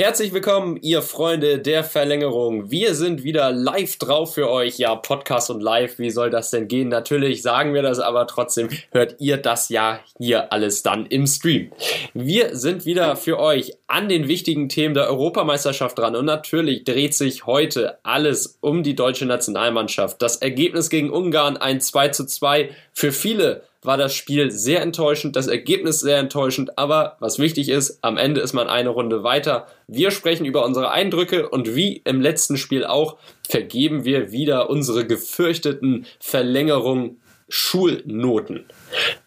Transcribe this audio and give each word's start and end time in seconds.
Herzlich 0.00 0.32
willkommen, 0.32 0.78
ihr 0.80 1.02
Freunde 1.02 1.58
der 1.58 1.84
Verlängerung. 1.84 2.70
Wir 2.70 2.94
sind 2.94 3.22
wieder 3.22 3.52
live 3.52 3.98
drauf 3.98 4.32
für 4.32 4.48
euch. 4.48 4.78
Ja, 4.78 4.96
Podcast 4.96 5.50
und 5.50 5.60
live, 5.60 5.98
wie 5.98 6.08
soll 6.08 6.30
das 6.30 6.48
denn 6.48 6.68
gehen? 6.68 6.88
Natürlich 6.88 7.42
sagen 7.42 7.74
wir 7.74 7.82
das, 7.82 7.98
aber 7.98 8.26
trotzdem 8.26 8.70
hört 8.92 9.16
ihr 9.18 9.36
das 9.36 9.68
ja 9.68 10.00
hier 10.16 10.54
alles 10.54 10.82
dann 10.82 11.04
im 11.04 11.26
Stream. 11.26 11.70
Wir 12.14 12.56
sind 12.56 12.86
wieder 12.86 13.14
für 13.14 13.38
euch 13.38 13.74
an 13.88 14.08
den 14.08 14.26
wichtigen 14.26 14.70
Themen 14.70 14.94
der 14.94 15.06
Europameisterschaft 15.08 15.98
dran 15.98 16.16
und 16.16 16.24
natürlich 16.24 16.84
dreht 16.84 17.12
sich 17.12 17.44
heute 17.44 17.98
alles 18.02 18.56
um 18.62 18.82
die 18.82 18.96
deutsche 18.96 19.26
Nationalmannschaft. 19.26 20.22
Das 20.22 20.36
Ergebnis 20.36 20.88
gegen 20.88 21.10
Ungarn 21.10 21.58
ein 21.58 21.82
2 21.82 22.08
zu 22.08 22.24
2 22.24 22.70
für 22.94 23.12
viele 23.12 23.64
war 23.82 23.96
das 23.96 24.14
Spiel 24.14 24.50
sehr 24.50 24.82
enttäuschend, 24.82 25.36
das 25.36 25.46
Ergebnis 25.46 26.00
sehr 26.00 26.18
enttäuschend, 26.18 26.78
aber 26.78 27.16
was 27.20 27.38
wichtig 27.38 27.68
ist, 27.68 27.98
am 28.02 28.16
Ende 28.18 28.40
ist 28.40 28.52
man 28.52 28.68
eine 28.68 28.90
Runde 28.90 29.22
weiter. 29.22 29.66
Wir 29.86 30.10
sprechen 30.10 30.44
über 30.44 30.64
unsere 30.64 30.90
Eindrücke 30.90 31.48
und 31.48 31.74
wie 31.74 32.02
im 32.04 32.20
letzten 32.20 32.56
Spiel 32.56 32.84
auch, 32.84 33.16
vergeben 33.48 34.04
wir 34.04 34.32
wieder 34.32 34.68
unsere 34.68 35.06
gefürchteten 35.06 36.06
Verlängerungen 36.18 37.20
Schulnoten. 37.48 38.66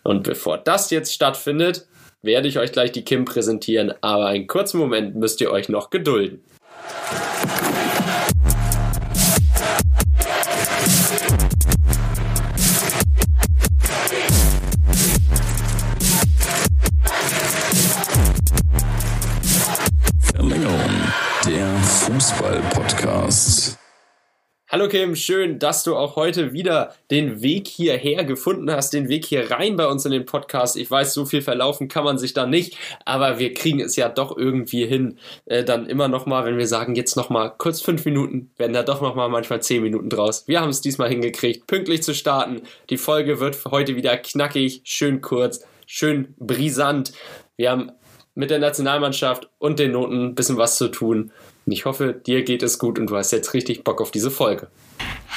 Und 0.04 0.24
bevor 0.24 0.58
das 0.58 0.92
jetzt 0.92 1.14
stattfindet, 1.14 1.88
werde 2.22 2.48
ich 2.48 2.58
euch 2.58 2.72
gleich 2.72 2.92
die 2.92 3.04
Kim 3.04 3.26
präsentieren, 3.26 3.94
aber 4.02 4.28
einen 4.28 4.48
kurzen 4.48 4.78
Moment 4.78 5.16
müsst 5.16 5.42
ihr 5.42 5.52
euch 5.52 5.68
noch 5.68 5.90
gedulden. 5.90 6.42
Fußball-Podcast. 21.44 23.78
Hallo 24.70 24.88
Kim, 24.88 25.18
schön, 25.18 25.60
dass 25.60 25.84
du 25.84 25.98
auch 25.98 26.16
heute 26.16 26.54
wieder 26.54 26.96
den 27.12 27.42
Weg 27.42 27.68
hierher 27.68 28.24
gefunden 28.24 28.72
hast, 28.72 28.94
den 28.94 29.10
Weg 29.10 29.26
hier 29.26 29.52
rein 29.52 29.76
bei 29.76 29.88
uns 29.88 30.06
in 30.06 30.14
den 30.14 30.26
Podcast. 30.26 30.78
Ich 30.78 30.90
weiß, 30.90 31.14
so 31.14 31.26
viel 31.26 31.42
verlaufen 31.42 31.90
kann 31.90 32.06
man 32.06 32.18
sich 32.18 32.34
da 32.34 32.46
nicht, 32.46 32.78
aber 33.04 33.40
wir 33.40 33.54
kriegen 33.54 33.82
es 33.82 33.98
ja 33.98 34.08
doch 34.08 34.38
irgendwie 34.38 34.86
hin, 34.86 35.20
äh, 35.44 35.66
dann 35.66 35.86
immer 35.86 36.08
noch 36.08 36.26
mal, 36.26 36.46
wenn 36.46 36.58
wir 36.58 36.68
sagen, 36.68 36.96
jetzt 36.96 37.18
noch 37.18 37.30
mal 37.30 37.50
kurz 37.50 37.82
fünf 37.82 38.06
Minuten, 38.06 38.52
werden 38.56 38.72
da 38.72 38.84
doch 38.84 39.02
noch 39.02 39.16
mal 39.16 39.28
manchmal 39.28 39.62
zehn 39.62 39.84
Minuten 39.84 40.10
draus. 40.10 40.48
Wir 40.48 40.62
haben 40.62 40.70
es 40.70 40.80
diesmal 40.80 41.10
hingekriegt, 41.10 41.68
pünktlich 41.68 42.04
zu 42.04 42.16
starten. 42.16 42.62
Die 42.90 42.96
Folge 42.96 43.42
wird 43.42 43.66
heute 43.66 43.98
wieder 43.98 44.16
knackig, 44.16 44.80
schön 44.86 45.20
kurz, 45.20 45.66
schön 45.88 46.36
brisant. 46.38 47.12
Wir 47.58 47.72
haben 47.72 47.92
mit 48.36 48.50
der 48.50 48.60
Nationalmannschaft 48.60 49.50
und 49.60 49.80
den 49.80 49.92
Noten 49.92 50.28
ein 50.28 50.36
bisschen 50.36 50.58
was 50.58 50.78
zu 50.78 50.88
tun. 50.88 51.32
Und 51.66 51.72
ich 51.72 51.86
hoffe, 51.86 52.14
dir 52.14 52.44
geht 52.44 52.64
es 52.64 52.80
gut 52.80 53.00
und 53.00 53.08
du 53.08 53.16
hast 53.16 53.32
jetzt 53.32 53.54
richtig 53.54 53.84
Bock 53.84 54.02
auf 54.02 54.12
diese 54.12 54.32
Folge. 54.32 54.68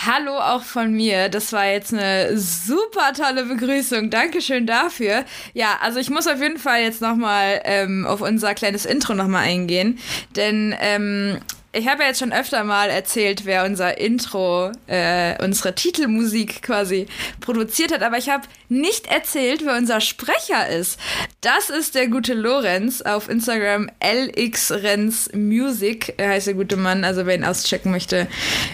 Hallo 0.04 0.38
auch 0.38 0.62
von 0.62 0.92
mir. 0.92 1.28
Das 1.28 1.52
war 1.52 1.66
jetzt 1.66 1.92
eine 1.92 2.36
super 2.38 3.12
tolle 3.16 3.44
Begrüßung. 3.44 4.10
Dankeschön 4.10 4.66
dafür. 4.66 5.24
Ja, 5.54 5.78
also 5.80 5.98
ich 5.98 6.10
muss 6.10 6.26
auf 6.26 6.40
jeden 6.40 6.58
Fall 6.58 6.82
jetzt 6.82 7.00
nochmal 7.00 7.60
ähm, 7.64 8.06
auf 8.06 8.20
unser 8.20 8.54
kleines 8.54 8.84
Intro 8.84 9.14
nochmal 9.14 9.44
eingehen. 9.44 9.98
Denn 10.36 10.74
ähm, 10.80 11.38
ich 11.76 11.88
habe 11.88 12.02
ja 12.02 12.08
jetzt 12.08 12.18
schon 12.20 12.32
öfter 12.32 12.64
mal 12.64 12.88
erzählt, 12.88 13.44
wer 13.44 13.64
unser 13.64 13.98
Intro, 13.98 14.72
äh, 14.86 15.34
unsere 15.44 15.74
Titelmusik 15.74 16.62
quasi 16.62 17.06
produziert 17.40 17.92
hat, 17.92 18.02
aber 18.02 18.16
ich 18.16 18.30
habe 18.30 18.44
nicht 18.68 19.08
erzählt, 19.08 19.62
wer 19.64 19.76
unser 19.76 20.00
Sprecher 20.00 20.68
ist. 20.68 20.98
Das 21.42 21.70
ist 21.70 21.94
der 21.94 22.08
gute 22.08 22.34
Lorenz 22.34 23.02
auf 23.02 23.28
Instagram 23.28 23.90
lxrenzmusic 24.00 26.14
heißt 26.20 26.46
der 26.46 26.54
gute 26.54 26.76
Mann. 26.76 27.04
Also 27.04 27.26
wer 27.26 27.34
ihn 27.34 27.44
auschecken 27.44 27.92
möchte, 27.92 28.26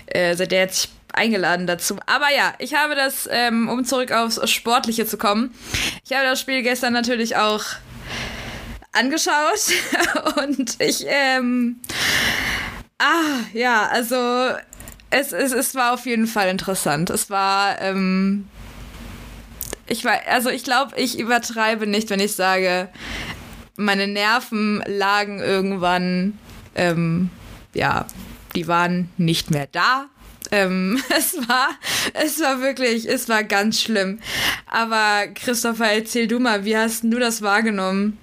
äh, 0.06 0.36
seid 0.36 0.52
ihr 0.52 0.58
jetzt 0.58 0.90
eingeladen 1.12 1.66
dazu. 1.66 1.96
Aber 2.06 2.30
ja, 2.34 2.54
ich 2.58 2.74
habe 2.74 2.94
das, 2.94 3.28
ähm, 3.30 3.68
um 3.68 3.84
zurück 3.84 4.12
aufs 4.12 4.48
Sportliche 4.48 5.06
zu 5.06 5.18
kommen, 5.18 5.52
ich 6.04 6.12
habe 6.16 6.24
das 6.24 6.40
Spiel 6.40 6.62
gestern 6.62 6.92
natürlich 6.92 7.36
auch 7.36 7.64
angeschaut 8.92 9.72
und 10.42 10.80
ich 10.80 11.04
ähm, 11.08 11.80
Ah, 13.04 13.40
ja, 13.52 13.88
also 13.88 14.16
es, 15.10 15.32
es, 15.32 15.50
es 15.52 15.74
war 15.74 15.92
auf 15.92 16.06
jeden 16.06 16.28
Fall 16.28 16.48
interessant. 16.48 17.10
Es 17.10 17.30
war, 17.30 17.80
ähm, 17.80 18.46
ich 19.88 20.04
war, 20.04 20.20
also 20.30 20.50
ich 20.50 20.62
glaube, 20.62 20.92
ich 20.96 21.18
übertreibe 21.18 21.88
nicht, 21.88 22.10
wenn 22.10 22.20
ich 22.20 22.36
sage, 22.36 22.88
meine 23.76 24.06
Nerven 24.06 24.84
lagen 24.86 25.40
irgendwann, 25.40 26.38
ähm, 26.76 27.30
ja, 27.74 28.06
die 28.54 28.68
waren 28.68 29.10
nicht 29.16 29.50
mehr 29.50 29.66
da. 29.66 30.06
Ähm, 30.52 31.02
es 31.18 31.36
war, 31.48 31.70
es 32.14 32.38
war 32.38 32.60
wirklich, 32.60 33.08
es 33.08 33.28
war 33.28 33.42
ganz 33.42 33.80
schlimm. 33.80 34.20
Aber 34.66 35.26
Christopher, 35.34 35.90
erzähl 35.90 36.28
du 36.28 36.38
mal, 36.38 36.64
wie 36.64 36.76
hast 36.76 37.02
du 37.02 37.18
das 37.18 37.42
wahrgenommen? 37.42 38.16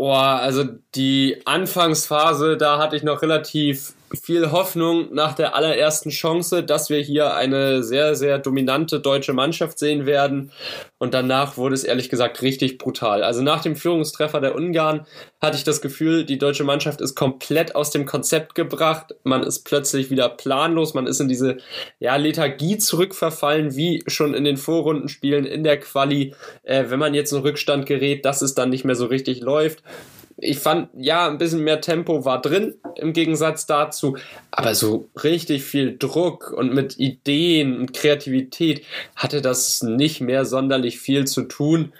Oh, 0.00 0.12
also 0.12 0.62
die 0.94 1.42
Anfangsphase, 1.44 2.56
da 2.56 2.78
hatte 2.78 2.94
ich 2.94 3.02
noch 3.02 3.20
relativ 3.20 3.94
viel 4.14 4.50
Hoffnung 4.50 5.12
nach 5.14 5.34
der 5.34 5.54
allerersten 5.54 6.10
Chance, 6.10 6.62
dass 6.62 6.90
wir 6.90 7.00
hier 7.00 7.34
eine 7.34 7.82
sehr, 7.82 8.14
sehr 8.14 8.38
dominante 8.38 9.00
deutsche 9.00 9.32
Mannschaft 9.32 9.78
sehen 9.78 10.06
werden. 10.06 10.50
Und 10.98 11.14
danach 11.14 11.56
wurde 11.56 11.74
es 11.74 11.84
ehrlich 11.84 12.08
gesagt 12.08 12.42
richtig 12.42 12.78
brutal. 12.78 13.22
Also 13.22 13.42
nach 13.42 13.62
dem 13.62 13.76
Führungstreffer 13.76 14.40
der 14.40 14.54
Ungarn 14.54 15.06
hatte 15.40 15.56
ich 15.56 15.64
das 15.64 15.80
Gefühl, 15.80 16.24
die 16.24 16.38
deutsche 16.38 16.64
Mannschaft 16.64 17.00
ist 17.00 17.14
komplett 17.14 17.74
aus 17.76 17.90
dem 17.90 18.06
Konzept 18.06 18.54
gebracht. 18.54 19.14
Man 19.22 19.42
ist 19.42 19.64
plötzlich 19.64 20.10
wieder 20.10 20.28
planlos. 20.28 20.94
Man 20.94 21.06
ist 21.06 21.20
in 21.20 21.28
diese 21.28 21.58
ja, 21.98 22.16
Lethargie 22.16 22.78
zurückverfallen, 22.78 23.76
wie 23.76 24.02
schon 24.06 24.34
in 24.34 24.44
den 24.44 24.56
Vorrundenspielen 24.56 25.44
in 25.44 25.64
der 25.64 25.78
Quali. 25.78 26.34
Äh, 26.62 26.84
wenn 26.88 26.98
man 26.98 27.14
jetzt 27.14 27.32
in 27.32 27.40
Rückstand 27.40 27.86
gerät, 27.86 28.24
dass 28.24 28.42
es 28.42 28.54
dann 28.54 28.70
nicht 28.70 28.84
mehr 28.84 28.96
so 28.96 29.06
richtig 29.06 29.40
läuft 29.40 29.82
ich 30.40 30.58
fand, 30.58 30.88
ja, 30.96 31.28
ein 31.28 31.38
bisschen 31.38 31.64
mehr 31.64 31.80
Tempo 31.80 32.24
war 32.24 32.40
drin 32.40 32.74
im 32.96 33.12
Gegensatz 33.12 33.66
dazu, 33.66 34.16
aber 34.50 34.74
so 34.74 35.08
richtig 35.22 35.64
viel 35.64 35.96
Druck 35.98 36.52
und 36.52 36.72
mit 36.72 36.98
Ideen 36.98 37.76
und 37.78 37.92
Kreativität 37.92 38.84
hatte 39.16 39.42
das 39.42 39.82
nicht 39.82 40.20
mehr 40.20 40.44
sonderlich 40.44 41.00
viel 41.00 41.26
zu 41.26 41.42
tun. 41.42 41.92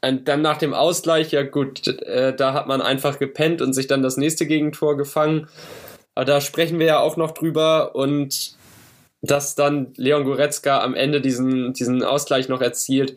Und 0.00 0.28
dann 0.28 0.42
nach 0.42 0.58
dem 0.58 0.74
Ausgleich, 0.74 1.32
ja 1.32 1.42
gut, 1.42 1.88
äh, 1.88 2.34
da 2.36 2.52
hat 2.52 2.66
man 2.66 2.80
einfach 2.80 3.18
gepennt 3.18 3.62
und 3.62 3.72
sich 3.72 3.86
dann 3.86 4.02
das 4.02 4.16
nächste 4.16 4.46
Gegentor 4.46 4.96
gefangen. 4.96 5.48
Aber 6.14 6.26
da 6.26 6.40
sprechen 6.40 6.78
wir 6.78 6.86
ja 6.86 6.98
auch 7.00 7.16
noch 7.16 7.32
drüber 7.32 7.96
und 7.96 8.56
dass 9.22 9.54
dann 9.54 9.92
Leon 9.96 10.24
Goretzka 10.24 10.82
am 10.82 10.94
Ende 10.94 11.20
diesen, 11.20 11.72
diesen 11.72 12.04
Ausgleich 12.04 12.48
noch 12.48 12.60
erzielt. 12.60 13.16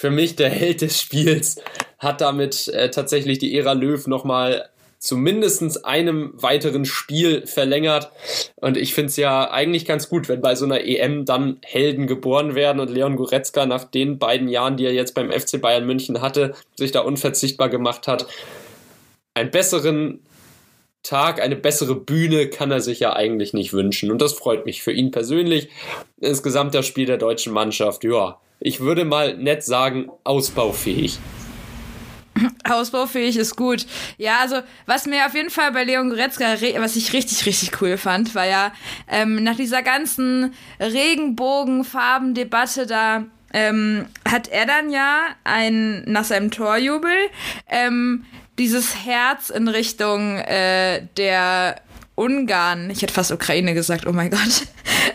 Für 0.00 0.10
mich 0.10 0.34
der 0.34 0.48
Held 0.48 0.80
des 0.80 0.98
Spiels 0.98 1.60
hat 1.98 2.22
damit 2.22 2.68
äh, 2.68 2.90
tatsächlich 2.90 3.36
die 3.38 3.54
Ära 3.54 3.74
Löw 3.74 4.06
nochmal 4.06 4.70
zumindest 4.98 5.84
einem 5.84 6.32
weiteren 6.36 6.86
Spiel 6.86 7.46
verlängert. 7.46 8.10
Und 8.56 8.78
ich 8.78 8.94
finde 8.94 9.10
es 9.10 9.18
ja 9.18 9.50
eigentlich 9.50 9.84
ganz 9.84 10.08
gut, 10.08 10.30
wenn 10.30 10.40
bei 10.40 10.54
so 10.54 10.64
einer 10.64 10.80
EM 10.80 11.26
dann 11.26 11.58
Helden 11.62 12.06
geboren 12.06 12.54
werden 12.54 12.80
und 12.80 12.88
Leon 12.88 13.16
Goretzka 13.16 13.66
nach 13.66 13.84
den 13.84 14.18
beiden 14.18 14.48
Jahren, 14.48 14.78
die 14.78 14.86
er 14.86 14.94
jetzt 14.94 15.14
beim 15.14 15.30
FC 15.30 15.60
Bayern 15.60 15.84
München 15.84 16.22
hatte, 16.22 16.54
sich 16.76 16.92
da 16.92 17.00
unverzichtbar 17.00 17.68
gemacht 17.68 18.08
hat. 18.08 18.26
Einen 19.34 19.50
besseren 19.50 20.20
Tag, 21.02 21.40
eine 21.40 21.56
bessere 21.56 21.94
Bühne 21.94 22.48
kann 22.48 22.70
er 22.70 22.80
sich 22.80 23.00
ja 23.00 23.14
eigentlich 23.14 23.54
nicht 23.54 23.72
wünschen. 23.72 24.10
Und 24.10 24.20
das 24.20 24.34
freut 24.34 24.66
mich 24.66 24.82
für 24.82 24.92
ihn 24.92 25.10
persönlich. 25.10 25.70
Insgesamt 26.20 26.74
das 26.74 26.86
Spiel 26.86 27.06
der 27.06 27.16
deutschen 27.16 27.52
Mannschaft, 27.52 28.04
ja, 28.04 28.38
ich 28.58 28.80
würde 28.80 29.06
mal 29.06 29.36
nett 29.36 29.64
sagen, 29.64 30.10
ausbaufähig. 30.24 31.18
Ausbaufähig 32.64 33.36
ist 33.36 33.56
gut. 33.56 33.86
Ja, 34.18 34.38
also 34.40 34.60
was 34.86 35.06
mir 35.06 35.26
auf 35.26 35.34
jeden 35.34 35.50
Fall 35.50 35.72
bei 35.72 35.82
Leon 35.84 36.10
Goretzka, 36.10 36.56
was 36.78 36.96
ich 36.96 37.12
richtig, 37.12 37.46
richtig 37.46 37.80
cool 37.80 37.96
fand, 37.96 38.34
war 38.34 38.46
ja 38.46 38.72
ähm, 39.08 39.42
nach 39.42 39.56
dieser 39.56 39.82
ganzen 39.82 40.54
Regenbogenfarben-Debatte 40.78 42.86
da 42.86 43.24
ähm, 43.52 44.06
hat 44.28 44.46
er 44.48 44.66
dann 44.66 44.90
ja 44.90 45.22
ein, 45.44 46.02
nach 46.06 46.24
seinem 46.24 46.50
Torjubel 46.50 47.12
ähm, 47.68 48.24
dieses 48.60 49.06
Herz 49.06 49.48
in 49.48 49.68
Richtung 49.68 50.36
äh, 50.36 51.02
der 51.16 51.80
Ungarn, 52.14 52.90
ich 52.90 53.00
hätte 53.00 53.14
fast 53.14 53.32
Ukraine 53.32 53.72
gesagt, 53.72 54.06
oh 54.06 54.12
mein 54.12 54.30
Gott, 54.30 54.66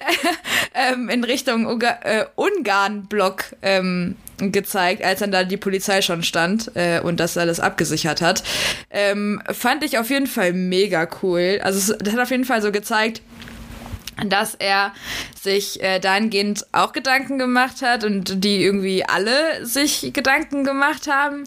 ähm, 0.74 1.10
in 1.10 1.24
Richtung 1.24 1.68
Uga 1.68 2.00
äh, 2.02 2.26
Ungarn-Block 2.34 3.56
ähm, 3.62 4.16
gezeigt, 4.40 5.04
als 5.04 5.20
dann 5.20 5.32
da 5.32 5.44
die 5.44 5.58
Polizei 5.58 6.02
schon 6.02 6.24
stand 6.24 6.72
äh, 6.76 7.00
und 7.02 7.20
das 7.20 7.38
alles 7.38 7.60
abgesichert 7.60 8.20
hat. 8.22 8.44
Ähm, 8.90 9.40
fand 9.52 9.84
ich 9.84 10.00
auf 10.00 10.10
jeden 10.10 10.28
Fall 10.28 10.52
mega 10.52 11.08
cool. 11.22 11.60
Also 11.62 11.94
das 11.94 12.14
hat 12.14 12.20
auf 12.20 12.32
jeden 12.32 12.46
Fall 12.46 12.64
so 12.64 12.72
gezeigt, 12.72 13.22
dass 14.24 14.56
er 14.56 14.94
sich 15.40 15.82
äh, 15.84 16.00
dahingehend 16.00 16.66
auch 16.72 16.94
Gedanken 16.94 17.38
gemacht 17.38 17.82
hat 17.82 18.04
und 18.04 18.44
die 18.44 18.64
irgendwie 18.64 19.06
alle 19.06 19.66
sich 19.66 20.12
Gedanken 20.14 20.64
gemacht 20.64 21.08
haben. 21.08 21.44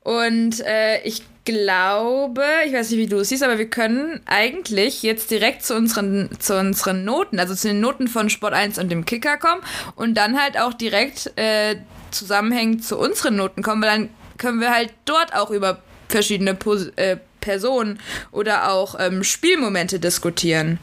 Und 0.00 0.60
äh, 0.60 1.00
ich 1.02 1.22
glaube, 1.44 2.44
ich 2.66 2.72
weiß 2.72 2.90
nicht, 2.90 3.00
wie 3.00 3.06
du 3.06 3.18
es 3.18 3.30
siehst, 3.30 3.42
aber 3.42 3.58
wir 3.58 3.68
können 3.68 4.20
eigentlich 4.26 5.02
jetzt 5.02 5.30
direkt 5.30 5.64
zu 5.64 5.74
unseren, 5.74 6.30
zu 6.38 6.58
unseren 6.58 7.04
Noten, 7.04 7.40
also 7.40 7.54
zu 7.54 7.68
den 7.68 7.80
Noten 7.80 8.08
von 8.08 8.30
Sport 8.30 8.52
1 8.52 8.78
und 8.78 8.90
dem 8.90 9.04
Kicker 9.04 9.38
kommen 9.38 9.62
und 9.96 10.14
dann 10.14 10.40
halt 10.40 10.58
auch 10.58 10.72
direkt 10.72 11.32
äh, 11.36 11.76
zusammenhängend 12.10 12.84
zu 12.84 12.98
unseren 12.98 13.36
Noten 13.36 13.62
kommen, 13.62 13.82
weil 13.82 13.90
dann 13.90 14.08
können 14.38 14.60
wir 14.60 14.70
halt 14.70 14.92
dort 15.04 15.34
auch 15.34 15.50
über 15.50 15.82
verschiedene 16.08 16.54
Pos 16.54 16.88
äh, 16.96 17.16
Personen 17.40 17.98
oder 18.30 18.70
auch 18.70 18.94
ähm, 19.00 19.24
Spielmomente 19.24 19.98
diskutieren. 19.98 20.78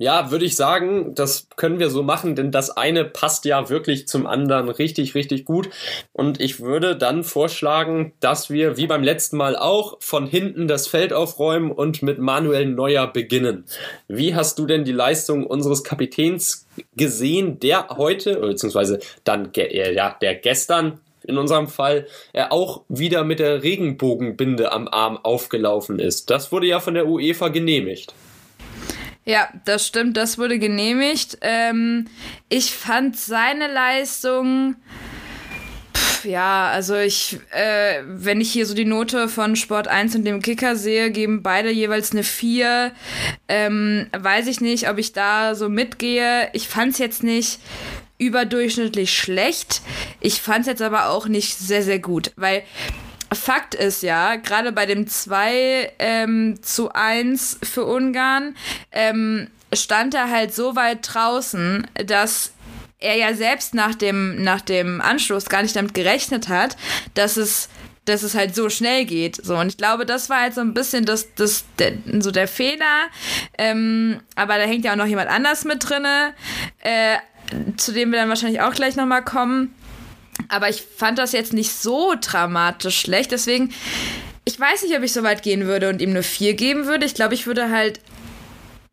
Ja, 0.00 0.30
würde 0.30 0.46
ich 0.46 0.56
sagen, 0.56 1.14
das 1.14 1.46
können 1.56 1.78
wir 1.78 1.90
so 1.90 2.02
machen, 2.02 2.34
denn 2.34 2.50
das 2.50 2.70
eine 2.70 3.04
passt 3.04 3.44
ja 3.44 3.68
wirklich 3.68 4.08
zum 4.08 4.26
anderen 4.26 4.70
richtig, 4.70 5.14
richtig 5.14 5.44
gut. 5.44 5.68
Und 6.14 6.40
ich 6.40 6.60
würde 6.60 6.96
dann 6.96 7.22
vorschlagen, 7.22 8.14
dass 8.18 8.48
wir 8.48 8.78
wie 8.78 8.86
beim 8.86 9.02
letzten 9.02 9.36
Mal 9.36 9.56
auch 9.56 9.98
von 10.00 10.26
hinten 10.26 10.68
das 10.68 10.86
Feld 10.86 11.12
aufräumen 11.12 11.70
und 11.70 12.02
mit 12.02 12.18
Manuel 12.18 12.64
Neuer 12.64 13.08
beginnen. 13.08 13.66
Wie 14.08 14.34
hast 14.34 14.58
du 14.58 14.64
denn 14.64 14.86
die 14.86 14.92
Leistung 14.92 15.46
unseres 15.46 15.84
Kapitäns 15.84 16.66
gesehen, 16.96 17.60
der 17.60 17.88
heute, 17.90 18.36
beziehungsweise 18.36 19.00
dann, 19.24 19.52
äh, 19.54 19.92
ja, 19.92 20.16
der 20.22 20.34
gestern 20.34 21.00
in 21.24 21.36
unserem 21.36 21.68
Fall 21.68 22.06
er 22.32 22.52
auch 22.52 22.84
wieder 22.88 23.22
mit 23.22 23.38
der 23.38 23.62
Regenbogenbinde 23.62 24.72
am 24.72 24.88
Arm 24.88 25.18
aufgelaufen 25.18 25.98
ist. 25.98 26.30
Das 26.30 26.52
wurde 26.52 26.68
ja 26.68 26.80
von 26.80 26.94
der 26.94 27.06
UEFA 27.06 27.48
genehmigt. 27.48 28.14
Ja, 29.30 29.48
das 29.64 29.86
stimmt, 29.86 30.16
das 30.16 30.38
wurde 30.38 30.58
genehmigt. 30.58 31.38
Ähm, 31.40 32.08
ich 32.48 32.72
fand 32.74 33.16
seine 33.16 33.72
Leistung. 33.72 34.74
Ja, 36.24 36.66
also 36.66 36.96
ich, 36.96 37.38
äh, 37.52 38.02
wenn 38.06 38.40
ich 38.40 38.50
hier 38.50 38.66
so 38.66 38.74
die 38.74 38.84
Note 38.84 39.28
von 39.28 39.54
Sport 39.54 39.86
1 39.86 40.16
und 40.16 40.24
dem 40.24 40.42
Kicker 40.42 40.74
sehe, 40.74 41.12
geben 41.12 41.44
beide 41.44 41.70
jeweils 41.70 42.10
eine 42.10 42.24
4. 42.24 42.90
Ähm, 43.46 44.08
weiß 44.18 44.48
ich 44.48 44.60
nicht, 44.60 44.88
ob 44.88 44.98
ich 44.98 45.12
da 45.12 45.54
so 45.54 45.68
mitgehe. 45.68 46.48
Ich 46.52 46.66
fand 46.66 46.94
es 46.94 46.98
jetzt 46.98 47.22
nicht 47.22 47.60
überdurchschnittlich 48.18 49.16
schlecht. 49.16 49.80
Ich 50.18 50.42
fand 50.42 50.62
es 50.62 50.66
jetzt 50.66 50.82
aber 50.82 51.08
auch 51.08 51.28
nicht 51.28 51.56
sehr, 51.56 51.84
sehr 51.84 52.00
gut, 52.00 52.32
weil 52.34 52.64
Fakt 53.32 53.74
ist 53.74 54.02
ja, 54.02 54.36
gerade 54.36 54.72
bei 54.72 54.86
dem 54.86 55.06
2 55.06 55.92
ähm, 55.98 56.62
zu 56.62 56.92
1 56.92 57.58
für 57.62 57.84
Ungarn 57.84 58.56
ähm, 58.92 59.48
stand 59.72 60.14
er 60.14 60.30
halt 60.30 60.54
so 60.54 60.74
weit 60.74 60.98
draußen, 61.02 61.86
dass 62.06 62.52
er 62.98 63.16
ja 63.16 63.34
selbst 63.34 63.74
nach 63.74 63.94
dem, 63.94 64.42
nach 64.42 64.60
dem 64.60 65.00
Anschluss 65.00 65.46
gar 65.46 65.62
nicht 65.62 65.76
damit 65.76 65.94
gerechnet 65.94 66.48
hat, 66.48 66.76
dass 67.14 67.36
es 67.36 67.68
dass 68.06 68.22
es 68.22 68.34
halt 68.34 68.54
so 68.54 68.70
schnell 68.70 69.04
geht. 69.04 69.36
So, 69.44 69.56
und 69.56 69.68
ich 69.68 69.76
glaube, 69.76 70.04
das 70.04 70.30
war 70.30 70.40
halt 70.40 70.54
so 70.54 70.60
ein 70.62 70.74
bisschen 70.74 71.04
das, 71.04 71.32
das, 71.34 71.64
der, 71.78 71.92
so 72.18 72.30
der 72.30 72.48
Fehler. 72.48 73.08
Ähm, 73.56 74.20
aber 74.34 74.56
da 74.56 74.64
hängt 74.64 74.84
ja 74.84 74.92
auch 74.92 74.96
noch 74.96 75.06
jemand 75.06 75.30
anders 75.30 75.64
mit 75.64 75.88
drinne, 75.88 76.32
äh, 76.80 77.18
zu 77.76 77.92
dem 77.92 78.10
wir 78.10 78.18
dann 78.18 78.28
wahrscheinlich 78.28 78.62
auch 78.62 78.72
gleich 78.72 78.96
nochmal 78.96 79.22
kommen. 79.22 79.74
Aber 80.48 80.68
ich 80.68 80.82
fand 80.82 81.18
das 81.18 81.32
jetzt 81.32 81.52
nicht 81.52 81.72
so 81.72 82.14
dramatisch 82.20 83.00
schlecht. 83.00 83.32
Deswegen, 83.32 83.72
ich 84.44 84.58
weiß 84.58 84.82
nicht, 84.82 84.96
ob 84.96 85.02
ich 85.02 85.12
so 85.12 85.22
weit 85.22 85.42
gehen 85.42 85.66
würde 85.66 85.88
und 85.88 86.00
ihm 86.00 86.10
eine 86.10 86.22
4 86.22 86.54
geben 86.54 86.86
würde. 86.86 87.06
Ich 87.06 87.14
glaube, 87.14 87.34
ich 87.34 87.46
würde 87.46 87.70
halt 87.70 88.00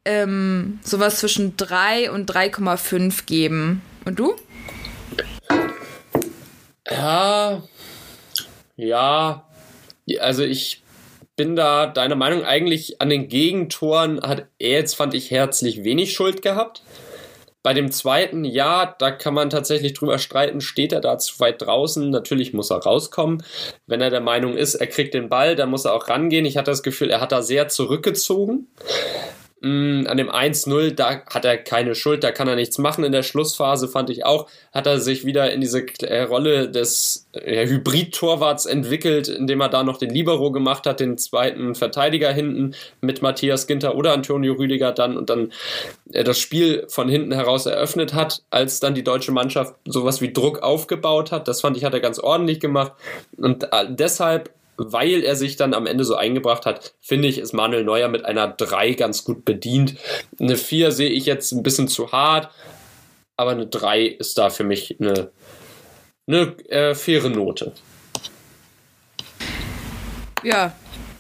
ähm, 0.06 0.80
sowas 0.84 1.20
zwischen 1.20 1.58
3 1.58 2.12
und 2.12 2.32
3,5 2.32 3.26
geben. 3.26 3.82
Und 4.06 4.20
du? 4.20 4.36
Ja. 6.90 7.64
Ja. 8.76 9.46
Also 10.20 10.44
ich 10.44 10.84
bin 11.36 11.56
da 11.56 11.86
deiner 11.86 12.16
Meinung 12.16 12.44
eigentlich 12.44 13.00
an 13.00 13.10
den 13.10 13.28
Gegentoren 13.28 14.22
hat 14.22 14.48
er 14.58 14.72
jetzt, 14.72 14.96
fand 14.96 15.14
ich, 15.14 15.30
herzlich 15.30 15.84
wenig 15.84 16.14
Schuld 16.14 16.42
gehabt. 16.42 16.82
Bei 17.68 17.74
dem 17.74 17.92
zweiten, 17.92 18.46
ja, 18.46 18.96
da 18.98 19.12
kann 19.12 19.34
man 19.34 19.50
tatsächlich 19.50 19.92
drüber 19.92 20.20
streiten, 20.20 20.62
steht 20.62 20.94
er 20.94 21.02
da 21.02 21.18
zu 21.18 21.38
weit 21.42 21.62
draußen? 21.62 22.10
Natürlich 22.10 22.54
muss 22.54 22.72
er 22.72 22.78
rauskommen. 22.78 23.44
Wenn 23.88 24.00
er 24.00 24.10
der 24.10 24.22
Meinung 24.22 24.56
ist, 24.56 24.76
er 24.76 24.88
kriegt 24.88 25.14
den 25.14 25.28
Ball, 25.28 25.58
dann 25.58 25.70
muss 25.70 25.84
er 25.84 25.94
auch 25.94 26.08
rangehen. 26.08 26.46
Ich 26.46 26.56
hatte 26.56 26.72
das 26.72 26.82
Gefühl, 26.82 27.10
er 27.10 27.20
hat 27.20 27.34
da 27.34 27.42
sehr 27.42 27.68
zurückgezogen. 27.68 28.70
Mm, 29.60 30.06
an 30.06 30.18
dem 30.18 30.30
1-0, 30.30 30.92
da 30.92 31.24
hat 31.26 31.44
er 31.44 31.58
keine 31.58 31.96
Schuld, 31.96 32.24
da 32.24 32.32
kann 32.32 32.48
er 32.48 32.56
nichts 32.56 32.78
machen. 32.78 33.04
In 33.04 33.12
der 33.12 33.24
Schlussphase 33.24 33.88
fand 33.88 34.12
ich 34.12 34.24
auch, 34.24 34.48
hat 34.72 34.86
er 34.86 35.00
sich 35.00 35.26
wieder 35.26 35.52
in 35.52 35.62
diese 35.62 35.84
äh, 36.04 36.22
Rolle 36.22 36.70
des 36.70 37.28
äh, 37.32 37.66
Hybrid-Torwarts 37.66 38.68
entwickelt, 38.68 39.28
indem 39.30 39.62
er 39.62 39.70
da 39.70 39.84
noch 39.84 39.98
den 39.98 40.12
Libero 40.12 40.52
gemacht 40.52 40.86
hat, 40.86 41.00
den 41.00 41.18
zweiten 41.18 41.74
Verteidiger 41.74 42.32
hinten 42.32 42.76
mit 43.02 43.24
Matthias 43.24 43.66
Ginter 43.66 43.96
oder 43.96 44.14
Antonio 44.14 44.54
Rüdiger 44.54 44.92
dann 44.92 45.18
und 45.18 45.32
dann 45.32 45.52
äh, 46.12 46.24
das 46.24 46.38
Spiel 46.38 46.86
von 46.88 47.10
hinten 47.10 47.32
heraus 47.32 47.66
eröffnet 47.66 48.14
hat, 48.14 48.44
als 48.52 48.80
dann 48.80 48.94
die 48.94 49.04
deutsche 49.04 49.32
Mannschaft 49.32 49.74
sowas 49.86 50.22
wie 50.22 50.32
Druck 50.32 50.60
aufgebaut 50.62 51.32
hat. 51.32 51.48
Das 51.48 51.62
fand 51.62 51.78
ich, 51.78 51.84
hat 51.84 51.96
er 51.96 52.00
ganz 52.00 52.20
ordentlich 52.20 52.60
gemacht. 52.60 52.92
Und 53.38 53.64
äh, 53.64 53.88
deshalb 53.90 54.52
weil 54.78 55.24
er 55.24 55.36
sich 55.36 55.56
dann 55.56 55.74
am 55.74 55.88
Ende 55.88 56.04
so 56.04 56.16
eingebracht 56.16 56.66
hat, 56.66 56.94
finde 57.02 57.28
ich, 57.28 57.40
ist 57.40 57.54
Manuel 57.54 57.84
Neuer 57.84 58.08
mit 58.08 58.26
einer 58.26 58.48
3 58.48 58.94
ganz 58.94 59.24
gut 59.24 59.44
bedient. 59.44 59.96
Eine 60.40 60.56
4 60.56 60.92
sehe 60.92 61.10
ich 61.10 61.26
jetzt 61.26 61.52
ein 61.52 61.64
bisschen 61.64 61.88
zu 61.88 62.12
hart, 62.12 62.52
aber 63.36 63.52
eine 63.52 63.68
3 63.68 64.06
ist 64.06 64.38
da 64.38 64.50
für 64.50 64.64
mich 64.64 64.98
eine, 65.00 65.32
eine 66.28 66.56
äh, 66.70 66.96
faire 66.96 67.30
Note. 67.30 67.74
Ja. 70.44 70.74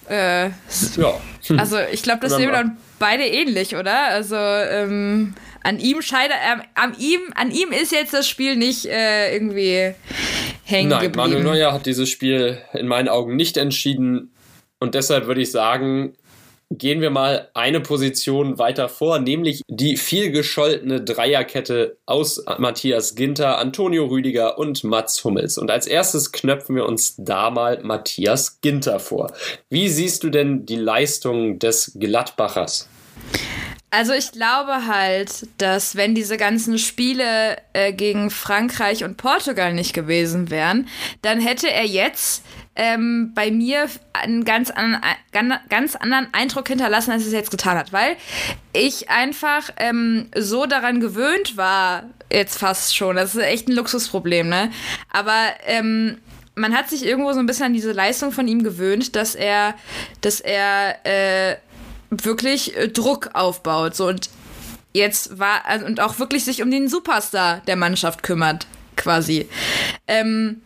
Äh, 0.09 0.47
ja. 0.47 1.19
Also 1.57 1.79
ich 1.91 2.03
glaube, 2.03 2.21
das 2.21 2.35
sehen 2.35 2.49
wir 2.49 2.53
dann 2.53 2.77
beide 2.99 3.23
ähnlich, 3.23 3.75
oder? 3.75 4.07
Also 4.07 4.35
ähm, 4.35 5.33
an 5.63 5.79
ihm 5.79 6.01
scheitert, 6.01 6.37
äh, 6.37 6.63
an 6.75 6.95
ihm, 6.97 7.21
an 7.35 7.51
ihm 7.51 7.71
ist 7.71 7.91
jetzt 7.91 8.13
das 8.13 8.27
Spiel 8.27 8.55
nicht 8.55 8.85
äh, 8.85 9.33
irgendwie 9.33 9.93
hängen 10.63 10.89
Nein, 10.89 11.01
geblieben. 11.01 11.17
Manuel 11.17 11.43
Neuer 11.43 11.73
hat 11.73 11.85
dieses 11.85 12.09
Spiel 12.09 12.59
in 12.73 12.87
meinen 12.87 13.09
Augen 13.09 13.35
nicht 13.35 13.57
entschieden 13.57 14.31
und 14.79 14.95
deshalb 14.95 15.27
würde 15.27 15.41
ich 15.41 15.51
sagen, 15.51 16.15
gehen 16.69 17.01
wir 17.01 17.09
mal 17.09 17.49
eine 17.53 17.79
Position 17.79 18.59
weiter 18.59 18.89
vor, 18.89 19.19
nämlich 19.19 19.61
die 19.67 19.97
vielgescholtene 19.97 21.01
Dreierkette 21.01 21.97
aus 22.05 22.43
Matthias 22.57 23.15
Ginter, 23.15 23.57
Antonio 23.57 24.05
Rüdiger 24.05 24.57
und 24.57 24.83
Mats 24.83 25.23
Hummels. 25.23 25.57
Und 25.57 25.71
als 25.71 25.87
erstes 25.87 26.31
knöpfen 26.31 26.75
wir 26.75 26.85
uns 26.85 27.15
da 27.17 27.49
mal 27.49 27.81
Matthias 27.83 28.59
Ginter 28.61 28.99
vor. 28.99 29.33
Wie 29.69 29.89
siehst 29.89 30.23
du 30.23 30.29
denn 30.29 30.65
die 30.65 30.75
Leistung 30.75 31.59
des 31.59 31.93
Gladbachers? 31.99 32.89
Also 33.89 34.11
ich 34.11 34.33
glaube 34.33 34.85
halt, 34.87 35.47
dass 35.57 35.95
wenn 35.95 36.13
diese 36.13 36.35
ganzen 36.35 36.77
Spiele 36.77 37.57
äh, 37.71 37.93
gegen 37.93 38.29
Frankreich 38.29 39.05
und 39.05 39.15
Portugal 39.15 39.73
nicht 39.73 39.93
gewesen 39.93 40.49
wären, 40.49 40.89
dann 41.21 41.39
hätte 41.39 41.71
er 41.71 41.85
jetzt 41.85 42.43
ähm, 42.77 43.31
bei 43.33 43.51
mir 43.51 43.89
einen 44.13 44.45
ganz, 44.45 44.69
an, 44.69 45.01
ganz 45.67 45.95
anderen 45.95 46.27
Eindruck 46.31 46.67
hinterlassen, 46.67 47.11
als 47.11 47.25
es 47.25 47.33
jetzt 47.33 47.51
getan 47.51 47.77
hat, 47.77 47.91
weil 47.91 48.15
ich 48.71 49.09
einfach 49.09 49.71
ähm, 49.77 50.29
so 50.35 50.67
daran 50.67 51.01
gewöhnt 51.01 51.57
war, 51.57 52.03
jetzt 52.31 52.59
fast 52.59 52.95
schon, 52.95 53.15
das 53.15 53.35
ist 53.35 53.41
echt 53.41 53.67
ein 53.67 53.73
Luxusproblem, 53.73 54.47
ne? 54.47 54.71
Aber 55.11 55.47
ähm, 55.65 56.19
man 56.53 56.75
hat 56.75 56.89
sich 56.89 57.03
irgendwo 57.03 57.33
so 57.33 57.39
ein 57.39 57.47
bisschen 57.47 57.65
an 57.65 57.73
diese 57.73 57.91
Leistung 57.91 58.31
von 58.31 58.47
ihm 58.47 58.63
gewöhnt, 58.63 59.15
dass 59.15 59.33
er, 59.33 59.73
dass 60.21 60.39
er 60.39 61.05
äh, 61.05 61.57
wirklich 62.11 62.77
äh, 62.77 62.89
Druck 62.89 63.31
aufbaut. 63.33 63.95
So 63.95 64.07
und 64.07 64.29
jetzt 64.93 65.39
war 65.39 65.65
also, 65.65 65.85
und 65.85 65.99
auch 65.99 66.19
wirklich 66.19 66.45
sich 66.45 66.61
um 66.61 66.69
den 66.69 66.87
Superstar 66.87 67.61
der 67.65 67.75
Mannschaft 67.75 68.21
kümmert, 68.21 68.67
quasi. 68.95 69.49
Ähm, 70.07 70.61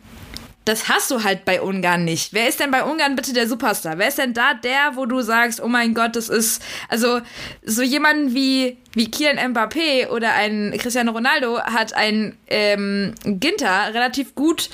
das 0.64 0.88
hast 0.88 1.10
du 1.10 1.24
halt 1.24 1.44
bei 1.44 1.60
Ungarn 1.60 2.04
nicht. 2.04 2.32
Wer 2.32 2.48
ist 2.48 2.60
denn 2.60 2.70
bei 2.70 2.84
Ungarn 2.84 3.16
bitte 3.16 3.32
der 3.32 3.48
Superstar? 3.48 3.98
Wer 3.98 4.08
ist 4.08 4.18
denn 4.18 4.34
da 4.34 4.54
der, 4.54 4.94
wo 4.94 5.06
du 5.06 5.20
sagst, 5.22 5.60
oh 5.60 5.68
mein 5.68 5.94
Gott, 5.94 6.14
das 6.14 6.28
ist, 6.28 6.62
also 6.88 7.20
so 7.64 7.82
jemanden 7.82 8.34
wie, 8.34 8.78
wie 8.92 9.10
Kylian 9.10 9.54
Mbappé 9.54 10.08
oder 10.08 10.32
ein 10.34 10.72
Cristiano 10.78 11.12
Ronaldo 11.12 11.60
hat 11.60 11.94
ein 11.94 12.36
ähm, 12.48 13.14
Ginter 13.24 13.92
relativ 13.92 14.34
gut 14.34 14.70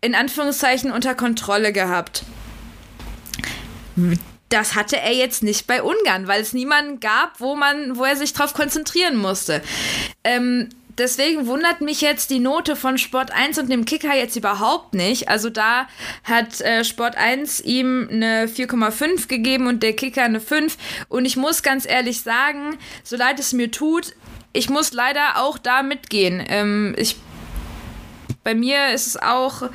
in 0.00 0.16
Anführungszeichen 0.16 0.90
unter 0.90 1.14
Kontrolle 1.14 1.72
gehabt 1.72 2.24
das 4.48 4.74
hatte 4.74 4.98
er 4.98 5.14
jetzt 5.14 5.42
nicht 5.42 5.66
bei 5.66 5.82
Ungarn, 5.82 6.28
weil 6.28 6.42
es 6.42 6.52
niemanden 6.52 7.00
gab, 7.00 7.40
wo 7.40 7.56
man, 7.56 7.96
wo 7.96 8.04
er 8.04 8.16
sich 8.16 8.34
drauf 8.34 8.52
konzentrieren 8.52 9.16
musste. 9.16 9.62
Ähm, 10.24 10.68
deswegen 10.98 11.46
wundert 11.46 11.80
mich 11.80 12.00
jetzt 12.00 12.30
die 12.30 12.38
Note 12.38 12.76
von 12.76 12.98
Sport 12.98 13.32
1 13.32 13.58
und 13.58 13.70
dem 13.70 13.84
Kicker 13.84 14.14
jetzt 14.14 14.36
überhaupt 14.36 14.94
nicht. 14.94 15.28
Also 15.28 15.50
da 15.50 15.88
hat 16.24 16.60
äh, 16.60 16.84
Sport 16.84 17.16
1 17.16 17.60
ihm 17.60 18.08
eine 18.10 18.46
4,5 18.46 19.28
gegeben 19.28 19.66
und 19.66 19.82
der 19.82 19.94
Kicker 19.94 20.22
eine 20.22 20.40
5. 20.40 20.76
Und 21.08 21.24
ich 21.24 21.36
muss 21.36 21.62
ganz 21.62 21.86
ehrlich 21.86 22.22
sagen, 22.22 22.78
so 23.04 23.16
leid 23.16 23.38
es 23.38 23.52
mir 23.52 23.70
tut, 23.70 24.14
ich 24.52 24.68
muss 24.68 24.92
leider 24.92 25.36
auch 25.36 25.58
da 25.58 25.82
mitgehen. 25.82 26.44
Ähm, 26.48 26.94
ich, 26.98 27.16
bei 28.44 28.54
mir 28.54 28.90
ist 28.90 29.06
es 29.06 29.16
auch. 29.16 29.70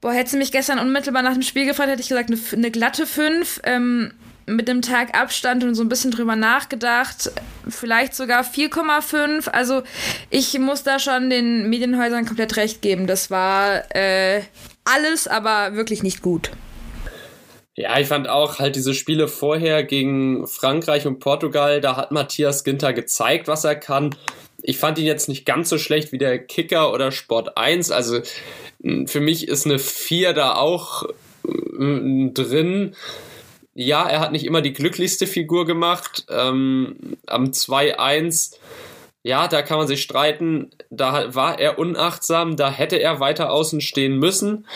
Boah, 0.00 0.12
hättest 0.12 0.34
du 0.34 0.38
mich 0.38 0.52
gestern 0.52 0.78
unmittelbar 0.78 1.22
nach 1.22 1.32
dem 1.32 1.42
Spiel 1.42 1.64
gefragt, 1.64 1.88
hätte 1.88 2.02
ich 2.02 2.08
gesagt, 2.08 2.30
eine, 2.30 2.38
eine 2.52 2.70
glatte 2.70 3.06
5. 3.06 3.62
Ähm, 3.64 4.12
mit 4.46 4.68
dem 4.68 4.82
Tag 4.82 5.18
Abstand 5.18 5.64
und 5.64 5.74
so 5.74 5.82
ein 5.82 5.88
bisschen 5.88 6.10
drüber 6.10 6.36
nachgedacht. 6.36 7.30
Vielleicht 7.68 8.14
sogar 8.14 8.44
4,5. 8.44 9.48
Also 9.48 9.82
ich 10.30 10.58
muss 10.58 10.82
da 10.82 10.98
schon 10.98 11.30
den 11.30 11.68
Medienhäusern 11.68 12.26
komplett 12.26 12.56
recht 12.56 12.82
geben. 12.82 13.06
Das 13.06 13.30
war 13.30 13.94
äh, 13.94 14.42
alles, 14.84 15.26
aber 15.28 15.74
wirklich 15.74 16.02
nicht 16.02 16.22
gut. 16.22 16.50
Ja, 17.76 17.98
ich 17.98 18.06
fand 18.06 18.28
auch 18.28 18.60
halt 18.60 18.76
diese 18.76 18.94
Spiele 18.94 19.26
vorher 19.26 19.82
gegen 19.82 20.46
Frankreich 20.46 21.06
und 21.06 21.18
Portugal, 21.18 21.80
da 21.80 21.96
hat 21.96 22.12
Matthias 22.12 22.62
Ginter 22.62 22.92
gezeigt, 22.92 23.48
was 23.48 23.64
er 23.64 23.74
kann. 23.74 24.14
Ich 24.62 24.78
fand 24.78 24.98
ihn 24.98 25.06
jetzt 25.06 25.28
nicht 25.28 25.44
ganz 25.44 25.68
so 25.70 25.78
schlecht 25.78 26.12
wie 26.12 26.18
der 26.18 26.38
Kicker 26.38 26.92
oder 26.92 27.10
Sport 27.10 27.58
1. 27.58 27.90
Also 27.90 28.20
für 29.06 29.20
mich 29.20 29.48
ist 29.48 29.66
eine 29.66 29.78
4 29.78 30.34
da 30.34 30.54
auch 30.54 31.04
drin. 31.42 32.94
Ja, 33.74 34.08
er 34.08 34.20
hat 34.20 34.32
nicht 34.32 34.44
immer 34.46 34.62
die 34.62 34.72
glücklichste 34.72 35.26
Figur 35.26 35.66
gemacht. 35.66 36.26
Ähm, 36.30 37.16
am 37.26 37.46
2-1, 37.46 38.54
ja, 39.24 39.48
da 39.48 39.62
kann 39.62 39.78
man 39.78 39.88
sich 39.88 40.02
streiten. 40.02 40.70
Da 40.90 41.34
war 41.34 41.58
er 41.58 41.78
unachtsam, 41.78 42.56
da 42.56 42.70
hätte 42.70 42.96
er 42.96 43.20
weiter 43.20 43.50
außen 43.50 43.80
stehen 43.80 44.18
müssen. 44.18 44.66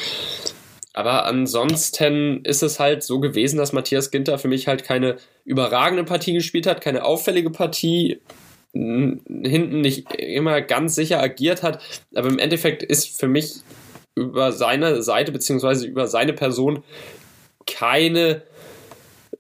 Aber 0.95 1.27
ansonsten 1.27 2.41
ist 2.43 2.65
es 2.65 2.81
halt 2.81 3.05
so 3.05 3.21
gewesen, 3.21 3.57
dass 3.57 3.73
Matthias 3.73 4.11
Ginter 4.11 4.37
für 4.37 4.49
mich 4.49 4.67
halt 4.67 4.83
keine 4.83 5.17
überragende 5.45 6.03
Partie 6.03 6.33
gespielt 6.33 6.67
hat, 6.67 6.81
keine 6.81 7.05
auffällige 7.05 7.51
Partie, 7.51 8.21
hinten 8.73 9.81
nicht 9.81 10.13
immer 10.15 10.61
ganz 10.61 10.97
sicher 10.97 11.23
agiert 11.23 11.63
hat. 11.63 11.81
Aber 12.15 12.29
im 12.29 12.39
Endeffekt 12.39 12.83
ist 12.83 13.19
für 13.19 13.29
mich 13.29 13.61
über 14.17 14.51
seine 14.51 15.03
Seite 15.03 15.31
beziehungsweise 15.31 15.87
über 15.87 16.09
seine 16.09 16.33
Person 16.33 16.83
keine 17.67 18.43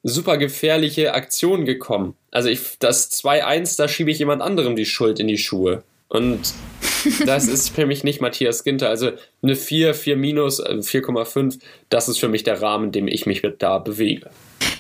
super 0.02 0.36
gefährliche 0.36 1.14
Aktion 1.14 1.64
gekommen. 1.64 2.14
Also 2.30 2.48
ich, 2.48 2.78
das 2.78 3.10
2-1, 3.10 3.76
da 3.76 3.88
schiebe 3.88 4.10
ich 4.10 4.18
jemand 4.18 4.42
anderem 4.42 4.76
die 4.76 4.86
Schuld 4.86 5.20
in 5.20 5.28
die 5.28 5.38
Schuhe. 5.38 5.82
Und 6.08 6.54
das 7.26 7.46
ist 7.48 7.70
für 7.70 7.86
mich 7.86 8.04
nicht 8.04 8.20
Matthias 8.20 8.64
Ginter. 8.64 8.88
Also 8.88 9.12
eine 9.42 9.56
4, 9.56 9.94
4 9.94 10.16
minus, 10.16 10.64
4,5, 10.64 11.56
äh, 11.56 11.58
das 11.88 12.08
ist 12.08 12.18
für 12.18 12.28
mich 12.28 12.44
der 12.44 12.60
Rahmen, 12.62 12.86
in 12.86 12.92
dem 12.92 13.08
ich 13.08 13.26
mich 13.26 13.42
da 13.58 13.78
bewege. 13.78 14.30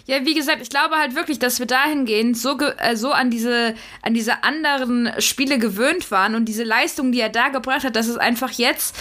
Ja, 0.06 0.24
wie 0.24 0.34
gesagt, 0.34 0.62
ich 0.62 0.70
glaube 0.70 0.96
halt 0.96 1.14
wirklich, 1.14 1.38
dass 1.38 1.58
wir 1.58 1.66
dahingehend 1.66 2.36
so, 2.36 2.58
äh, 2.58 2.96
so 2.96 3.10
an, 3.10 3.30
diese, 3.30 3.74
an 4.00 4.14
diese 4.14 4.42
anderen 4.42 5.10
Spiele 5.18 5.58
gewöhnt 5.58 6.10
waren 6.10 6.34
und 6.34 6.46
diese 6.46 6.64
Leistung, 6.64 7.12
die 7.12 7.20
er 7.20 7.28
da 7.28 7.48
gebracht 7.48 7.84
hat, 7.84 7.94
dass 7.94 8.08
es 8.08 8.16
einfach 8.16 8.52
jetzt 8.52 8.96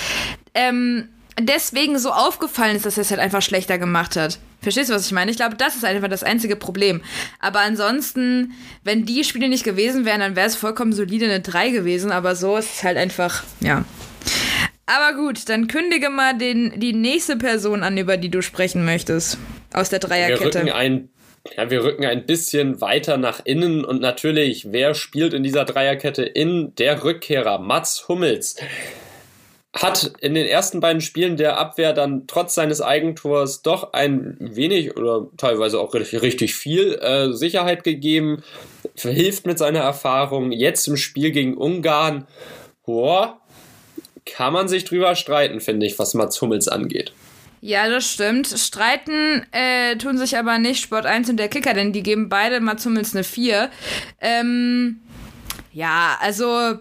ähm, 0.53 1.07
deswegen 1.39 1.99
so 1.99 2.11
aufgefallen 2.11 2.75
ist, 2.75 2.85
dass 2.85 2.97
er 2.97 3.01
es 3.01 3.11
halt 3.11 3.19
einfach 3.19 3.41
schlechter 3.41 3.77
gemacht 3.77 4.15
hat. 4.15 4.39
Verstehst 4.61 4.89
du, 4.89 4.95
was 4.95 5.05
ich 5.05 5.11
meine? 5.11 5.29
Ich 5.29 5.37
glaube, 5.37 5.55
das 5.55 5.75
ist 5.75 5.85
einfach 5.85 6.07
das 6.07 6.23
einzige 6.23 6.55
Problem. 6.55 7.01
Aber 7.39 7.59
ansonsten, 7.59 8.53
wenn 8.83 9.05
die 9.05 9.23
Spiele 9.23 9.49
nicht 9.49 9.63
gewesen 9.63 10.05
wären, 10.05 10.19
dann 10.19 10.35
wäre 10.35 10.47
es 10.47 10.55
vollkommen 10.55 10.93
solide 10.93 11.25
eine 11.25 11.41
3 11.41 11.69
gewesen. 11.69 12.11
Aber 12.11 12.35
so 12.35 12.57
ist 12.57 12.77
es 12.77 12.83
halt 12.83 12.97
einfach, 12.97 13.43
ja. 13.59 13.85
Aber 14.87 15.15
gut, 15.17 15.49
dann 15.49 15.67
kündige 15.67 16.09
mal 16.09 16.37
den, 16.37 16.79
die 16.79 16.93
nächste 16.93 17.37
Person 17.37 17.83
an, 17.83 17.97
über 17.97 18.17
die 18.17 18.29
du 18.29 18.41
sprechen 18.41 18.85
möchtest. 18.85 19.37
Aus 19.73 19.89
der 19.89 19.99
Dreierkette. 19.99 20.65
Wir 20.65 20.73
rücken 20.73 20.75
ein, 20.75 21.09
ja, 21.55 21.69
wir 21.69 21.83
rücken 21.83 22.05
ein 22.05 22.25
bisschen 22.25 22.81
weiter 22.81 23.17
nach 23.17 23.41
innen 23.43 23.85
und 23.85 24.01
natürlich, 24.01 24.71
wer 24.71 24.95
spielt 24.95 25.33
in 25.33 25.43
dieser 25.43 25.65
Dreierkette 25.65 26.23
in 26.23 26.73
der 26.75 27.03
Rückkehrer? 27.03 27.59
Mats 27.59 28.07
Hummels 28.07 28.55
hat 29.73 30.13
in 30.21 30.33
den 30.33 30.47
ersten 30.47 30.79
beiden 30.79 31.01
Spielen 31.01 31.37
der 31.37 31.57
Abwehr 31.57 31.93
dann 31.93 32.25
trotz 32.27 32.55
seines 32.55 32.81
Eigentors 32.81 33.61
doch 33.61 33.93
ein 33.93 34.37
wenig 34.39 34.97
oder 34.97 35.27
teilweise 35.37 35.79
auch 35.79 35.93
richtig, 35.93 36.55
viel 36.55 36.95
äh, 36.95 37.31
Sicherheit 37.33 37.83
gegeben, 37.83 38.43
hilft 38.95 39.45
mit 39.45 39.57
seiner 39.57 39.79
Erfahrung. 39.81 40.51
Jetzt 40.51 40.87
im 40.87 40.97
Spiel 40.97 41.31
gegen 41.31 41.55
Ungarn, 41.55 42.27
boah, 42.85 43.39
kann 44.25 44.53
man 44.53 44.67
sich 44.67 44.83
drüber 44.85 45.15
streiten, 45.15 45.59
finde 45.59 45.85
ich, 45.85 45.97
was 45.99 46.13
Mats 46.13 46.41
Hummels 46.41 46.67
angeht. 46.67 47.13
Ja, 47.61 47.89
das 47.89 48.11
stimmt. 48.11 48.47
Streiten 48.47 49.45
äh, 49.51 49.95
tun 49.97 50.17
sich 50.17 50.37
aber 50.37 50.59
nicht 50.59 50.81
Sport 50.81 51.05
1 51.05 51.29
und 51.29 51.37
der 51.37 51.49
Kicker, 51.49 51.73
denn 51.73 51.91
die 51.91 52.03
geben 52.03 52.29
beide 52.29 52.59
Mats 52.59 52.85
Hummels 52.85 53.15
eine 53.15 53.23
4. 53.23 53.69
Ähm, 54.21 55.01
ja, 55.73 56.17
also 56.21 56.77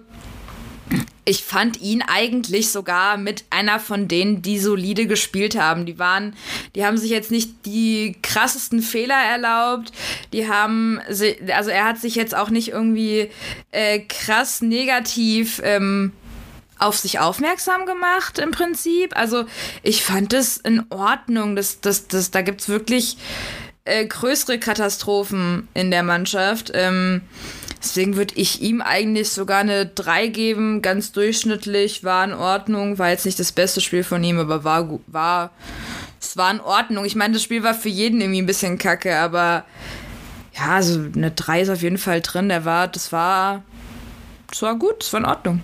ich 1.29 1.43
fand 1.43 1.81
ihn 1.81 2.03
eigentlich 2.03 2.71
sogar 2.71 3.17
mit 3.17 3.45
einer 3.51 3.81
von 3.81 4.07
denen, 4.07 4.43
die 4.43 4.61
solide 4.61 5.09
gespielt 5.09 5.59
haben. 5.59 5.85
Die 5.85 5.99
waren, 5.99 6.37
die 6.77 6.87
haben 6.87 6.97
sich 6.97 7.11
jetzt 7.11 7.33
nicht 7.33 7.67
die 7.67 8.17
krassesten 8.23 8.81
Fehler 8.81 9.21
erlaubt. 9.21 9.91
Die 10.33 10.49
haben, 10.49 11.01
also 11.09 11.71
er 11.71 11.85
hat 11.85 11.99
sich 11.99 12.15
jetzt 12.15 12.35
auch 12.35 12.49
nicht 12.49 12.69
irgendwie 12.69 13.29
äh, 13.73 13.99
krass 13.99 14.63
negativ 14.63 15.61
ähm, 15.65 16.13
auf 16.79 16.97
sich 16.97 17.19
aufmerksam 17.19 17.87
gemacht 17.87 18.39
im 18.39 18.53
Prinzip. 18.53 19.17
Also 19.17 19.47
ich 19.83 20.05
fand 20.05 20.33
es 20.33 20.59
in 20.59 20.85
Ordnung. 20.91 21.57
Das, 21.57 21.81
das, 21.81 22.07
das, 22.07 22.31
da 22.31 22.43
gibt's 22.43 22.69
wirklich 22.69 23.17
äh, 23.85 24.07
größere 24.07 24.61
Katastrophen 24.61 25.67
in 25.75 25.91
der 25.91 26.05
Mannschaft. 26.05 26.71
Ähm, 26.73 27.23
Deswegen 27.87 28.17
würde 28.17 28.35
ich 28.35 28.63
ihm 28.63 28.83
eigentlich 28.83 29.31
sogar 29.31 29.61
eine 29.61 29.87
3 29.87 30.27
geben, 30.27 30.83
ganz 30.83 31.13
durchschnittlich, 31.13 32.03
war 32.03 32.25
in 32.25 32.33
Ordnung, 32.33 32.99
war 32.99 33.11
jetzt 33.11 33.25
nicht 33.25 33.39
das 33.39 33.53
beste 33.53 33.81
Spiel 33.81 34.03
von 34.03 34.25
ihm, 34.25 34.41
aber 34.41 34.65
war, 34.65 34.99
war, 35.07 35.53
es 36.21 36.37
war 36.37 36.51
in 36.51 36.59
Ordnung. 36.59 37.05
Ich 37.05 37.15
meine, 37.15 37.35
das 37.35 37.45
Spiel 37.45 37.63
war 37.63 37.75
für 37.75 37.89
jeden 37.89 38.21
irgendwie 38.21 38.43
ein 38.43 38.47
bisschen 38.47 38.77
kacke, 38.77 39.17
aber 39.17 39.65
ja, 40.53 40.75
also 40.75 40.99
eine 41.15 41.31
3 41.31 41.61
ist 41.61 41.71
auf 41.71 41.83
jeden 41.83 41.97
Fall 41.97 42.21
drin. 42.23 42.49
Der 42.49 42.65
war, 42.65 42.89
das 42.89 43.13
war, 43.13 43.63
das 44.51 44.63
war 44.63 44.75
gut, 44.75 44.97
das 44.99 45.13
war 45.13 45.21
in 45.21 45.27
Ordnung. 45.27 45.61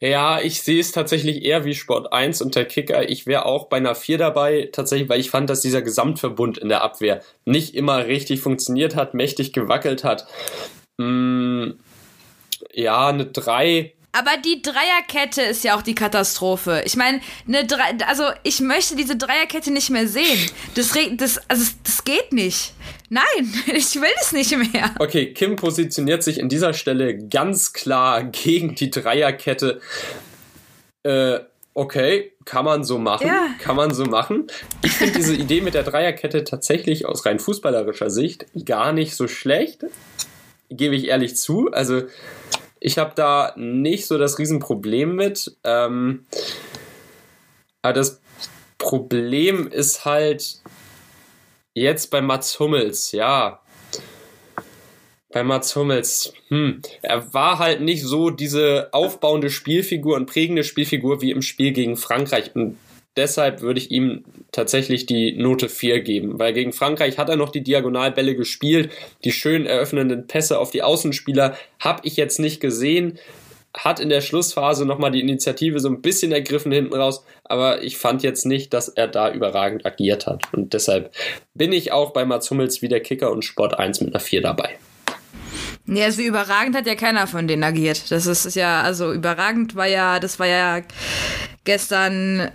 Ja, 0.00 0.42
ich 0.42 0.60
sehe 0.60 0.80
es 0.80 0.92
tatsächlich 0.92 1.42
eher 1.42 1.64
wie 1.64 1.74
Sport 1.74 2.12
1 2.12 2.42
und 2.42 2.54
der 2.54 2.66
Kicker. 2.66 3.08
Ich 3.08 3.26
wäre 3.26 3.46
auch 3.46 3.70
bei 3.70 3.78
einer 3.78 3.94
4 3.94 4.18
dabei, 4.18 4.68
tatsächlich, 4.70 5.08
weil 5.08 5.20
ich 5.20 5.30
fand, 5.30 5.48
dass 5.48 5.62
dieser 5.62 5.80
Gesamtverbund 5.80 6.58
in 6.58 6.68
der 6.68 6.82
Abwehr 6.82 7.22
nicht 7.46 7.74
immer 7.74 8.04
richtig 8.04 8.42
funktioniert 8.42 8.94
hat, 8.94 9.14
mächtig 9.14 9.54
gewackelt 9.54 10.04
hat. 10.04 10.26
Mm, 10.98 11.72
ja, 12.72 13.08
eine 13.08 13.26
3. 13.26 13.92
Aber 14.12 14.36
die 14.36 14.62
Dreierkette 14.62 15.42
ist 15.42 15.64
ja 15.64 15.76
auch 15.76 15.82
die 15.82 15.96
Katastrophe. 15.96 16.82
Ich 16.86 16.94
meine, 16.94 17.20
eine 17.48 17.66
Dre 17.66 17.82
also 18.06 18.22
ich 18.44 18.60
möchte 18.60 18.94
diese 18.94 19.16
Dreierkette 19.16 19.72
nicht 19.72 19.90
mehr 19.90 20.06
sehen. 20.06 20.38
Das, 20.76 20.92
das, 21.16 21.40
also 21.48 21.72
das 21.82 22.04
geht 22.04 22.32
nicht. 22.32 22.74
Nein, 23.10 23.24
ich 23.66 23.96
will 23.96 24.12
es 24.20 24.30
nicht 24.30 24.56
mehr. 24.56 24.94
Okay, 25.00 25.32
Kim 25.32 25.56
positioniert 25.56 26.22
sich 26.22 26.38
in 26.38 26.48
dieser 26.48 26.74
Stelle 26.74 27.26
ganz 27.28 27.72
klar 27.72 28.22
gegen 28.22 28.76
die 28.76 28.90
Dreierkette. 28.90 29.80
Äh, 31.02 31.40
okay, 31.74 32.34
kann 32.44 32.64
man 32.64 32.84
so 32.84 32.98
machen. 32.98 33.26
Ja. 33.26 33.48
Kann 33.58 33.74
man 33.74 33.92
so 33.92 34.04
machen. 34.04 34.46
Ich 34.84 34.92
finde 34.92 35.14
diese 35.14 35.34
Idee 35.34 35.60
mit 35.60 35.74
der 35.74 35.82
Dreierkette 35.82 36.44
tatsächlich 36.44 37.06
aus 37.06 37.26
rein 37.26 37.40
fußballerischer 37.40 38.10
Sicht 38.10 38.46
gar 38.64 38.92
nicht 38.92 39.16
so 39.16 39.26
schlecht 39.26 39.86
gebe 40.68 40.96
ich 40.96 41.08
ehrlich 41.08 41.36
zu. 41.36 41.70
Also 41.72 42.02
ich 42.80 42.98
habe 42.98 43.12
da 43.14 43.52
nicht 43.56 44.06
so 44.06 44.18
das 44.18 44.38
Riesenproblem 44.38 45.14
mit. 45.14 45.56
Ähm, 45.64 46.26
aber 47.82 47.92
das 47.92 48.20
Problem 48.78 49.68
ist 49.68 50.04
halt 50.04 50.60
jetzt 51.74 52.10
bei 52.10 52.20
Mats 52.20 52.58
Hummels, 52.60 53.12
ja. 53.12 53.60
Bei 55.32 55.42
Mats 55.42 55.74
Hummels, 55.74 56.32
hm, 56.48 56.80
er 57.02 57.34
war 57.34 57.58
halt 57.58 57.80
nicht 57.80 58.04
so 58.04 58.30
diese 58.30 58.88
aufbauende 58.92 59.50
Spielfigur 59.50 60.16
und 60.16 60.26
prägende 60.26 60.62
Spielfigur 60.62 61.20
wie 61.22 61.30
im 61.30 61.42
Spiel 61.42 61.72
gegen 61.72 61.96
Frankreich. 61.96 62.54
Und 62.54 62.78
deshalb 63.16 63.60
würde 63.60 63.80
ich 63.80 63.90
ihm 63.90 64.24
tatsächlich 64.52 65.06
die 65.06 65.32
Note 65.32 65.68
4 65.68 66.00
geben, 66.00 66.38
weil 66.38 66.52
gegen 66.52 66.72
Frankreich 66.72 67.18
hat 67.18 67.28
er 67.28 67.36
noch 67.36 67.50
die 67.50 67.62
Diagonalbälle 67.62 68.34
gespielt, 68.34 68.90
die 69.24 69.32
schön 69.32 69.66
eröffnenden 69.66 70.26
Pässe 70.26 70.58
auf 70.58 70.70
die 70.70 70.82
Außenspieler 70.82 71.56
habe 71.78 72.00
ich 72.04 72.16
jetzt 72.16 72.38
nicht 72.38 72.60
gesehen, 72.60 73.18
hat 73.76 73.98
in 73.98 74.08
der 74.08 74.20
Schlussphase 74.20 74.86
nochmal 74.86 75.10
die 75.10 75.20
Initiative 75.20 75.80
so 75.80 75.88
ein 75.88 76.00
bisschen 76.00 76.30
ergriffen 76.32 76.70
hinten 76.70 76.94
raus, 76.94 77.24
aber 77.44 77.82
ich 77.82 77.96
fand 77.96 78.22
jetzt 78.22 78.46
nicht, 78.46 78.72
dass 78.72 78.88
er 78.88 79.08
da 79.08 79.32
überragend 79.32 79.84
agiert 79.84 80.26
hat 80.26 80.42
und 80.52 80.72
deshalb 80.72 81.12
bin 81.54 81.72
ich 81.72 81.92
auch 81.92 82.12
bei 82.12 82.24
Mats 82.24 82.50
Hummels 82.50 82.82
wie 82.82 82.88
der 82.88 83.00
Kicker 83.00 83.32
und 83.32 83.44
Sport 83.44 83.78
1 83.78 84.00
mit 84.00 84.14
einer 84.14 84.20
4 84.20 84.42
dabei. 84.42 84.78
Nee, 85.86 86.04
also 86.04 86.22
überragend 86.22 86.74
hat 86.76 86.86
ja 86.86 86.94
keiner 86.94 87.26
von 87.26 87.46
denen 87.46 87.62
agiert. 87.62 88.10
Das 88.10 88.24
ist 88.24 88.54
ja, 88.56 88.80
also 88.80 89.12
überragend 89.12 89.76
war 89.76 89.86
ja, 89.86 90.18
das 90.18 90.38
war 90.38 90.46
ja 90.46 90.80
gestern, 91.64 92.50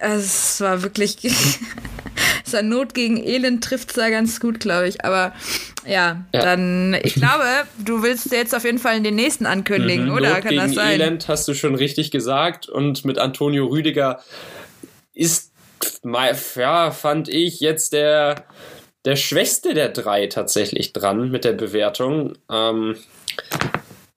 es 0.00 0.60
war 0.60 0.82
wirklich, 0.82 1.16
es 2.44 2.52
war 2.52 2.62
Not 2.62 2.94
gegen 2.94 3.22
Elend 3.22 3.62
trifft 3.62 3.90
es 3.90 3.96
da 3.96 4.08
ganz 4.08 4.40
gut, 4.40 4.58
glaube 4.58 4.88
ich. 4.88 5.04
Aber 5.04 5.32
ja, 5.86 6.24
ja, 6.32 6.42
dann, 6.42 6.96
ich 7.02 7.14
glaube, 7.14 7.44
du 7.78 8.02
willst 8.02 8.32
jetzt 8.32 8.54
auf 8.54 8.64
jeden 8.64 8.78
Fall 8.78 8.96
in 8.96 9.04
den 9.04 9.14
nächsten 9.14 9.46
ankündigen, 9.46 10.06
mhm, 10.06 10.14
oder? 10.14 10.34
Not 10.34 10.42
Kann 10.42 10.48
gegen 10.50 10.62
das 10.62 10.74
sein? 10.74 11.00
Elend 11.00 11.28
hast 11.28 11.46
du 11.48 11.54
schon 11.54 11.74
richtig 11.74 12.10
gesagt. 12.10 12.68
Und 12.68 13.04
mit 13.04 13.18
Antonio 13.18 13.66
Rüdiger 13.66 14.20
ist, 15.12 15.52
ja, 16.02 16.90
fand 16.90 17.28
ich 17.28 17.60
jetzt 17.60 17.92
der, 17.92 18.44
der 19.04 19.16
schwächste 19.16 19.74
der 19.74 19.90
drei 19.90 20.26
tatsächlich 20.26 20.92
dran 20.94 21.30
mit 21.30 21.44
der 21.44 21.52
Bewertung. 21.52 22.38
Ähm, 22.50 22.96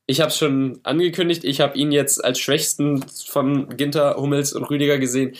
ich 0.05 0.21
habe 0.21 0.29
es 0.29 0.37
schon 0.37 0.79
angekündigt, 0.83 1.43
ich 1.43 1.61
habe 1.61 1.77
ihn 1.77 1.91
jetzt 1.91 2.23
als 2.23 2.39
schwächsten 2.39 3.03
von 3.25 3.75
Ginter, 3.77 4.15
Hummels 4.17 4.53
und 4.53 4.69
Rüdiger 4.69 4.97
gesehen. 4.97 5.35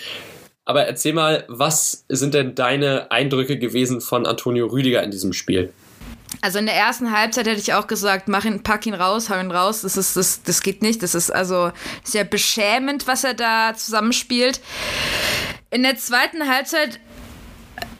Aber 0.66 0.86
erzähl 0.86 1.14
mal, 1.14 1.44
was 1.48 2.06
sind 2.08 2.34
denn 2.34 2.56
deine 2.56 3.12
Eindrücke 3.12 3.58
gewesen 3.58 4.00
von 4.00 4.26
Antonio 4.26 4.68
Rüdiger 4.68 5.04
in 5.04 5.12
diesem 5.12 5.34
Spiel? 5.34 5.74
Also 6.42 6.60
in 6.60 6.66
der 6.66 6.76
ersten 6.76 7.12
Halbzeit 7.16 7.48
hätte 7.48 7.60
ich 7.60 7.74
auch 7.74 7.88
gesagt, 7.88 8.28
mach 8.28 8.46
ihn, 8.46 8.64
pack 8.64 8.86
ihn 8.86 8.94
raus, 8.94 9.30
hau 9.30 9.40
ihn 9.40 9.52
raus. 9.52 9.82
Das 9.82 9.98
ist, 9.98 10.16
das, 10.16 10.42
das 10.44 10.62
geht 10.62 10.82
nicht. 10.82 11.04
Das 11.04 11.16
ist 11.16 11.32
also 11.32 11.72
sehr 12.04 12.24
beschämend, 12.24 13.08
was 13.08 13.24
er 13.24 13.34
da 13.34 13.74
zusammenspielt. 13.76 14.62
In 15.70 15.84
der 15.84 15.98
zweiten 15.98 16.48
Halbzeit 16.48 17.00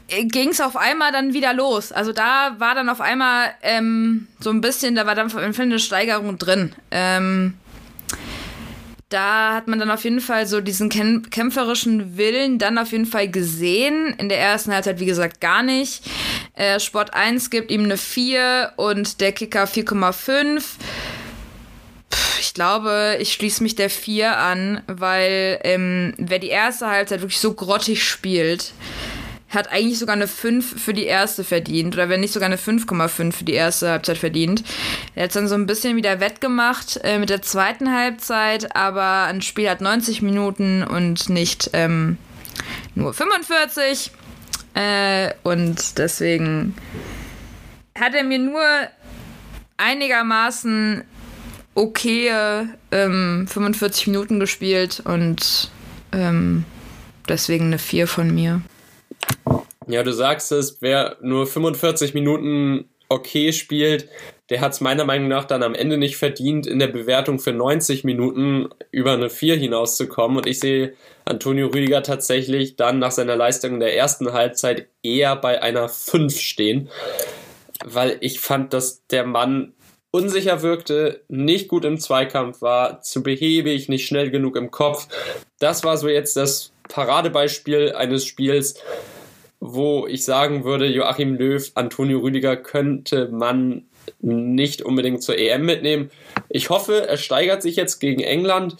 äh, 0.08 0.26
ging 0.26 0.50
es 0.50 0.62
auf 0.62 0.78
einmal 0.78 1.12
dann 1.12 1.34
wieder 1.34 1.54
los. 1.54 1.92
Also 1.92 2.12
da 2.12 2.56
war 2.60 2.76
dann 2.76 2.90
auf 2.90 3.02
einmal 3.02 3.54
ähm, 3.62 4.28
so 4.40 4.50
ein 4.50 4.62
bisschen, 4.62 4.96
da 4.96 5.06
war 5.06 5.16
dann 5.16 5.32
eine 5.36 5.80
Steigerung 5.80 6.38
drin. 6.38 6.74
Ähm, 6.92 7.56
da 9.14 9.54
hat 9.54 9.68
man 9.68 9.80
dann 9.80 9.92
auf 9.92 10.04
jeden 10.04 10.22
Fall 10.22 10.48
so 10.48 10.60
diesen 10.60 10.90
kämpferischen 10.90 12.18
Willen 12.18 12.58
dann 12.58 12.80
auf 12.80 12.92
jeden 12.92 13.06
Fall 13.06 13.30
gesehen. 13.30 14.16
In 14.18 14.28
der 14.28 14.40
ersten 14.40 14.74
Halbzeit, 14.74 15.00
wie 15.00 15.06
gesagt, 15.06 15.40
gar 15.40 15.62
nicht. 15.62 16.04
Äh, 16.56 16.80
Sport 16.80 17.14
1 17.14 17.52
gibt 17.52 17.70
ihm 17.70 17.84
eine 17.84 17.98
4 17.98 18.74
und 18.78 19.22
der 19.22 19.32
Kicker 19.32 19.66
4,5. 19.66 20.64
Ich 22.40 22.54
glaube, 22.56 23.18
ich 23.20 23.34
schließe 23.34 23.62
mich 23.62 23.76
der 23.76 23.92
4 23.92 24.38
an, 24.38 24.82
weil 24.88 25.60
ähm, 25.64 26.14
wer 26.18 26.40
die 26.40 26.50
erste 26.50 26.88
Halbzeit 26.88 27.22
wirklich 27.22 27.40
so 27.40 27.54
grottig 27.54 28.04
spielt, 28.04 28.74
hat 29.54 29.72
eigentlich 29.72 30.00
sogar 30.00 30.16
eine 30.16 30.28
5 30.28 30.82
für 30.82 30.94
die 30.94 31.06
erste 31.06 31.44
verdient. 31.44 31.96
Oder 31.96 32.10
wenn 32.10 32.22
nicht 32.22 32.34
sogar 32.34 32.48
eine 32.48 32.58
5,5 32.58 33.32
für 33.32 33.44
die 33.44 33.54
erste 33.54 33.90
Halbzeit 33.90 34.18
verdient. 34.18 34.64
Er 35.16 35.26
hat 35.26 35.36
dann 35.36 35.48
so 35.48 35.56
ein 35.56 35.66
bisschen 35.66 35.96
wieder 35.96 36.20
wettgemacht 36.20 37.00
äh, 37.04 37.20
mit 37.20 37.30
der 37.30 37.42
zweiten 37.42 37.92
Halbzeit, 37.92 38.76
aber 38.76 39.24
ein 39.26 39.42
Spiel 39.42 39.70
hat 39.70 39.82
90 39.82 40.22
Minuten 40.22 40.84
und 40.84 41.30
nicht 41.30 41.70
ähm, 41.74 42.18
nur 42.96 43.14
45. 43.14 44.12
Äh, 44.74 45.32
und 45.44 45.98
deswegen 45.98 46.76
hat 47.98 48.16
er 48.16 48.24
mir 48.24 48.40
nur 48.40 48.64
einigermaßen 49.78 51.04
okay 51.76 52.32
ähm, 52.92 53.48
45 53.48 54.08
Minuten 54.08 54.40
gespielt 54.40 55.02
und 55.04 55.72
ähm, 56.12 56.66
deswegen 57.28 57.66
eine 57.66 57.80
4 57.80 58.08
von 58.08 58.34
mir. 58.34 58.62
Ja, 59.88 60.04
du 60.04 60.14
sagst 60.14 60.52
es, 60.52 60.78
wer 60.82 61.18
nur 61.22 61.46
45 61.46 62.14
Minuten 62.14 62.90
okay 63.10 63.52
spielt, 63.52 64.08
der 64.50 64.62
hat 64.62 64.74
es 64.74 64.82
meiner 64.82 65.06
Meinung 65.06 65.28
nach 65.28 65.46
dann 65.46 65.64
am 65.64 65.76
Ende 65.76 65.98
nicht 65.98 66.18
verdient, 66.18 66.68
in 66.68 66.80
der 66.80 66.88
Bewertung 66.88 67.40
für 67.40 67.54
90 67.54 68.04
Minuten 68.04 68.70
über 68.92 69.14
eine 69.14 69.30
4 69.30 69.56
hinauszukommen. 69.56 70.38
Und 70.38 70.48
ich 70.48 70.60
sehe 70.60 70.94
Antonio 71.26 71.68
Rüdiger 71.68 72.04
tatsächlich 72.04 72.76
dann 72.76 73.00
nach 73.00 73.12
seiner 73.12 73.36
Leistung 73.36 73.76
in 73.76 73.80
der 73.80 73.96
ersten 73.96 74.34
Halbzeit 74.34 74.88
eher 75.02 75.36
bei 75.36 75.62
einer 75.62 75.90
5 75.90 76.40
stehen, 76.40 76.90
weil 77.86 78.18
ich 78.22 78.40
fand, 78.40 78.74
dass 78.74 79.06
der 79.08 79.26
Mann 79.26 79.74
unsicher 80.12 80.62
wirkte, 80.62 81.22
nicht 81.28 81.68
gut 81.68 81.86
im 81.86 82.00
Zweikampf 82.00 82.62
war, 82.62 83.02
zu 83.02 83.24
behäbig, 83.24 83.90
nicht 83.90 84.06
schnell 84.06 84.30
genug 84.30 84.56
im 84.56 84.70
Kopf. 84.70 85.08
Das 85.60 85.84
war 85.84 85.98
so 85.98 86.08
jetzt 86.08 86.38
das 86.38 86.72
Paradebeispiel 86.88 87.94
eines 87.94 88.26
Spiels, 88.26 88.80
wo 89.66 90.08
ich 90.08 90.26
sagen 90.26 90.66
würde, 90.66 90.88
Joachim 90.88 91.36
Löw, 91.36 91.72
Antonio 91.76 92.20
Rüdiger 92.20 92.58
könnte 92.58 93.30
man 93.30 93.86
nicht 94.20 94.82
unbedingt 94.82 95.24
zur 95.24 95.38
EM 95.38 95.66
mitnehmen. 95.66 96.12
Ich 96.50 96.70
hoffe, 96.70 97.08
er 97.08 97.16
steigert 97.16 97.62
sich 97.62 97.78
jetzt 97.78 98.00
gegen 98.00 98.22
England. 98.22 98.76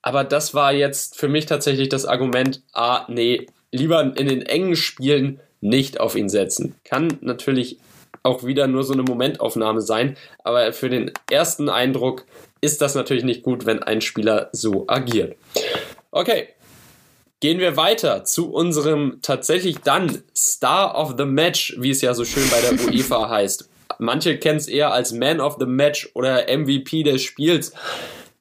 Aber 0.00 0.22
das 0.22 0.54
war 0.54 0.72
jetzt 0.72 1.18
für 1.18 1.26
mich 1.26 1.46
tatsächlich 1.46 1.88
das 1.88 2.06
Argument, 2.06 2.62
ah, 2.72 3.04
nee, 3.08 3.48
lieber 3.72 4.00
in 4.00 4.28
den 4.28 4.42
engen 4.42 4.76
Spielen 4.76 5.40
nicht 5.60 5.98
auf 5.98 6.14
ihn 6.14 6.28
setzen. 6.28 6.76
Kann 6.84 7.18
natürlich 7.20 7.78
auch 8.22 8.44
wieder 8.44 8.68
nur 8.68 8.84
so 8.84 8.92
eine 8.92 9.02
Momentaufnahme 9.02 9.80
sein, 9.80 10.16
aber 10.44 10.72
für 10.72 10.88
den 10.88 11.10
ersten 11.30 11.68
Eindruck 11.68 12.26
ist 12.60 12.80
das 12.80 12.94
natürlich 12.94 13.24
nicht 13.24 13.42
gut, 13.42 13.66
wenn 13.66 13.82
ein 13.82 14.00
Spieler 14.00 14.50
so 14.52 14.84
agiert. 14.86 15.36
Okay, 16.12 16.48
Gehen 17.40 17.58
wir 17.58 17.78
weiter 17.78 18.24
zu 18.24 18.52
unserem 18.52 19.20
tatsächlich 19.22 19.78
dann 19.78 20.22
Star 20.36 20.94
of 20.94 21.14
the 21.16 21.24
Match, 21.24 21.74
wie 21.78 21.90
es 21.90 22.02
ja 22.02 22.12
so 22.12 22.26
schön 22.26 22.44
bei 22.50 22.60
der 22.60 22.86
UEFA 22.86 23.30
heißt. 23.30 23.70
Manche 23.98 24.38
kennen 24.38 24.58
es 24.58 24.68
eher 24.68 24.92
als 24.92 25.12
Man 25.12 25.40
of 25.40 25.56
the 25.58 25.64
Match 25.66 26.10
oder 26.12 26.44
MVP 26.54 27.02
des 27.02 27.22
Spiels. 27.22 27.72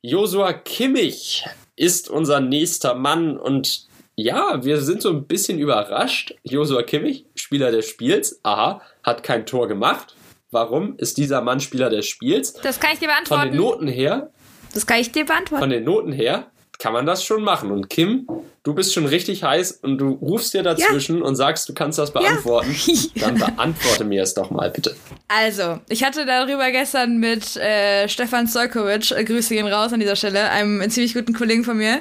Josua 0.01 0.51
Kimmich 0.51 1.45
ist 1.77 2.09
unser 2.09 2.41
nächster 2.41 2.93
Mann 2.93 3.38
und 3.38 3.88
ja, 4.15 4.65
wir 4.65 4.81
sind 4.81 5.01
so 5.01 5.09
ein 5.09 5.27
bisschen 5.27 5.59
überrascht. 5.59 6.35
Josua 6.43 6.83
Kimmich, 6.83 7.25
Spieler 7.35 7.71
des 7.71 7.88
Spiels, 7.88 8.41
aha, 8.43 8.81
hat 9.03 9.23
kein 9.23 9.45
Tor 9.45 9.69
gemacht. 9.69 10.13
Warum 10.51 10.97
ist 10.97 11.17
dieser 11.17 11.41
Mann 11.41 11.62
Spieler 11.62 11.89
des 11.89 12.05
Spiels? 12.05 12.53
Das 12.53 12.81
kann 12.81 12.91
ich 12.93 12.99
dir 12.99 13.07
beantworten. 13.07 13.43
Von 13.43 13.51
den 13.51 13.62
Noten 13.62 13.88
her. 13.88 14.29
Das 14.73 14.85
kann 14.85 14.99
ich 14.99 15.13
dir 15.13 15.25
beantworten. 15.25 15.62
Von 15.62 15.69
den 15.69 15.85
Noten 15.85 16.12
her 16.12 16.47
kann 16.80 16.94
man 16.94 17.06
das 17.06 17.26
schon 17.26 17.44
machen. 17.44 17.72
Und 17.72 17.89
Kim, 17.89 18.26
du 18.63 18.74
bist 18.74 18.94
schon 18.94 19.06
richtig 19.06 19.44
heiß 19.44 19.74
und 19.84 19.98
du 19.98 20.12
rufst 20.12 20.54
dir 20.54 20.63
dazwischen 20.63 21.18
ja. 21.20 21.24
und 21.26 21.36
sagst, 21.36 21.68
du 21.68 21.74
kannst 21.74 22.00
das 22.00 22.12
beantworten. 22.12 22.74
Ja. 22.86 22.96
Dann 23.28 23.38
beantworte 23.38 24.06
mir 24.06 24.24
es 24.24 24.34
doch 24.34 24.50
mal 24.50 24.72
bitte. 24.72 24.96
Also, 25.28 25.80
ich 25.89 26.04
hatte 26.06 26.26
darüber 26.26 26.72
gestern 26.72 27.18
mit 27.18 27.58
äh, 27.58 28.08
Stefan 28.08 28.48
Zolkowitsch, 28.48 29.12
äh, 29.12 29.26
Grüße 29.26 29.54
gehen 29.54 29.68
raus 29.68 29.92
an 29.92 30.00
dieser 30.00 30.15
Stelle, 30.15 30.50
einem 30.50 30.89
ziemlich 30.89 31.13
guten 31.13 31.34
Kollegen 31.34 31.65
von 31.65 31.78
mir, 31.78 32.00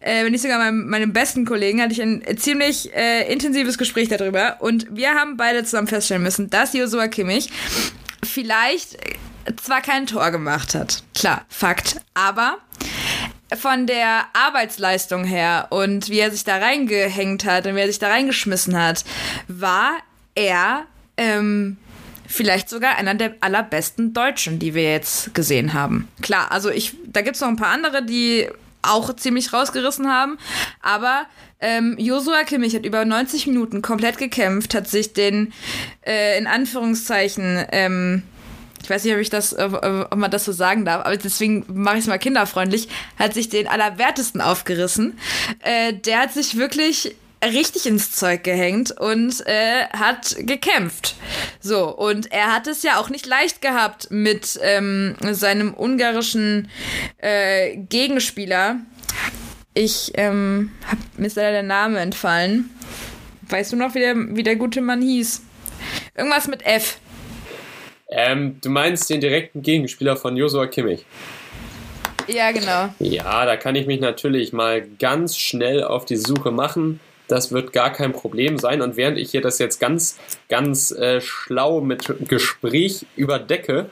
äh, 0.00 0.24
wenn 0.24 0.32
nicht 0.32 0.42
sogar 0.42 0.58
meinem, 0.58 0.88
meinem 0.88 1.12
besten 1.12 1.46
Kollegen, 1.46 1.80
hatte 1.80 1.92
ich 1.92 2.02
ein 2.02 2.22
ziemlich 2.36 2.92
äh, 2.94 3.32
intensives 3.32 3.78
Gespräch 3.78 4.08
darüber. 4.08 4.56
Und 4.58 4.88
wir 4.90 5.14
haben 5.14 5.36
beide 5.36 5.62
zusammen 5.62 5.86
feststellen 5.86 6.24
müssen, 6.24 6.50
dass 6.50 6.72
Josua 6.72 7.06
Kimmich 7.06 7.48
vielleicht 8.24 8.98
zwar 9.62 9.80
kein 9.80 10.06
Tor 10.06 10.32
gemacht 10.32 10.74
hat. 10.74 11.04
Klar, 11.14 11.46
Fakt. 11.48 12.00
Aber 12.14 12.58
von 13.54 13.86
der 13.86 14.24
Arbeitsleistung 14.32 15.24
her 15.24 15.68
und 15.70 16.08
wie 16.10 16.18
er 16.18 16.30
sich 16.30 16.44
da 16.44 16.56
reingehängt 16.56 17.44
hat 17.44 17.66
und 17.66 17.76
wie 17.76 17.80
er 17.80 17.86
sich 17.86 17.98
da 17.98 18.08
reingeschmissen 18.08 18.76
hat, 18.76 19.04
war 19.48 19.92
er 20.34 20.86
ähm, 21.16 21.76
vielleicht 22.26 22.68
sogar 22.68 22.96
einer 22.96 23.14
der 23.14 23.34
allerbesten 23.40 24.12
Deutschen, 24.12 24.58
die 24.58 24.74
wir 24.74 24.90
jetzt 24.90 25.34
gesehen 25.34 25.74
haben. 25.74 26.08
Klar, 26.22 26.50
also 26.50 26.70
ich, 26.70 26.94
da 27.06 27.22
gibt 27.22 27.36
es 27.36 27.42
noch 27.42 27.48
ein 27.48 27.56
paar 27.56 27.72
andere, 27.72 28.04
die 28.04 28.48
auch 28.82 29.14
ziemlich 29.14 29.52
rausgerissen 29.52 30.08
haben, 30.08 30.38
aber 30.80 31.26
ähm, 31.60 31.96
Josua 31.98 32.44
Kimmich 32.44 32.74
hat 32.74 32.84
über 32.84 33.04
90 33.04 33.46
Minuten 33.46 33.82
komplett 33.82 34.18
gekämpft, 34.18 34.74
hat 34.74 34.88
sich 34.88 35.12
den 35.12 35.52
äh, 36.06 36.38
in 36.38 36.46
Anführungszeichen 36.46 37.64
ähm, 37.72 38.22
ich 38.86 38.90
weiß 38.90 39.02
nicht, 39.02 39.14
ob 39.14 39.20
ich 39.20 39.30
das, 39.30 39.52
ob 39.58 40.14
man 40.14 40.30
das 40.30 40.44
so 40.44 40.52
sagen 40.52 40.84
darf, 40.84 41.04
aber 41.04 41.16
deswegen 41.16 41.64
mache 41.66 41.96
ich 41.96 42.02
es 42.02 42.06
mal 42.06 42.18
kinderfreundlich, 42.18 42.88
hat 43.18 43.34
sich 43.34 43.48
den 43.48 43.66
Allerwertesten 43.66 44.40
aufgerissen. 44.40 45.18
Äh, 45.64 45.94
der 45.94 46.20
hat 46.20 46.32
sich 46.32 46.56
wirklich 46.56 47.16
richtig 47.44 47.86
ins 47.86 48.12
Zeug 48.12 48.44
gehängt 48.44 48.92
und 48.92 49.44
äh, 49.44 49.86
hat 49.88 50.36
gekämpft. 50.38 51.16
So, 51.58 51.88
und 51.96 52.30
er 52.30 52.54
hat 52.54 52.68
es 52.68 52.84
ja 52.84 53.00
auch 53.00 53.10
nicht 53.10 53.26
leicht 53.26 53.60
gehabt 53.60 54.06
mit 54.12 54.56
ähm, 54.62 55.16
seinem 55.32 55.74
ungarischen 55.74 56.70
äh, 57.18 57.76
Gegenspieler. 57.76 58.76
Ich, 59.74 60.12
ähm, 60.14 60.70
hab, 60.88 60.98
mir 61.18 61.26
ist 61.26 61.34
leider 61.34 61.50
der 61.50 61.64
Name 61.64 61.98
entfallen. 61.98 62.70
Weißt 63.48 63.72
du 63.72 63.76
noch, 63.76 63.96
wie 63.96 64.00
der, 64.00 64.14
wie 64.36 64.44
der 64.44 64.54
gute 64.54 64.80
Mann 64.80 65.02
hieß? 65.02 65.42
Irgendwas 66.14 66.46
mit 66.46 66.64
F. 66.64 66.98
Ähm, 68.18 68.58
du 68.62 68.70
meinst 68.70 69.10
den 69.10 69.20
direkten 69.20 69.60
Gegenspieler 69.60 70.16
von 70.16 70.38
Josua 70.38 70.66
Kimmich? 70.66 71.04
Ja, 72.26 72.50
genau. 72.50 72.88
Ja, 72.98 73.44
da 73.44 73.56
kann 73.56 73.76
ich 73.76 73.86
mich 73.86 74.00
natürlich 74.00 74.54
mal 74.54 74.82
ganz 74.98 75.36
schnell 75.36 75.84
auf 75.84 76.06
die 76.06 76.16
Suche 76.16 76.50
machen. 76.50 76.98
Das 77.28 77.52
wird 77.52 77.74
gar 77.74 77.92
kein 77.92 78.12
Problem 78.12 78.56
sein. 78.56 78.80
Und 78.80 78.96
während 78.96 79.18
ich 79.18 79.32
hier 79.32 79.42
das 79.42 79.58
jetzt 79.58 79.80
ganz, 79.80 80.18
ganz 80.48 80.92
äh, 80.92 81.20
schlau 81.20 81.82
mit 81.82 82.10
Gespräch 82.26 83.04
überdecke, 83.16 83.90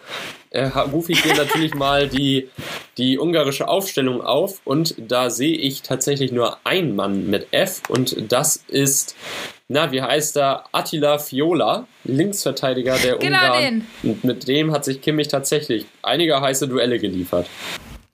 äh, 0.55 0.67
rufe 0.67 1.13
ich 1.13 1.23
hier 1.23 1.35
natürlich 1.35 1.75
mal 1.75 2.09
die, 2.09 2.49
die 2.97 3.19
ungarische 3.19 3.69
Aufstellung 3.69 4.23
auf. 4.23 4.61
Und 4.65 4.95
da 4.99 5.31
sehe 5.31 5.57
ich 5.57 5.83
tatsächlich 5.83 6.33
nur 6.33 6.59
einen 6.65 6.97
Mann 6.97 7.29
mit 7.29 7.49
F. 7.53 7.83
Und 7.89 8.33
das 8.33 8.65
ist 8.69 9.17
na, 9.67 9.91
wie 9.93 10.03
heißt 10.03 10.37
er? 10.37 10.65
Attila 10.73 11.19
Fiola, 11.19 11.87
Linksverteidiger 12.05 12.99
der 12.99 13.17
genau 13.17 13.39
Ungarn. 13.39 13.87
Den. 14.03 14.11
Und 14.11 14.25
mit 14.25 14.47
dem 14.47 14.73
hat 14.73 14.85
sich 14.85 15.01
Kimmich 15.01 15.29
tatsächlich 15.29 15.87
einige 16.03 16.41
heiße 16.41 16.69
Duelle 16.69 16.99
geliefert. 16.99 17.49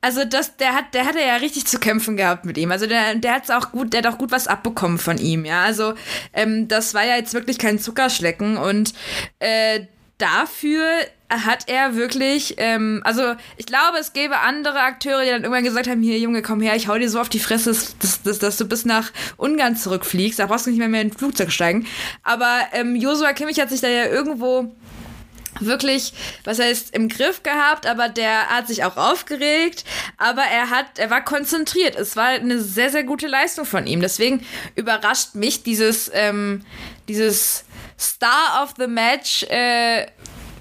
Also 0.01 0.25
das, 0.25 0.57
der 0.57 0.75
hat, 0.75 0.95
der 0.95 1.05
hatte 1.05 1.19
ja 1.19 1.37
richtig 1.37 1.67
zu 1.67 1.79
kämpfen 1.79 2.17
gehabt 2.17 2.45
mit 2.45 2.57
ihm. 2.57 2.71
Also 2.71 2.87
der, 2.87 3.17
der 3.17 3.35
hat's 3.35 3.51
auch 3.51 3.73
gut, 3.73 3.93
der 3.93 4.03
hat 4.03 4.15
auch 4.15 4.19
gut 4.19 4.31
was 4.31 4.47
abbekommen 4.47 4.99
von 4.99 5.19
ihm, 5.19 5.45
ja. 5.45 5.65
Also 5.65 5.95
ähm, 6.33 6.69
das 6.69 6.95
war 6.95 7.05
ja 7.05 7.17
jetzt 7.17 7.35
wirklich 7.35 7.59
kein 7.59 7.79
Zuckerschlecken 7.79 8.57
und 8.57 8.95
äh, 9.41 9.81
dafür 10.21 10.85
hat 11.29 11.69
er 11.69 11.95
wirklich, 11.95 12.55
ähm, 12.59 13.03
also 13.05 13.35
ich 13.57 13.67
glaube, 13.67 13.99
es 13.99 14.13
gäbe 14.13 14.39
andere 14.39 14.81
Akteure, 14.81 15.23
die 15.23 15.31
dann 15.31 15.43
irgendwann 15.43 15.65
gesagt 15.65 15.89
haben, 15.89 16.03
hier 16.03 16.19
Junge, 16.19 16.43
komm 16.43 16.61
her, 16.61 16.75
ich 16.75 16.89
hau 16.89 16.99
dir 16.99 17.09
so 17.09 17.21
auf 17.21 17.29
die 17.29 17.39
Fresse, 17.39 17.71
dass, 18.01 18.23
dass, 18.23 18.39
dass 18.41 18.57
du 18.57 18.65
bis 18.65 18.85
nach 18.85 19.13
Ungarn 19.37 19.77
zurückfliegst, 19.77 20.39
da 20.39 20.47
brauchst 20.47 20.67
du 20.67 20.71
nicht 20.71 20.81
mehr, 20.81 20.89
mehr 20.89 21.03
in 21.03 21.09
ein 21.09 21.17
Flugzeug 21.17 21.53
steigen. 21.53 21.87
Aber 22.25 22.61
ähm, 22.73 22.97
Joshua 22.97 23.33
Kimmich 23.33 23.61
hat 23.61 23.71
sich 23.71 23.81
da 23.81 23.89
ja 23.89 24.07
irgendwo 24.07 24.75
wirklich, 25.61 26.13
was 26.45 26.59
heißt, 26.59 26.95
im 26.95 27.09
Griff 27.09 27.43
gehabt, 27.43 27.87
aber 27.87 28.09
der 28.09 28.49
hat 28.49 28.69
sich 28.69 28.85
auch 28.85 28.97
aufgeregt, 28.97 29.85
aber 30.17 30.43
er 30.43 30.71
hat, 30.71 30.99
er 30.99 31.11
war 31.11 31.25
konzentriert. 31.25 31.97
Es 31.97 32.17
war 32.17 32.29
eine 32.29 32.61
sehr, 32.61 32.91
sehr 32.91 33.05
gute 33.05 33.27
Leistung 33.27 33.65
von 33.65 33.87
ihm. 33.87 34.01
Deswegen 34.01 34.45
überrascht 34.75 35.35
mich 35.35 35.63
dieses, 35.63 36.11
ähm, 36.15 36.65
dieses 37.09 37.65
Star 38.01 38.63
of 38.63 38.75
the 38.79 38.87
Match, 38.87 39.43
äh, 39.45 40.07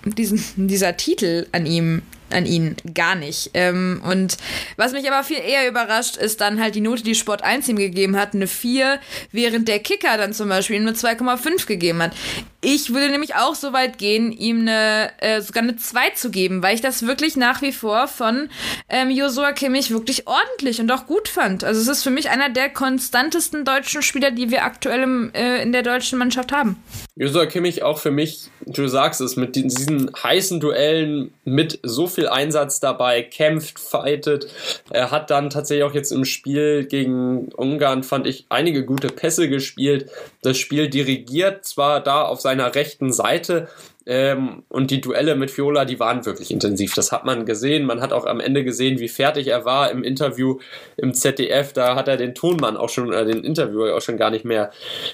diesen, 0.04 0.44
dieser 0.68 0.98
Titel 0.98 1.48
an 1.52 1.66
ihm 1.66 2.02
an 2.32 2.46
ihn 2.46 2.76
gar 2.94 3.16
nicht. 3.16 3.52
Ähm, 3.54 4.02
und 4.06 4.38
was 4.78 4.94
mich 4.94 5.10
aber 5.10 5.24
viel 5.24 5.40
eher 5.40 5.68
überrascht, 5.68 6.18
ist 6.18 6.42
dann 6.42 6.62
halt 6.62 6.76
die 6.76 6.82
Note, 6.82 7.04
die 7.04 7.16
Sport 7.16 7.44
1 7.44 7.68
ihm 7.70 7.78
gegeben 7.78 8.18
hat, 8.18 8.34
eine 8.34 8.48
4, 8.48 9.00
während 9.32 9.68
der 9.68 9.80
Kicker 9.80 10.18
dann 10.18 10.34
zum 10.34 10.50
Beispiel 10.50 10.78
ihm 10.78 10.88
eine 10.88 10.96
2,5 10.96 11.66
gegeben 11.66 12.02
hat. 12.02 12.14
Ich 12.62 12.94
würde 12.94 13.10
nämlich 13.10 13.36
auch 13.36 13.56
so 13.56 13.72
weit 13.72 13.98
gehen, 13.98 14.34
ihm 14.34 14.62
eine, 14.62 15.12
äh, 15.20 15.40
sogar 15.42 15.64
eine 15.64 15.78
2 15.78 16.10
zu 16.10 16.30
geben, 16.30 16.62
weil 16.62 16.76
ich 16.76 16.82
das 16.82 17.08
wirklich 17.08 17.38
nach 17.38 17.62
wie 17.62 17.72
vor 17.72 18.10
von 18.10 18.50
ähm, 18.90 19.10
Josua 19.10 19.54
Kimmich 19.54 19.92
wirklich 19.92 20.28
ordentlich 20.28 20.82
und 20.82 20.92
auch 20.92 21.06
gut 21.06 21.30
fand. 21.30 21.64
Also 21.64 21.80
es 21.80 21.88
ist 21.88 22.04
für 22.04 22.10
mich 22.10 22.30
einer 22.30 22.50
der 22.50 22.70
konstantesten 22.70 23.64
deutschen 23.64 24.02
Spieler, 24.02 24.32
die 24.32 24.52
wir 24.52 24.66
aktuell 24.66 25.04
im, 25.04 25.34
äh, 25.34 25.62
in 25.62 25.72
der 25.72 25.84
deutschen 25.84 26.20
Mannschaft 26.20 26.52
haben. 26.52 26.84
Josua 27.16 27.46
Kimmich 27.46 27.82
auch 27.84 28.00
für 28.00 28.12
mich, 28.12 28.50
du 28.66 28.88
sagst 28.88 29.22
es, 29.22 29.38
mit 29.38 29.56
diesen 29.56 30.12
heißen 30.22 30.60
Duellen, 30.60 31.34
mit 31.46 31.80
so 31.84 32.08
viel 32.08 32.19
Einsatz 32.28 32.80
dabei, 32.80 33.22
kämpft, 33.22 33.80
fightet. 33.80 34.48
Er 34.90 35.12
hat 35.12 35.30
dann 35.30 35.50
tatsächlich 35.50 35.84
auch 35.84 35.94
jetzt 35.94 36.12
im 36.12 36.26
Spiel 36.26 36.86
gegen 36.86 37.50
Ungarn, 37.54 38.04
fand 38.04 38.28
ich, 38.28 38.46
einige 38.50 38.86
gute 38.86 39.08
Pässe 39.08 39.50
gespielt. 39.50 40.10
Das 40.42 40.58
Spiel 40.58 40.90
dirigiert 40.90 41.66
zwar 41.66 42.02
da 42.02 42.24
auf 42.24 42.42
seiner 42.42 42.76
rechten 42.76 43.14
Seite. 43.14 43.68
Ähm, 44.06 44.64
und 44.70 44.92
die 44.92 45.02
Duelle 45.02 45.36
mit 45.36 45.56
Viola, 45.56 45.86
die 45.86 46.00
waren 46.00 46.26
wirklich 46.26 46.52
intensiv. 46.52 46.96
Das 46.96 47.12
hat 47.12 47.26
man 47.26 47.46
gesehen. 47.46 47.86
Man 47.86 48.02
hat 48.02 48.14
auch 48.14 48.26
am 48.26 48.40
Ende 48.40 48.64
gesehen, 48.64 49.00
wie 49.00 49.08
fertig 49.08 49.48
er 49.48 49.66
war 49.66 49.92
im 49.92 50.04
Interview 50.04 50.60
im 50.98 51.14
ZDF. 51.14 51.74
Da 51.74 51.96
hat 51.96 52.08
er 52.08 52.18
den 52.18 52.34
Tonmann 52.34 52.78
auch 52.78 52.90
schon, 52.90 53.10
oder 53.10 53.26
den 53.26 53.44
Interviewer 53.44 53.96
auch 53.96 54.02
schon 54.02 54.18
gar 54.18 54.32
nicht 54.32 54.46
mehr 54.46 54.72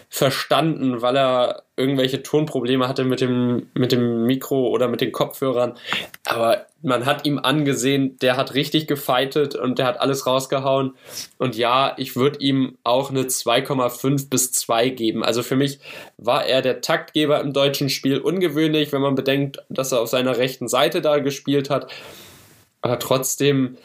verstanden, 0.10 1.02
weil 1.02 1.17
er 1.17 1.63
irgendwelche 1.78 2.24
Tonprobleme 2.24 2.88
hatte 2.88 3.04
mit 3.04 3.19
dem, 3.19 3.67
mit 3.74 3.91
dem 3.91 4.26
Mikro 4.26 4.69
oder 4.69 4.88
mit 4.88 5.02
den 5.02 5.12
Kopfhörern. 5.12 5.74
Aber 6.24 6.67
man 6.82 7.06
hat 7.06 7.26
ihm 7.26 7.39
angesehen, 7.39 8.17
der 8.19 8.38
hat 8.38 8.54
richtig 8.54 8.88
gefeitet 8.88 9.56
und 9.56 9.80
der 9.80 9.88
hat 9.88 10.00
alles 10.00 10.26
rausgehauen. 10.26 10.93
Und 11.38 11.58
ja, 11.58 11.95
ich 11.98 12.15
würde 12.15 12.39
ihm 12.39 12.78
auch 12.84 13.10
eine 13.10 13.24
2,5 13.24 14.30
bis 14.30 14.52
2 14.52 14.89
geben. 14.89 15.24
Also 15.24 15.43
für 15.43 15.56
mich 15.56 15.80
war 16.17 16.45
er 16.45 16.62
der 16.62 16.82
Taktgeber 16.82 17.41
im 17.41 17.52
deutschen 17.52 17.89
Spiel. 17.89 18.19
Ungewöhnlich, 18.19 18.75
wenn 18.92 19.02
man 19.02 19.16
bedenkt, 19.16 19.58
dass 19.70 19.92
er 19.92 20.02
auf 20.02 20.10
seiner 20.10 20.38
rechten 20.38 20.68
Seite 20.68 21.02
da 21.02 21.20
gespielt 21.20 21.70
hat. 21.70 21.92
Aber 22.82 23.00
trotzdem, 23.00 23.78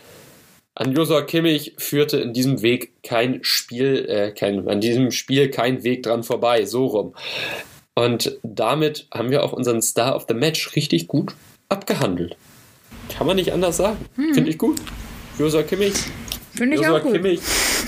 an 0.75 0.93
Josua 0.93 1.23
Kimmich 1.23 1.75
führte 1.79 2.19
in 2.19 2.33
diesem 2.33 2.63
Weg 2.63 3.03
kein 3.03 3.41
Spiel, 3.43 4.07
äh, 4.09 4.33
kein, 4.33 4.69
an 4.69 4.81
diesem 4.81 5.11
Spiel 5.11 5.51
kein 5.51 5.83
Weg 5.83 6.03
dran 6.03 6.23
vorbei, 6.23 6.65
so 6.65 6.87
rum. 6.87 7.15
Und 7.95 8.39
damit 8.43 9.07
haben 9.13 9.31
wir 9.31 9.43
auch 9.43 9.53
unseren 9.53 9.83
Star 9.83 10.15
of 10.17 10.27
the 10.29 10.35
Match 10.35 10.75
richtig 10.77 11.07
gut 11.09 11.35
abgehandelt. 11.69 12.37
Kann 13.11 13.27
man 13.27 13.37
nicht 13.37 13.53
anders 13.53 13.77
sagen. 13.77 13.99
Hm. 14.17 14.35
Finde 14.35 14.51
ich 14.51 14.59
gut. 14.59 14.81
Josua 15.39 15.63
Kimmich. 15.63 15.95
Finde 16.61 16.77
ich 16.77 16.83
Josua 16.83 16.99
auch 16.99 17.03
gut. 17.03 17.15
Kimmich 17.15 17.41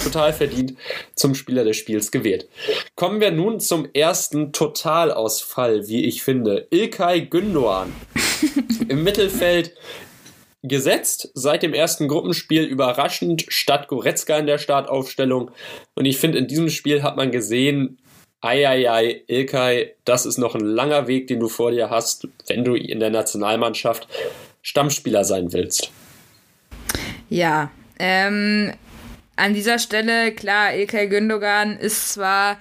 total 0.03 0.33
verdient 0.33 0.79
zum 1.15 1.35
Spieler 1.35 1.63
des 1.63 1.77
Spiels 1.77 2.11
gewählt. 2.11 2.49
Kommen 2.95 3.21
wir 3.21 3.31
nun 3.31 3.61
zum 3.61 3.87
ersten 3.93 4.55
Totalausfall, 4.55 5.89
wie 5.89 6.07
ich 6.07 6.23
finde. 6.23 6.69
Ilkay 6.71 7.29
Gündoğan. 7.29 7.89
Im 8.89 9.05
Mittelfeld 9.05 9.75
gesetzt 10.63 11.33
seit 11.35 11.63
dem 11.63 11.75
ersten 11.75 12.09
Gruppenspiel 12.09 12.63
überraschend 12.63 13.45
statt 13.49 13.89
Goretzka 13.89 14.39
in 14.39 14.47
der 14.47 14.57
Startaufstellung. 14.57 15.51
Und 15.95 16.07
ich 16.07 16.17
finde, 16.17 16.39
in 16.39 16.47
diesem 16.47 16.71
Spiel 16.71 17.03
hat 17.03 17.19
man 17.19 17.31
gesehen, 17.31 17.99
Eieiei, 18.41 19.23
Ilkay, 19.27 19.97
das 20.07 20.25
ist 20.25 20.39
noch 20.39 20.55
ein 20.55 20.65
langer 20.65 21.09
Weg, 21.09 21.27
den 21.27 21.41
du 21.41 21.51
vor 21.51 21.73
dir 21.73 21.91
hast, 21.91 22.27
wenn 22.47 22.65
du 22.65 22.75
in 22.75 23.01
der 23.01 23.11
Nationalmannschaft 23.11 24.09
Stammspieler 24.63 25.25
sein 25.25 25.53
willst. 25.53 25.91
Ja, 27.29 27.71
ähm, 27.99 28.73
an 29.37 29.55
dieser 29.55 29.79
Stelle, 29.79 30.33
klar, 30.33 30.75
Ilkay 30.75 31.09
Gündogan 31.09 31.77
ist 31.77 32.13
zwar 32.13 32.59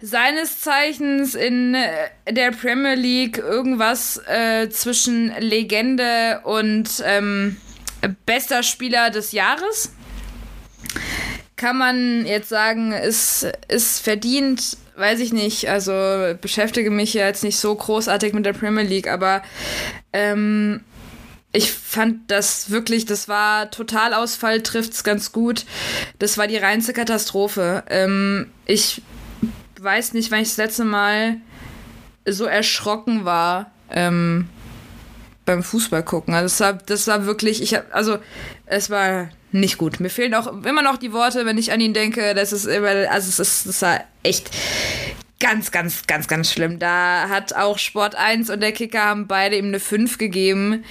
seines 0.00 0.60
Zeichens 0.60 1.34
in 1.34 1.74
äh, 1.74 2.32
der 2.32 2.50
Premier 2.52 2.94
League 2.94 3.38
irgendwas 3.38 4.20
äh, 4.28 4.68
zwischen 4.68 5.32
Legende 5.40 6.40
und 6.44 7.02
ähm, 7.04 7.56
bester 8.26 8.62
Spieler 8.62 9.10
des 9.10 9.32
Jahres. 9.32 9.92
Kann 11.56 11.78
man 11.78 12.26
jetzt 12.26 12.48
sagen, 12.48 12.92
ist, 12.92 13.46
ist 13.68 14.00
verdient, 14.00 14.76
weiß 14.96 15.20
ich 15.20 15.32
nicht. 15.32 15.68
Also 15.70 16.34
beschäftige 16.40 16.90
mich 16.90 17.14
ja 17.14 17.26
jetzt 17.26 17.44
nicht 17.44 17.58
so 17.58 17.74
großartig 17.74 18.34
mit 18.34 18.44
der 18.44 18.52
Premier 18.52 18.84
League, 18.84 19.08
aber 19.08 19.42
ähm, 20.12 20.80
ich 21.54 21.72
fand 21.72 22.30
das 22.30 22.70
wirklich, 22.70 23.06
das 23.06 23.28
war 23.28 23.70
Totalausfall, 23.70 24.60
trifft's 24.62 25.04
ganz 25.04 25.30
gut. 25.30 25.64
Das 26.18 26.36
war 26.36 26.48
die 26.48 26.56
reinste 26.56 26.92
Katastrophe. 26.92 27.84
Ähm, 27.88 28.50
ich 28.66 29.02
weiß 29.80 30.14
nicht, 30.14 30.32
wann 30.32 30.40
ich 30.40 30.48
das 30.48 30.56
letzte 30.56 30.84
Mal 30.84 31.36
so 32.26 32.44
erschrocken 32.44 33.24
war 33.24 33.70
ähm, 33.90 34.48
beim 35.44 35.62
Fußball 35.62 36.02
gucken. 36.02 36.34
Also 36.34 36.46
das 36.46 36.60
war, 36.60 36.72
das 36.72 37.06
war 37.06 37.24
wirklich, 37.24 37.62
ich 37.62 37.74
hab, 37.74 37.94
also 37.94 38.18
es 38.66 38.90
war 38.90 39.28
nicht 39.52 39.78
gut. 39.78 40.00
Mir 40.00 40.10
fehlen 40.10 40.34
auch 40.34 40.48
immer 40.64 40.82
noch 40.82 40.96
die 40.96 41.12
Worte, 41.12 41.46
wenn 41.46 41.56
ich 41.56 41.70
an 41.70 41.80
ihn 41.80 41.94
denke. 41.94 42.34
Das 42.34 42.52
ist 42.52 42.64
immer, 42.64 42.88
also 42.88 43.28
es 43.28 43.38
ist, 43.38 43.66
das 43.66 43.80
war 43.82 44.00
echt 44.24 44.50
ganz, 45.38 45.70
ganz, 45.70 46.06
ganz, 46.06 46.26
ganz 46.26 46.50
schlimm. 46.50 46.78
Da 46.78 47.28
hat 47.28 47.54
auch 47.54 47.78
Sport 47.78 48.16
1 48.16 48.50
und 48.50 48.60
der 48.60 48.72
Kicker 48.72 49.04
haben 49.04 49.26
beide 49.26 49.56
ihm 49.56 49.66
eine 49.66 49.78
5 49.78 50.18
gegeben. 50.18 50.84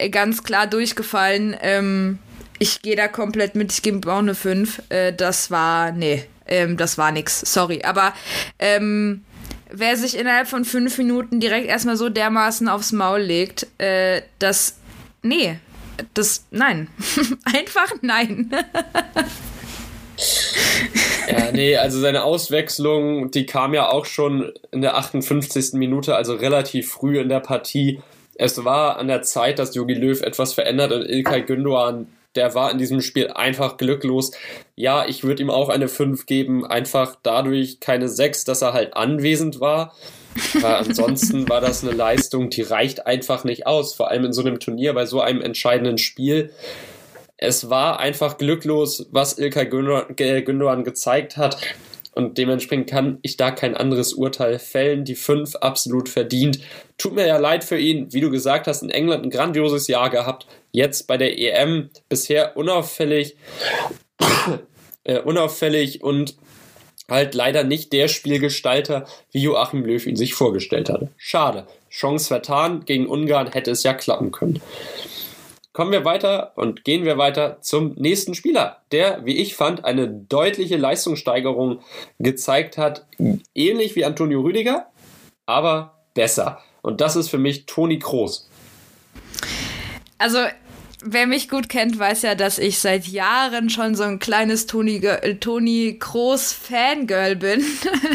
Äh, 0.00 0.08
ganz 0.08 0.42
klar 0.42 0.66
durchgefallen. 0.66 1.56
Ähm, 1.60 2.18
ich 2.58 2.82
gehe 2.82 2.96
da 2.96 3.08
komplett 3.08 3.54
mit, 3.54 3.72
ich 3.72 3.82
gebe 3.82 4.10
auch 4.12 4.18
eine 4.18 4.34
5. 4.34 4.82
Äh, 4.88 5.12
das 5.12 5.50
war, 5.50 5.92
nee, 5.92 6.24
ähm, 6.46 6.76
das 6.76 6.98
war 6.98 7.12
nix. 7.12 7.40
Sorry. 7.40 7.82
Aber 7.84 8.12
ähm, 8.58 9.24
wer 9.70 9.96
sich 9.96 10.16
innerhalb 10.16 10.48
von 10.48 10.64
fünf 10.64 10.98
Minuten 10.98 11.40
direkt 11.40 11.68
erstmal 11.68 11.96
so 11.96 12.08
dermaßen 12.08 12.68
aufs 12.68 12.92
Maul 12.92 13.20
legt, 13.20 13.66
äh, 13.78 14.22
das. 14.38 14.78
Nee. 15.22 15.58
Das. 16.14 16.46
Nein. 16.50 16.88
Einfach 17.44 17.92
nein. 18.00 18.50
ja, 21.30 21.52
nee, 21.52 21.76
also 21.76 22.00
seine 22.00 22.24
Auswechslung, 22.24 23.30
die 23.30 23.44
kam 23.44 23.74
ja 23.74 23.88
auch 23.90 24.06
schon 24.06 24.50
in 24.70 24.80
der 24.80 24.96
58. 24.96 25.74
Minute, 25.74 26.16
also 26.16 26.34
relativ 26.34 26.90
früh 26.90 27.20
in 27.20 27.28
der 27.28 27.40
Partie. 27.40 28.00
Es 28.42 28.64
war 28.64 28.96
an 28.96 29.08
der 29.08 29.20
Zeit, 29.20 29.58
dass 29.58 29.74
Jogi 29.74 29.92
Löw 29.92 30.22
etwas 30.22 30.54
verändert 30.54 30.92
und 30.92 31.02
Ilkay 31.02 31.42
Gündoğan, 31.42 32.06
der 32.34 32.54
war 32.54 32.70
in 32.70 32.78
diesem 32.78 33.02
Spiel 33.02 33.28
einfach 33.28 33.76
glücklos. 33.76 34.30
Ja, 34.76 35.04
ich 35.04 35.24
würde 35.24 35.42
ihm 35.42 35.50
auch 35.50 35.68
eine 35.68 35.88
5 35.88 36.24
geben, 36.24 36.64
einfach 36.64 37.16
dadurch 37.22 37.80
keine 37.80 38.08
6, 38.08 38.44
dass 38.44 38.62
er 38.62 38.72
halt 38.72 38.96
anwesend 38.96 39.60
war. 39.60 39.94
Aber 40.54 40.78
ansonsten 40.78 41.50
war 41.50 41.60
das 41.60 41.84
eine 41.84 41.92
Leistung, 41.92 42.48
die 42.48 42.62
reicht 42.62 43.06
einfach 43.06 43.44
nicht 43.44 43.66
aus, 43.66 43.92
vor 43.92 44.10
allem 44.10 44.24
in 44.24 44.32
so 44.32 44.40
einem 44.40 44.58
Turnier, 44.58 44.94
bei 44.94 45.04
so 45.04 45.20
einem 45.20 45.42
entscheidenden 45.42 45.98
Spiel. 45.98 46.50
Es 47.36 47.68
war 47.68 48.00
einfach 48.00 48.38
glücklos, 48.38 49.06
was 49.10 49.38
Ilkay 49.38 49.66
Gündoğan 49.66 50.84
gezeigt 50.84 51.36
hat. 51.36 51.58
Und 52.20 52.38
dementsprechend 52.38 52.88
kann 52.90 53.18
ich 53.22 53.36
da 53.36 53.50
kein 53.50 53.74
anderes 53.74 54.12
Urteil 54.12 54.58
fällen. 54.58 55.04
Die 55.04 55.14
fünf 55.14 55.56
absolut 55.56 56.08
verdient. 56.08 56.60
Tut 56.98 57.14
mir 57.14 57.26
ja 57.26 57.38
leid 57.38 57.64
für 57.64 57.78
ihn, 57.78 58.12
wie 58.12 58.20
du 58.20 58.30
gesagt 58.30 58.66
hast, 58.66 58.82
in 58.82 58.90
England 58.90 59.24
ein 59.24 59.30
grandioses 59.30 59.86
Jahr 59.88 60.10
gehabt. 60.10 60.46
Jetzt 60.70 61.06
bei 61.06 61.16
der 61.16 61.38
EM 61.38 61.90
bisher 62.08 62.56
unauffällig, 62.56 63.36
äh, 65.04 65.20
unauffällig 65.20 66.02
und 66.02 66.36
halt 67.08 67.34
leider 67.34 67.64
nicht 67.64 67.92
der 67.92 68.08
Spielgestalter, 68.08 69.06
wie 69.32 69.42
Joachim 69.42 69.84
Löw 69.84 70.06
ihn 70.06 70.16
sich 70.16 70.34
vorgestellt 70.34 70.88
hatte. 70.90 71.08
Schade. 71.16 71.66
Chance 71.90 72.28
vertan. 72.28 72.84
Gegen 72.84 73.06
Ungarn 73.06 73.50
hätte 73.50 73.70
es 73.70 73.82
ja 73.82 73.94
klappen 73.94 74.30
können. 74.30 74.60
Kommen 75.72 75.92
wir 75.92 76.04
weiter 76.04 76.52
und 76.56 76.84
gehen 76.84 77.04
wir 77.04 77.16
weiter 77.16 77.60
zum 77.60 77.94
nächsten 77.94 78.34
Spieler, 78.34 78.78
der, 78.90 79.24
wie 79.24 79.36
ich 79.36 79.54
fand, 79.54 79.84
eine 79.84 80.08
deutliche 80.08 80.76
Leistungssteigerung 80.76 81.78
gezeigt 82.18 82.76
hat, 82.76 83.06
ähnlich 83.54 83.94
wie 83.94 84.04
Antonio 84.04 84.40
Rüdiger, 84.40 84.86
aber 85.46 86.00
besser. 86.14 86.60
Und 86.82 87.00
das 87.00 87.14
ist 87.14 87.28
für 87.28 87.38
mich 87.38 87.66
Toni 87.66 88.00
Kroos. 88.00 88.50
Also 90.18 90.38
wer 91.02 91.26
mich 91.26 91.48
gut 91.48 91.68
kennt, 91.68 91.98
weiß 91.98 92.22
ja, 92.22 92.34
dass 92.34 92.58
ich 92.58 92.78
seit 92.78 93.06
Jahren 93.06 93.70
schon 93.70 93.94
so 93.94 94.02
ein 94.02 94.18
kleines 94.18 94.66
Toni, 94.66 95.00
Toni 95.40 95.96
Kroos 95.98 96.52
Fangirl 96.52 97.36
bin. 97.36 97.64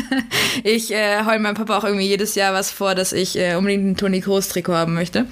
ich 0.64 0.92
äh, 0.92 1.24
heul 1.26 1.40
meinem 1.40 1.56
Papa 1.56 1.78
auch 1.78 1.84
irgendwie 1.84 2.08
jedes 2.08 2.36
Jahr 2.36 2.54
was 2.54 2.72
vor, 2.72 2.96
dass 2.96 3.14
ich 3.14 3.38
äh, 3.38 3.56
unbedingt 3.56 3.86
ein 3.86 3.98
Toni 3.98 4.22
Kroos 4.22 4.50
Trikot 4.50 4.74
haben 4.74 4.94
möchte. 4.94 5.26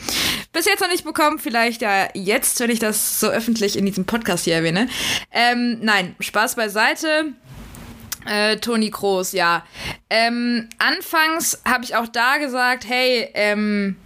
Bis 0.51 0.65
jetzt 0.65 0.81
noch 0.81 0.89
nicht 0.89 1.05
bekommen, 1.05 1.39
vielleicht 1.39 1.81
ja 1.81 2.07
jetzt, 2.13 2.59
wenn 2.59 2.69
ich 2.69 2.79
das 2.79 3.19
so 3.19 3.27
öffentlich 3.27 3.77
in 3.77 3.85
diesem 3.85 4.05
Podcast 4.05 4.45
hier 4.45 4.55
erwähne. 4.55 4.87
Ähm, 5.31 5.79
nein, 5.81 6.15
Spaß 6.19 6.55
beiseite. 6.55 7.33
Äh, 8.25 8.57
Toni 8.57 8.89
Kroos, 8.89 9.33
ja. 9.33 9.65
Ähm, 10.09 10.69
anfangs 10.77 11.61
habe 11.65 11.83
ich 11.83 11.95
auch 11.95 12.07
da 12.07 12.37
gesagt, 12.37 12.85
hey, 12.87 13.29
ähm, 13.33 13.97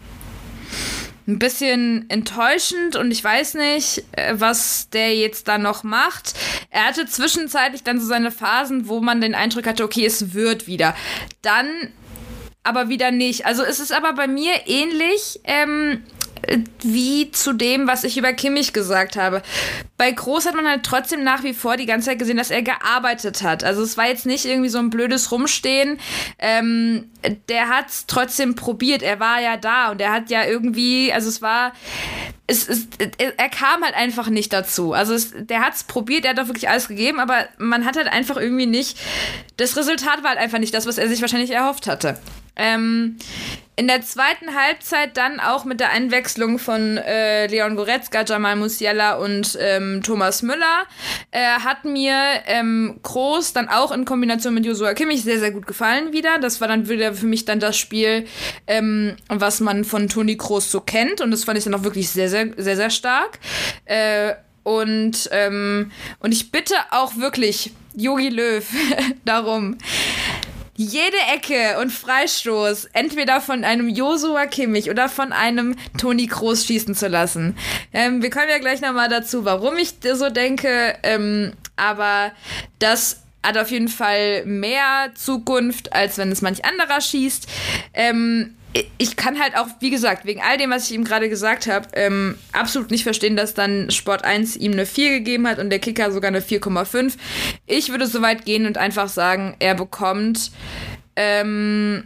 ein 1.28 1.40
bisschen 1.40 2.10
enttäuschend 2.10 2.96
und 2.96 3.12
ich 3.12 3.22
weiß 3.22 3.56
nicht, 3.56 4.04
äh, 4.14 4.36
was 4.38 4.90
der 4.90 5.16
jetzt 5.16 5.48
da 5.48 5.58
noch 5.58 5.84
macht. 5.84 6.34
Er 6.70 6.86
hatte 6.86 7.06
zwischenzeitlich 7.06 7.84
dann 7.84 8.00
so 8.00 8.08
seine 8.08 8.32
Phasen, 8.32 8.88
wo 8.88 9.02
man 9.02 9.20
den 9.20 9.36
Eindruck 9.36 9.68
hatte, 9.68 9.84
okay, 9.84 10.06
es 10.06 10.34
wird 10.34 10.68
wieder. 10.68 10.96
Dann 11.42 11.68
aber 12.64 12.90
wieder 12.90 13.12
nicht. 13.12 13.46
Also 13.46 13.64
es 13.64 13.80
ist 13.80 13.92
aber 13.92 14.14
bei 14.14 14.28
mir 14.28 14.54
ähnlich. 14.68 15.40
Ähm, 15.44 16.04
wie 16.82 17.32
zu 17.32 17.54
dem, 17.54 17.88
was 17.88 18.04
ich 18.04 18.18
über 18.18 18.34
Kimmich 18.34 18.74
gesagt 18.74 19.16
habe. 19.16 19.42
Bei 19.98 20.12
Groß 20.12 20.46
hat 20.46 20.56
man 20.56 20.68
halt 20.68 20.84
trotzdem 20.84 21.24
nach 21.24 21.44
wie 21.44 21.54
vor 21.54 21.78
die 21.78 21.86
ganze 21.86 22.10
Zeit 22.10 22.20
gesehen, 22.20 22.38
dass 22.38 22.52
er 22.52 22.62
gearbeitet 22.62 23.44
hat. 23.44 23.64
Also 23.64 23.82
es 23.82 23.98
war 23.98 24.08
jetzt 24.08 24.26
nicht 24.26 24.46
irgendwie 24.46 24.70
so 24.70 24.80
ein 24.80 24.90
blödes 24.90 25.32
Rumstehen. 25.32 26.00
Ähm, 26.40 27.10
der 27.50 27.70
hat 27.70 27.90
es 27.90 28.06
trotzdem 28.06 28.56
probiert. 28.56 29.02
Er 29.02 29.20
war 29.20 29.42
ja 29.42 29.58
da 29.58 29.92
und 29.92 30.02
er 30.02 30.12
hat 30.12 30.30
ja 30.30 30.46
irgendwie, 30.46 31.12
also 31.12 31.30
es 31.30 31.42
war, 31.42 31.74
es, 32.48 32.68
es, 32.68 32.88
er 33.18 33.50
kam 33.50 33.84
halt 33.84 33.96
einfach 33.96 34.30
nicht 34.30 34.54
dazu. 34.54 34.94
Also 34.94 35.14
es, 35.14 35.34
der 35.36 35.62
hat 35.62 35.76
es 35.76 35.84
probiert, 35.84 36.26
er 36.26 36.32
hat 36.32 36.38
doch 36.38 36.48
wirklich 36.48 36.70
alles 36.70 36.88
gegeben, 36.88 37.20
aber 37.20 37.48
man 37.58 37.86
hat 37.86 37.98
halt 37.98 38.08
einfach 38.08 38.38
irgendwie 38.38 38.66
nicht, 38.66 38.98
das 39.58 39.76
Resultat 39.76 40.24
war 40.24 40.32
halt 40.32 40.40
einfach 40.40 40.60
nicht 40.60 40.74
das, 40.74 40.86
was 40.86 40.98
er 40.98 41.10
sich 41.10 41.22
wahrscheinlich 41.22 41.52
erhofft 41.52 41.88
hatte. 41.88 42.20
Ähm, 42.56 43.18
in 43.78 43.88
der 43.88 44.02
zweiten 44.02 44.56
Halbzeit 44.56 45.18
dann 45.18 45.40
auch 45.40 45.64
mit 45.64 45.80
der 45.80 45.92
Einwechslung 45.92 46.58
von 46.58 46.98
äh, 46.98 47.46
Leon 47.46 47.76
Goretzka, 47.76 48.24
Jamal 48.26 48.56
Musiala 48.56 49.18
und 49.18 49.56
ähm, 49.62 50.02
Thomas 50.04 50.42
Müller 50.42 50.86
äh, 51.30 51.44
hat 51.60 51.86
mir 51.86 52.16
ähm, 52.48 53.00
Groß 53.04 53.54
dann 53.54 53.70
auch 53.70 53.92
in 53.92 54.04
Kombination 54.04 54.56
mit 54.56 54.66
Joshua 54.66 54.96
Kimmich 54.96 55.22
sehr, 55.22 55.38
sehr 55.38 55.52
gut 55.52 55.68
gefallen 55.68 56.12
wieder. 56.12 56.40
Das 56.40 56.60
war 56.60 56.68
dann 56.68 56.90
wieder 56.90 57.14
für 57.14 57.28
mich 57.28 57.46
dann 57.46 57.60
das 57.60 57.78
Spiel, 57.78 58.26
ähm, 58.66 59.16
was 59.30 59.60
man 59.60 59.86
von 59.86 60.10
Toni 60.10 60.36
Groß 60.36 60.72
so 60.72 60.82
kennt 60.82 61.22
und 61.22 61.30
das 61.30 61.44
fand 61.44 61.60
ich 61.60 61.64
dann 61.64 61.76
auch 61.76 61.84
wirklich 61.84 62.10
sehr, 62.10 62.30
sehr, 62.30 62.50
sehr, 62.58 62.78
sehr 62.78 62.90
stark. 62.90 63.38
Äh, 63.86 64.34
und, 64.64 65.30
ähm, 65.32 65.92
und 66.20 66.34
ich 66.34 66.52
bitte 66.52 66.76
auch 66.90 67.16
wirklich 67.16 67.72
Yogi 67.96 68.30
Löw 68.30 68.66
darum, 69.26 69.78
jede 70.78 71.18
Ecke 71.34 71.80
und 71.82 71.92
Freistoß 71.92 72.86
entweder 72.94 73.42
von 73.42 73.64
einem 73.64 73.90
Josua 73.90 74.46
Kimmich 74.46 74.92
oder 74.92 75.10
von 75.10 75.34
einem 75.34 75.76
Toni 75.98 76.28
Kroos 76.28 76.66
schießen 76.66 76.94
zu 76.94 77.08
lassen. 77.08 77.58
Ähm, 77.94 78.22
wir 78.22 78.30
kommen 78.30 78.48
ja 78.50 78.60
gleich 78.60 78.80
nochmal 78.80 79.10
dazu, 79.10 79.44
warum 79.44 79.78
ich 79.78 79.96
so 80.14 80.30
denke, 80.30 80.96
ähm, 81.02 81.54
aber 81.76 82.32
das 82.78 83.24
hat 83.42 83.58
auf 83.58 83.72
jeden 83.72 83.88
Fall 83.88 84.46
mehr 84.46 85.12
Zukunft, 85.16 85.94
als 85.94 86.20
wenn 86.20 86.32
es 86.32 86.44
manch 86.44 86.64
anderer 86.64 87.02
schießt. 87.02 87.48
Ähm, 87.94 88.56
ich 88.98 89.16
kann 89.16 89.40
halt 89.40 89.56
auch, 89.56 89.68
wie 89.80 89.90
gesagt, 89.90 90.26
wegen 90.26 90.42
all 90.42 90.58
dem, 90.58 90.72
was 90.72 90.90
ich 90.90 90.96
ihm 90.96 91.04
gerade 91.04 91.30
gesagt 91.30 91.68
habe, 91.68 91.88
ähm, 91.94 92.38
absolut 92.52 92.92
nicht 92.92 93.04
verstehen, 93.04 93.36
dass 93.36 93.54
dann 93.54 93.92
Sport 93.92 94.24
1 94.24 94.56
ihm 94.58 94.74
eine 94.74 94.86
4 94.86 95.12
gegeben 95.12 95.48
hat 95.48 95.60
und 95.60 95.70
der 95.70 95.80
Kicker 95.80 96.12
sogar 96.12 96.30
eine 96.30 96.42
4,5. 96.42 97.14
Ich 97.66 97.90
würde 97.90 98.08
so 98.08 98.22
weit 98.22 98.46
gehen 98.46 98.66
und 98.66 98.78
einfach 98.78 99.10
sagen, 99.10 99.56
er 99.60 99.76
bekommt 99.76 100.52
ähm, 101.16 102.04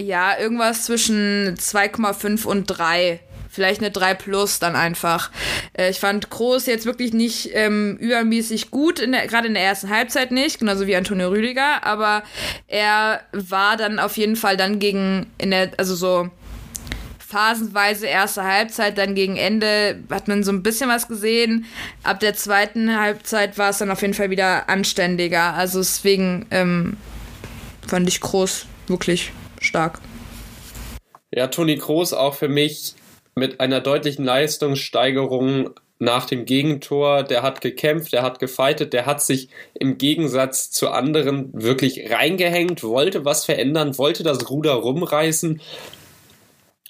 ja 0.00 0.38
irgendwas 0.38 0.84
zwischen 0.84 1.56
2,5 1.56 2.44
und 2.44 2.66
3 2.66 3.20
vielleicht 3.56 3.80
eine 3.80 3.90
3 3.90 4.14
plus 4.14 4.60
dann 4.60 4.76
einfach. 4.76 5.30
Äh, 5.72 5.90
ich 5.90 5.98
fand 5.98 6.30
Groß 6.30 6.66
jetzt 6.66 6.86
wirklich 6.86 7.12
nicht 7.12 7.50
ähm, 7.54 7.96
übermäßig 7.96 8.70
gut, 8.70 9.00
gerade 9.00 9.48
in 9.48 9.54
der 9.54 9.64
ersten 9.64 9.88
Halbzeit 9.88 10.30
nicht, 10.30 10.60
genauso 10.60 10.86
wie 10.86 10.94
Antonio 10.94 11.30
Rüdiger, 11.30 11.84
aber 11.84 12.22
er 12.68 13.22
war 13.32 13.76
dann 13.76 13.98
auf 13.98 14.16
jeden 14.16 14.36
Fall 14.36 14.56
dann 14.56 14.78
gegen, 14.78 15.26
in 15.38 15.50
der, 15.50 15.70
also 15.78 15.94
so 15.94 16.30
phasenweise 17.18 18.06
erste 18.06 18.44
Halbzeit, 18.44 18.98
dann 18.98 19.14
gegen 19.14 19.36
Ende 19.36 19.98
hat 20.10 20.28
man 20.28 20.44
so 20.44 20.52
ein 20.52 20.62
bisschen 20.62 20.88
was 20.88 21.08
gesehen. 21.08 21.64
Ab 22.04 22.20
der 22.20 22.34
zweiten 22.34 22.96
Halbzeit 22.96 23.58
war 23.58 23.70
es 23.70 23.78
dann 23.78 23.90
auf 23.90 24.02
jeden 24.02 24.14
Fall 24.14 24.30
wieder 24.30 24.68
anständiger. 24.68 25.54
Also 25.54 25.80
deswegen 25.80 26.46
ähm, 26.50 26.96
fand 27.86 28.06
ich 28.06 28.20
Groß 28.20 28.66
wirklich 28.86 29.32
stark. 29.60 29.98
Ja, 31.34 31.48
Toni 31.48 31.76
Groß 31.76 32.12
auch 32.12 32.34
für 32.34 32.48
mich 32.48 32.94
mit 33.38 33.60
einer 33.60 33.80
deutlichen 33.80 34.24
Leistungssteigerung 34.24 35.70
nach 35.98 36.24
dem 36.24 36.46
Gegentor. 36.46 37.22
Der 37.22 37.42
hat 37.42 37.60
gekämpft, 37.60 38.12
der 38.14 38.22
hat 38.22 38.38
gefeitet, 38.38 38.94
der 38.94 39.04
hat 39.04 39.22
sich 39.22 39.50
im 39.74 39.98
Gegensatz 39.98 40.70
zu 40.70 40.90
anderen 40.90 41.50
wirklich 41.52 42.10
reingehängt, 42.10 42.82
wollte 42.82 43.24
was 43.26 43.44
verändern, 43.44 43.98
wollte 43.98 44.22
das 44.22 44.50
Ruder 44.50 44.72
rumreißen. 44.72 45.60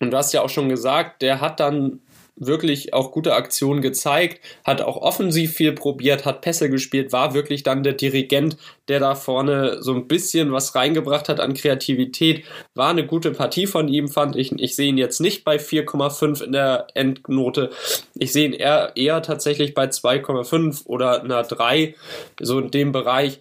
Und 0.00 0.10
du 0.10 0.16
hast 0.16 0.32
ja 0.32 0.42
auch 0.42 0.48
schon 0.48 0.68
gesagt, 0.68 1.22
der 1.22 1.40
hat 1.40 1.58
dann 1.58 2.00
wirklich 2.36 2.92
auch 2.92 3.12
gute 3.12 3.34
Aktionen 3.34 3.80
gezeigt, 3.80 4.40
hat 4.64 4.82
auch 4.82 4.96
offensiv 4.96 5.54
viel 5.54 5.72
probiert, 5.72 6.24
hat 6.24 6.42
Pässe 6.42 6.68
gespielt, 6.68 7.12
war 7.12 7.34
wirklich 7.34 7.62
dann 7.62 7.82
der 7.82 7.94
Dirigent, 7.94 8.56
der 8.88 9.00
da 9.00 9.14
vorne 9.14 9.82
so 9.82 9.94
ein 9.94 10.06
bisschen 10.06 10.52
was 10.52 10.74
reingebracht 10.74 11.28
hat 11.28 11.40
an 11.40 11.54
Kreativität. 11.54 12.44
War 12.74 12.90
eine 12.90 13.06
gute 13.06 13.32
Partie 13.32 13.66
von 13.66 13.88
ihm, 13.88 14.08
fand 14.08 14.36
ich. 14.36 14.52
Ich 14.52 14.76
sehe 14.76 14.88
ihn 14.88 14.98
jetzt 14.98 15.20
nicht 15.20 15.44
bei 15.44 15.56
4,5 15.56 16.42
in 16.44 16.52
der 16.52 16.86
Endnote. 16.94 17.70
Ich 18.14 18.32
sehe 18.32 18.46
ihn 18.46 18.52
eher, 18.52 18.92
eher 18.94 19.22
tatsächlich 19.22 19.74
bei 19.74 19.86
2,5 19.86 20.86
oder 20.86 21.22
einer 21.22 21.42
3, 21.42 21.94
so 22.40 22.58
in 22.58 22.70
dem 22.70 22.92
Bereich. 22.92 23.38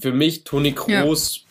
Für 0.00 0.12
mich 0.12 0.44
Toni 0.44 0.72
Kroos 0.72 1.44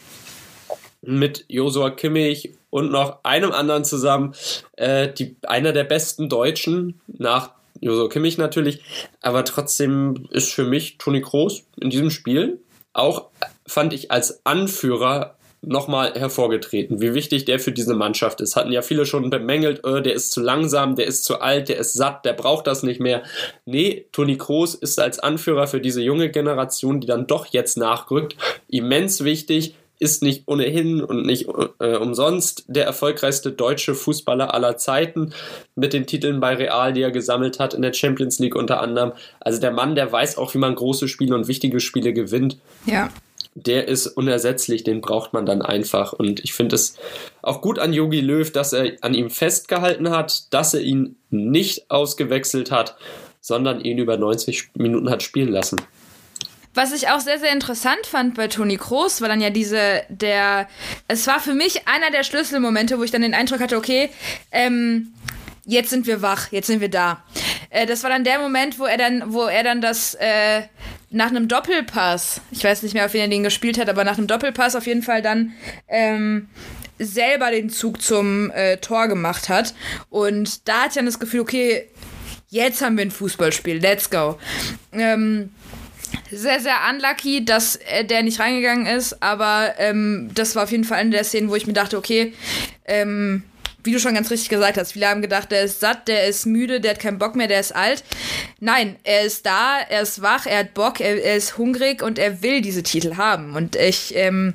ja. 0.70 0.76
mit 1.02 1.46
Josua 1.48 1.90
Kimmich 1.90 2.52
und 2.74 2.92
noch 2.92 3.20
einem 3.24 3.52
anderen 3.52 3.86
zusammen, 3.86 4.34
äh, 4.78 5.08
die, 5.08 5.36
einer 5.44 5.74
der 5.74 5.84
besten 5.84 6.28
Deutschen 6.28 7.00
nach 7.06 7.52
Joso 7.82 8.10
Kimmich 8.10 8.40
natürlich, 8.40 8.82
aber 9.22 9.46
trotzdem 9.46 10.28
ist 10.32 10.52
für 10.52 10.64
mich 10.64 10.98
Toni 10.98 11.22
Kroos 11.22 11.66
in 11.80 11.92
diesem 11.92 12.10
Spiel 12.10 12.60
auch, 12.92 13.28
fand 13.68 13.94
ich, 13.94 14.10
als 14.10 14.44
Anführer 14.44 15.36
nochmal 15.62 16.14
hervorgetreten, 16.16 17.00
wie 17.00 17.14
wichtig 17.14 17.46
der 17.46 17.60
für 17.60 17.72
diese 17.72 17.94
Mannschaft 17.94 18.42
ist. 18.42 18.56
Hatten 18.56 18.72
ja 18.72 18.82
viele 18.82 19.06
schon 19.06 19.30
bemängelt, 19.30 19.86
äh, 19.86 20.02
der 20.02 20.16
ist 20.16 20.32
zu 20.32 20.42
langsam, 20.42 20.96
der 20.96 21.06
ist 21.06 21.26
zu 21.26 21.42
alt, 21.42 21.70
der 21.70 21.78
ist 21.78 21.94
satt, 21.94 22.26
der 22.26 22.34
braucht 22.34 22.66
das 22.66 22.82
nicht 22.82 23.00
mehr. 23.00 23.22
Nee, 23.66 24.08
Toni 24.12 24.36
Kroos 24.36 24.74
ist 24.74 25.00
als 25.00 25.20
Anführer 25.20 25.68
für 25.68 25.80
diese 25.80 26.02
junge 26.02 26.32
Generation, 26.32 27.02
die 27.02 27.08
dann 27.08 27.28
doch 27.28 27.46
jetzt 27.46 27.78
nachrückt, 27.78 28.36
immens 28.68 29.24
wichtig 29.24 29.76
ist 30.04 30.22
nicht 30.22 30.44
ohnehin 30.48 31.02
und 31.02 31.26
nicht 31.26 31.48
äh, 31.80 31.96
umsonst 31.96 32.66
der 32.68 32.86
erfolgreichste 32.86 33.54
deutsche 33.54 33.96
Fußballer 33.96 34.54
aller 34.54 34.76
Zeiten 34.76 35.34
mit 35.76 35.94
den 35.94 36.06
Titeln 36.06 36.42
bei 36.42 36.56
Real, 36.56 36.92
die 36.92 37.02
er 37.02 37.12
gesammelt 37.12 37.60
hat 37.60 37.74
in 37.74 37.82
der 37.82 37.94
Champions 37.94 38.38
League 38.40 38.56
unter 38.56 38.82
anderem. 38.82 39.14
Also 39.40 39.62
der 39.62 39.72
Mann, 39.72 39.96
der 39.96 40.12
weiß 40.12 40.38
auch, 40.38 40.54
wie 40.54 40.58
man 40.58 40.76
große 40.76 41.08
Spiele 41.08 41.34
und 41.36 41.48
wichtige 41.48 41.80
Spiele 41.80 42.12
gewinnt. 42.12 42.58
Ja. 42.86 43.10
Der 43.56 43.88
ist 43.88 44.08
unersetzlich, 44.08 44.84
den 44.84 45.00
braucht 45.00 45.32
man 45.32 45.46
dann 45.46 45.62
einfach. 45.62 46.12
Und 46.12 46.44
ich 46.44 46.54
finde 46.54 46.76
es 46.76 46.98
auch 47.42 47.62
gut 47.62 47.80
an 47.80 47.94
Yogi 47.94 48.20
Löw, 48.20 48.52
dass 48.52 48.74
er 48.74 48.92
an 49.02 49.14
ihm 49.14 49.30
festgehalten 49.30 50.10
hat, 50.10 50.54
dass 50.54 50.74
er 50.74 50.82
ihn 50.82 51.16
nicht 51.30 51.90
ausgewechselt 51.90 52.72
hat, 52.72 52.98
sondern 53.40 53.80
ihn 53.80 54.00
über 54.00 54.18
90 54.18 54.72
Minuten 54.76 55.10
hat 55.10 55.24
spielen 55.24 55.50
lassen. 55.52 55.80
Was 56.74 56.92
ich 56.94 57.10
auch 57.10 57.20
sehr, 57.20 57.40
sehr 57.40 57.52
interessant 57.52 58.06
fand 58.06 58.36
bei 58.36 58.48
Toni 58.48 58.78
Kroos, 58.78 59.22
war 59.22 59.28
dann 59.28 59.42
ja 59.42 59.50
diese, 59.50 60.04
der, 60.10 60.68
es 61.08 61.28
war 61.28 61.40
für 61.40 61.54
mich 61.54 61.88
einer 61.88 62.12
der 62.12 62.24
Schlüsselmomente, 62.24 62.98
wo 62.98 63.04
ich 63.04 63.12
dann 63.12 63.22
den 63.22 63.34
Eindruck 63.34 63.60
hatte, 63.60 63.78
okay, 63.78 64.10
ähm, 64.52 65.14
jetzt 65.66 65.90
sind 65.90 66.08
wir 66.08 66.22
wach, 66.22 66.52
jetzt 66.52 66.68
sind 66.68 66.82
wir 66.82 66.90
da. 66.90 67.24
Äh, 67.70 67.86
das 67.86 68.04
war 68.04 68.10
dann 68.10 68.24
der 68.24 68.40
Moment, 68.40 68.80
wo 68.80 68.86
er 68.86 68.98
dann, 68.98 69.34
wo 69.34 69.44
er 69.44 69.64
dann 69.64 69.82
das 69.82 70.16
äh, 70.16 70.64
nach 71.10 71.28
einem 71.30 71.48
Doppelpass, 71.48 72.42
ich 72.52 72.64
weiß 72.64 72.84
nicht 72.84 72.94
mehr, 72.94 73.06
auf 73.06 73.14
wen 73.14 73.22
er 73.22 73.28
den 73.28 73.44
gespielt 73.44 73.78
hat, 73.78 73.88
aber 73.88 74.04
nach 74.04 74.18
einem 74.18 74.28
Doppelpass 74.28 74.76
auf 74.76 74.88
jeden 74.88 75.04
Fall 75.04 75.22
dann 75.22 75.54
ähm, 75.88 76.50
selber 76.98 77.52
den 77.52 77.70
Zug 77.70 78.02
zum 78.02 78.52
äh, 78.52 78.78
Tor 78.78 79.08
gemacht 79.08 79.50
hat. 79.50 79.74
Und 80.10 80.68
da 80.68 80.82
hatte 80.82 80.90
ich 80.90 80.96
dann 80.96 81.06
das 81.06 81.20
Gefühl, 81.20 81.42
okay, 81.42 81.88
jetzt 82.50 82.82
haben 82.82 82.98
wir 82.98 83.06
ein 83.06 83.12
Fußballspiel, 83.12 83.78
let's 83.78 84.10
go. 84.10 84.40
Ähm, 84.92 85.52
sehr, 86.32 86.60
sehr 86.60 86.76
unlucky, 86.90 87.46
dass 87.46 87.76
äh, 87.76 88.06
der 88.06 88.24
nicht 88.24 88.40
reingegangen 88.40 88.86
ist, 88.86 89.22
aber 89.22 89.76
ähm, 89.78 90.30
das 90.34 90.56
war 90.56 90.64
auf 90.64 90.72
jeden 90.72 90.84
Fall 90.84 91.00
eine 91.00 91.12
der 91.12 91.24
Szenen, 91.24 91.50
wo 91.50 91.56
ich 91.56 91.68
mir 91.68 91.74
dachte, 91.74 91.98
okay, 91.98 92.34
ähm, 92.86 93.44
wie 93.84 93.92
du 93.92 94.00
schon 94.00 94.14
ganz 94.14 94.32
richtig 94.32 94.50
gesagt 94.50 94.78
hast, 94.78 94.94
viele 94.94 95.08
haben 95.08 95.22
gedacht, 95.22 95.52
der 95.52 95.64
ist 95.64 95.80
satt, 95.80 96.08
der 96.08 96.28
ist 96.28 96.46
müde, 96.46 96.80
der 96.80 96.92
hat 96.92 97.00
keinen 97.00 97.20
Bock 97.20 97.36
mehr, 97.36 97.48
der 97.48 97.60
ist 97.60 97.76
alt. 97.76 98.04
Nein, 98.60 98.96
er 99.04 99.24
ist 99.26 99.46
da, 99.46 99.80
er 99.90 100.02
ist 100.02 100.22
wach, 100.22 100.46
er 100.46 100.60
hat 100.60 100.74
Bock, 100.74 101.02
er, 101.02 101.22
er 101.24 101.36
ist 101.36 101.58
hungrig 101.58 102.02
und 102.02 102.18
er 102.18 102.42
will 102.42 102.62
diese 102.62 102.84
Titel 102.84 103.18
haben. 103.18 103.56
Und 103.56 103.76
ich, 103.76 104.16
ähm, 104.16 104.54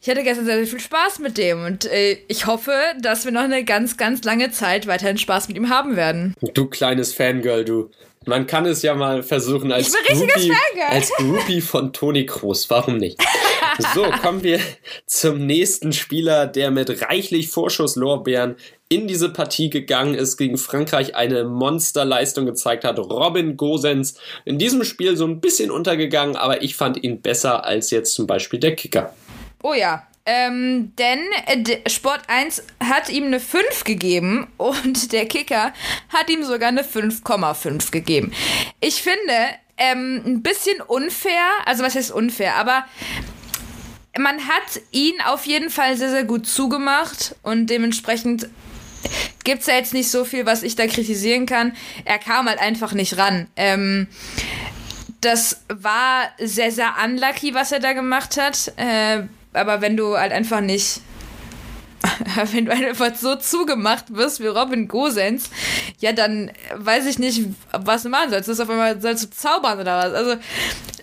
ich 0.00 0.08
hatte 0.08 0.22
gestern 0.22 0.46
sehr, 0.46 0.56
sehr 0.58 0.66
viel 0.66 0.80
Spaß 0.80 1.18
mit 1.18 1.38
dem 1.38 1.64
und 1.64 1.86
äh, 1.86 2.18
ich 2.28 2.46
hoffe, 2.46 2.72
dass 3.00 3.24
wir 3.24 3.32
noch 3.32 3.42
eine 3.42 3.64
ganz, 3.64 3.96
ganz 3.96 4.22
lange 4.22 4.50
Zeit 4.52 4.86
weiterhin 4.86 5.18
Spaß 5.18 5.48
mit 5.48 5.56
ihm 5.56 5.68
haben 5.68 5.96
werden. 5.96 6.34
Du 6.54 6.66
kleines 6.66 7.12
Fangirl, 7.12 7.64
du. 7.64 7.90
Man 8.28 8.46
kann 8.46 8.66
es 8.66 8.82
ja 8.82 8.94
mal 8.94 9.22
versuchen 9.22 9.72
als 9.72 9.90
Groupie, 10.06 10.52
als 10.86 11.10
Groupie 11.16 11.62
von 11.62 11.94
Toni 11.94 12.26
Kroos. 12.26 12.68
Warum 12.70 12.98
nicht? 12.98 13.18
So, 13.94 14.02
kommen 14.22 14.42
wir 14.42 14.58
zum 15.06 15.46
nächsten 15.46 15.92
Spieler, 15.92 16.48
der 16.48 16.72
mit 16.72 17.02
reichlich 17.02 17.48
Vorschusslorbeeren 17.48 18.56
in 18.88 19.06
diese 19.06 19.28
Partie 19.28 19.70
gegangen 19.70 20.14
ist, 20.14 20.36
gegen 20.36 20.58
Frankreich 20.58 21.14
eine 21.14 21.44
Monsterleistung 21.44 22.44
gezeigt 22.44 22.82
hat. 22.82 22.98
Robin 22.98 23.56
Gosens 23.56 24.18
in 24.44 24.58
diesem 24.58 24.82
Spiel 24.82 25.16
so 25.16 25.26
ein 25.26 25.40
bisschen 25.40 25.70
untergegangen, 25.70 26.34
aber 26.34 26.62
ich 26.62 26.74
fand 26.74 27.04
ihn 27.04 27.20
besser 27.20 27.64
als 27.64 27.92
jetzt 27.92 28.14
zum 28.14 28.26
Beispiel 28.26 28.58
der 28.58 28.74
Kicker. 28.74 29.14
Oh 29.62 29.74
ja, 29.74 30.07
ähm, 30.30 30.92
denn 30.96 31.20
äh, 31.46 31.88
Sport 31.88 32.20
1 32.28 32.62
hat 32.84 33.08
ihm 33.08 33.24
eine 33.24 33.40
5 33.40 33.84
gegeben 33.84 34.46
und 34.58 35.12
der 35.12 35.24
Kicker 35.24 35.72
hat 36.10 36.28
ihm 36.28 36.44
sogar 36.44 36.68
eine 36.68 36.82
5,5 36.82 37.90
gegeben. 37.90 38.32
Ich 38.80 39.02
finde, 39.02 39.32
ähm, 39.78 40.22
ein 40.26 40.42
bisschen 40.42 40.82
unfair, 40.82 41.46
also 41.64 41.82
was 41.82 41.94
heißt 41.94 42.10
unfair, 42.10 42.56
aber 42.56 42.84
man 44.18 44.36
hat 44.46 44.82
ihn 44.90 45.14
auf 45.24 45.46
jeden 45.46 45.70
Fall 45.70 45.96
sehr, 45.96 46.10
sehr 46.10 46.24
gut 46.24 46.46
zugemacht 46.46 47.34
und 47.42 47.68
dementsprechend 47.68 48.48
gibt 49.44 49.62
es 49.62 49.66
ja 49.66 49.76
jetzt 49.76 49.94
nicht 49.94 50.10
so 50.10 50.26
viel, 50.26 50.44
was 50.44 50.62
ich 50.62 50.76
da 50.76 50.86
kritisieren 50.86 51.46
kann. 51.46 51.74
Er 52.04 52.18
kam 52.18 52.48
halt 52.48 52.58
einfach 52.58 52.92
nicht 52.92 53.16
ran. 53.16 53.46
Ähm, 53.56 54.08
das 55.22 55.62
war 55.68 56.28
sehr, 56.38 56.70
sehr 56.70 56.96
unlucky, 57.02 57.54
was 57.54 57.72
er 57.72 57.80
da 57.80 57.94
gemacht 57.94 58.36
hat. 58.36 58.72
Äh, 58.76 59.22
aber 59.58 59.80
wenn 59.80 59.96
du 59.96 60.16
halt 60.16 60.32
einfach 60.32 60.60
nicht 60.60 61.00
wenn 62.52 62.66
du 62.66 62.72
einfach 62.72 63.14
so 63.14 63.36
zugemacht 63.36 64.14
wirst 64.14 64.40
wie 64.40 64.46
Robin 64.46 64.88
Gosens, 64.88 65.50
ja, 65.98 66.12
dann 66.12 66.50
weiß 66.76 67.06
ich 67.06 67.18
nicht, 67.18 67.42
was 67.72 68.04
du 68.04 68.08
machen 68.08 68.30
sollst. 68.30 68.48
Ist 68.48 68.60
auf 68.60 68.70
einmal 68.70 69.00
sollst 69.00 69.24
du 69.24 69.30
zaubern 69.30 69.80
oder 69.80 69.98
was. 69.98 70.12
Also 70.12 70.36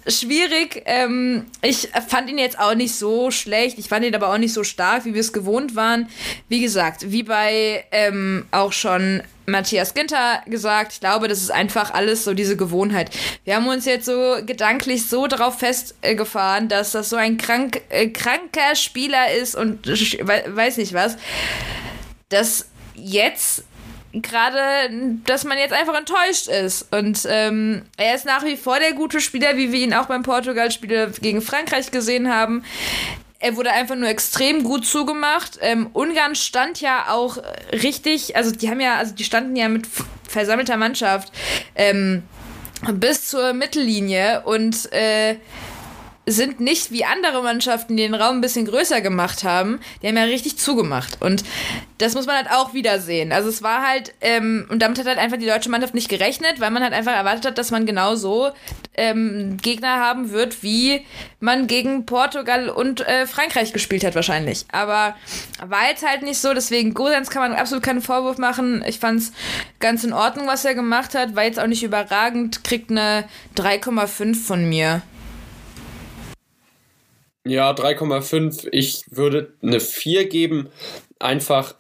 schwierig. 0.07 0.83
Ähm, 0.85 1.45
ich 1.61 1.89
fand 2.07 2.29
ihn 2.29 2.37
jetzt 2.37 2.59
auch 2.59 2.75
nicht 2.75 2.95
so 2.95 3.31
schlecht. 3.31 3.77
Ich 3.77 3.89
fand 3.89 4.05
ihn 4.05 4.15
aber 4.15 4.29
auch 4.29 4.37
nicht 4.37 4.53
so 4.53 4.63
stark, 4.63 5.05
wie 5.05 5.13
wir 5.13 5.21
es 5.21 5.33
gewohnt 5.33 5.75
waren. 5.75 6.07
Wie 6.47 6.61
gesagt, 6.61 7.11
wie 7.11 7.23
bei 7.23 7.85
ähm, 7.91 8.45
auch 8.51 8.71
schon 8.71 9.21
Matthias 9.45 9.93
Ginter 9.93 10.41
gesagt. 10.47 10.93
Ich 10.93 10.99
glaube, 10.99 11.27
das 11.27 11.39
ist 11.39 11.51
einfach 11.51 11.93
alles 11.93 12.23
so 12.23 12.33
diese 12.33 12.57
Gewohnheit. 12.57 13.11
Wir 13.43 13.55
haben 13.55 13.67
uns 13.67 13.85
jetzt 13.85 14.05
so 14.05 14.37
gedanklich 14.45 15.07
so 15.07 15.27
darauf 15.27 15.59
festgefahren, 15.59 16.67
dass 16.67 16.91
das 16.91 17.09
so 17.09 17.15
ein 17.15 17.37
krank, 17.37 17.81
äh, 17.89 18.07
kranker 18.09 18.75
Spieler 18.75 19.33
ist 19.33 19.55
und 19.55 19.87
weiß 19.87 20.77
nicht 20.77 20.93
was, 20.93 21.17
dass 22.29 22.67
jetzt 22.95 23.63
gerade, 24.21 24.89
dass 25.25 25.43
man 25.43 25.57
jetzt 25.57 25.73
einfach 25.73 25.95
enttäuscht 25.95 26.47
ist. 26.47 26.93
Und 26.93 27.27
ähm, 27.29 27.83
er 27.97 28.15
ist 28.15 28.25
nach 28.25 28.43
wie 28.45 28.55
vor 28.55 28.79
der 28.79 28.93
gute 28.93 29.19
Spieler, 29.19 29.57
wie 29.57 29.71
wir 29.71 29.79
ihn 29.79 29.93
auch 29.93 30.05
beim 30.05 30.23
Portugal-Spiel 30.23 31.13
gegen 31.21 31.41
Frankreich 31.41 31.91
gesehen 31.91 32.33
haben. 32.33 32.63
Er 33.45 33.57
wurde 33.57 33.71
einfach 33.71 33.95
nur 33.95 34.09
extrem 34.09 34.63
gut 34.63 34.87
zugemacht. 34.87 35.59
Ähm, 35.61 35.91
Ungarn 35.93 36.33
stand 36.33 36.81
ja 36.81 37.11
auch 37.11 37.37
richtig, 37.71 38.35
also 38.35 38.49
die 38.49 38.71
haben 38.71 38.79
ja, 38.79 38.95
also 38.95 39.13
die 39.13 39.23
standen 39.23 39.55
ja 39.55 39.69
mit 39.69 39.87
versammelter 40.27 40.77
Mannschaft 40.77 41.31
ähm, 41.75 42.23
bis 42.93 43.27
zur 43.27 43.53
Mittellinie 43.53 44.41
und 44.45 44.91
äh, 44.91 45.35
sind 46.25 46.59
nicht 46.59 46.91
wie 46.91 47.05
andere 47.05 47.43
Mannschaften, 47.43 47.95
die 47.95 48.03
den 48.03 48.15
Raum 48.15 48.37
ein 48.37 48.41
bisschen 48.41 48.65
größer 48.65 49.01
gemacht 49.01 49.43
haben. 49.43 49.79
Die 50.01 50.07
haben 50.07 50.17
ja 50.17 50.23
richtig 50.23 50.57
zugemacht. 50.57 51.21
Und 51.21 51.43
das 51.99 52.15
muss 52.15 52.25
man 52.25 52.35
halt 52.35 52.49
auch 52.51 52.73
wieder 52.73 52.99
sehen. 52.99 53.31
Also 53.31 53.49
es 53.49 53.61
war 53.61 53.87
halt, 53.87 54.13
ähm, 54.21 54.65
und 54.69 54.81
damit 54.81 54.97
hat 54.97 55.05
halt 55.05 55.19
einfach 55.19 55.37
die 55.37 55.45
deutsche 55.45 55.69
Mannschaft 55.69 55.93
nicht 55.93 56.09
gerechnet, 56.09 56.59
weil 56.59 56.71
man 56.71 56.83
halt 56.83 56.93
einfach 56.93 57.13
erwartet 57.13 57.45
hat, 57.45 57.57
dass 57.57 57.71
man 57.71 57.85
genau 57.85 58.15
so 58.15 58.51
ähm, 58.95 59.57
Gegner 59.61 59.99
haben 59.99 60.31
wird, 60.31 60.63
wie 60.63 61.05
man 61.39 61.67
gegen 61.67 62.05
Portugal 62.05 62.69
und 62.69 63.01
äh, 63.01 63.27
Frankreich 63.27 63.71
gespielt 63.71 64.03
hat 64.03 64.15
wahrscheinlich. 64.15 64.65
Aber 64.71 65.15
war 65.65 65.87
jetzt 65.89 66.05
halt 66.05 66.23
nicht 66.23 66.39
so, 66.39 66.53
deswegen 66.53 66.93
Gosens 66.93 67.29
kann 67.29 67.49
man 67.49 67.59
absolut 67.59 67.83
keinen 67.83 68.01
Vorwurf 68.01 68.37
machen. 68.37 68.83
Ich 68.87 68.99
fand's 68.99 69.31
ganz 69.79 70.03
in 70.03 70.13
Ordnung, 70.13 70.47
was 70.47 70.65
er 70.65 70.73
gemacht 70.73 71.13
hat. 71.13 71.35
War 71.35 71.43
jetzt 71.43 71.59
auch 71.59 71.67
nicht 71.67 71.83
überragend, 71.83 72.63
kriegt 72.63 72.89
eine 72.89 73.25
3,5 73.55 74.35
von 74.35 74.67
mir. 74.67 75.01
Ja, 77.47 77.71
3,5. 77.71 78.69
Ich 78.71 79.03
würde 79.09 79.53
eine 79.61 79.79
4 79.79 80.27
geben. 80.27 80.69
Einfach, 81.19 81.75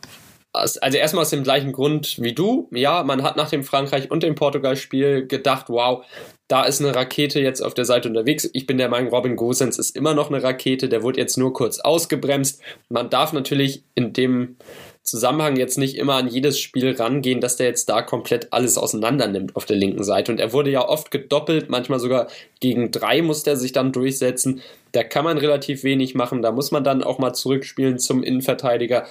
also 0.53 0.79
erstmal 0.79 1.23
aus 1.23 1.31
dem 1.31 1.43
gleichen 1.43 1.71
Grund 1.71 2.21
wie 2.21 2.33
du. 2.33 2.69
Ja, 2.71 3.03
man 3.03 3.23
hat 3.23 3.35
nach 3.35 3.49
dem 3.49 3.63
Frankreich- 3.63 4.11
und 4.11 4.21
dem 4.21 4.35
Portugal-Spiel 4.35 5.25
gedacht, 5.25 5.65
wow, 5.69 6.05
da 6.47 6.63
ist 6.63 6.81
eine 6.81 6.93
Rakete 6.93 7.39
jetzt 7.39 7.61
auf 7.61 7.73
der 7.73 7.85
Seite 7.85 8.07
unterwegs. 8.07 8.47
Ich 8.53 8.67
bin 8.67 8.77
der 8.77 8.89
Meinung, 8.89 9.11
Robin 9.11 9.35
Gosens 9.35 9.79
ist 9.79 9.95
immer 9.95 10.13
noch 10.13 10.29
eine 10.29 10.43
Rakete. 10.43 10.87
Der 10.87 11.01
wurde 11.01 11.19
jetzt 11.19 11.37
nur 11.37 11.51
kurz 11.53 11.79
ausgebremst. 11.79 12.61
Man 12.89 13.09
darf 13.09 13.33
natürlich 13.33 13.83
in 13.95 14.13
dem 14.13 14.57
Zusammenhang 15.05 15.55
jetzt 15.55 15.77
nicht 15.77 15.97
immer 15.97 16.15
an 16.15 16.27
jedes 16.27 16.59
Spiel 16.59 16.95
rangehen, 16.95 17.39
dass 17.39 17.57
der 17.57 17.67
jetzt 17.67 17.87
da 17.89 18.01
komplett 18.01 18.51
alles 18.51 18.75
auseinander 18.75 19.27
nimmt 19.27 19.55
auf 19.55 19.65
der 19.65 19.75
linken 19.77 20.03
Seite. 20.03 20.31
Und 20.31 20.39
er 20.39 20.51
wurde 20.51 20.71
ja 20.71 20.89
oft 20.89 21.11
gedoppelt, 21.11 21.69
manchmal 21.69 21.99
sogar 21.99 22.27
gegen 22.59 22.89
drei 22.89 23.21
muss 23.21 23.43
der 23.43 23.55
sich 23.55 23.71
dann 23.71 23.91
durchsetzen. 23.91 24.63
Da 24.93 25.03
kann 25.03 25.23
man 25.23 25.37
relativ 25.37 25.83
wenig 25.83 26.15
machen, 26.15 26.41
da 26.41 26.51
muss 26.51 26.71
man 26.71 26.83
dann 26.83 27.03
auch 27.03 27.19
mal 27.19 27.33
zurückspielen 27.33 27.99
zum 27.99 28.23
Innenverteidiger. 28.23 29.05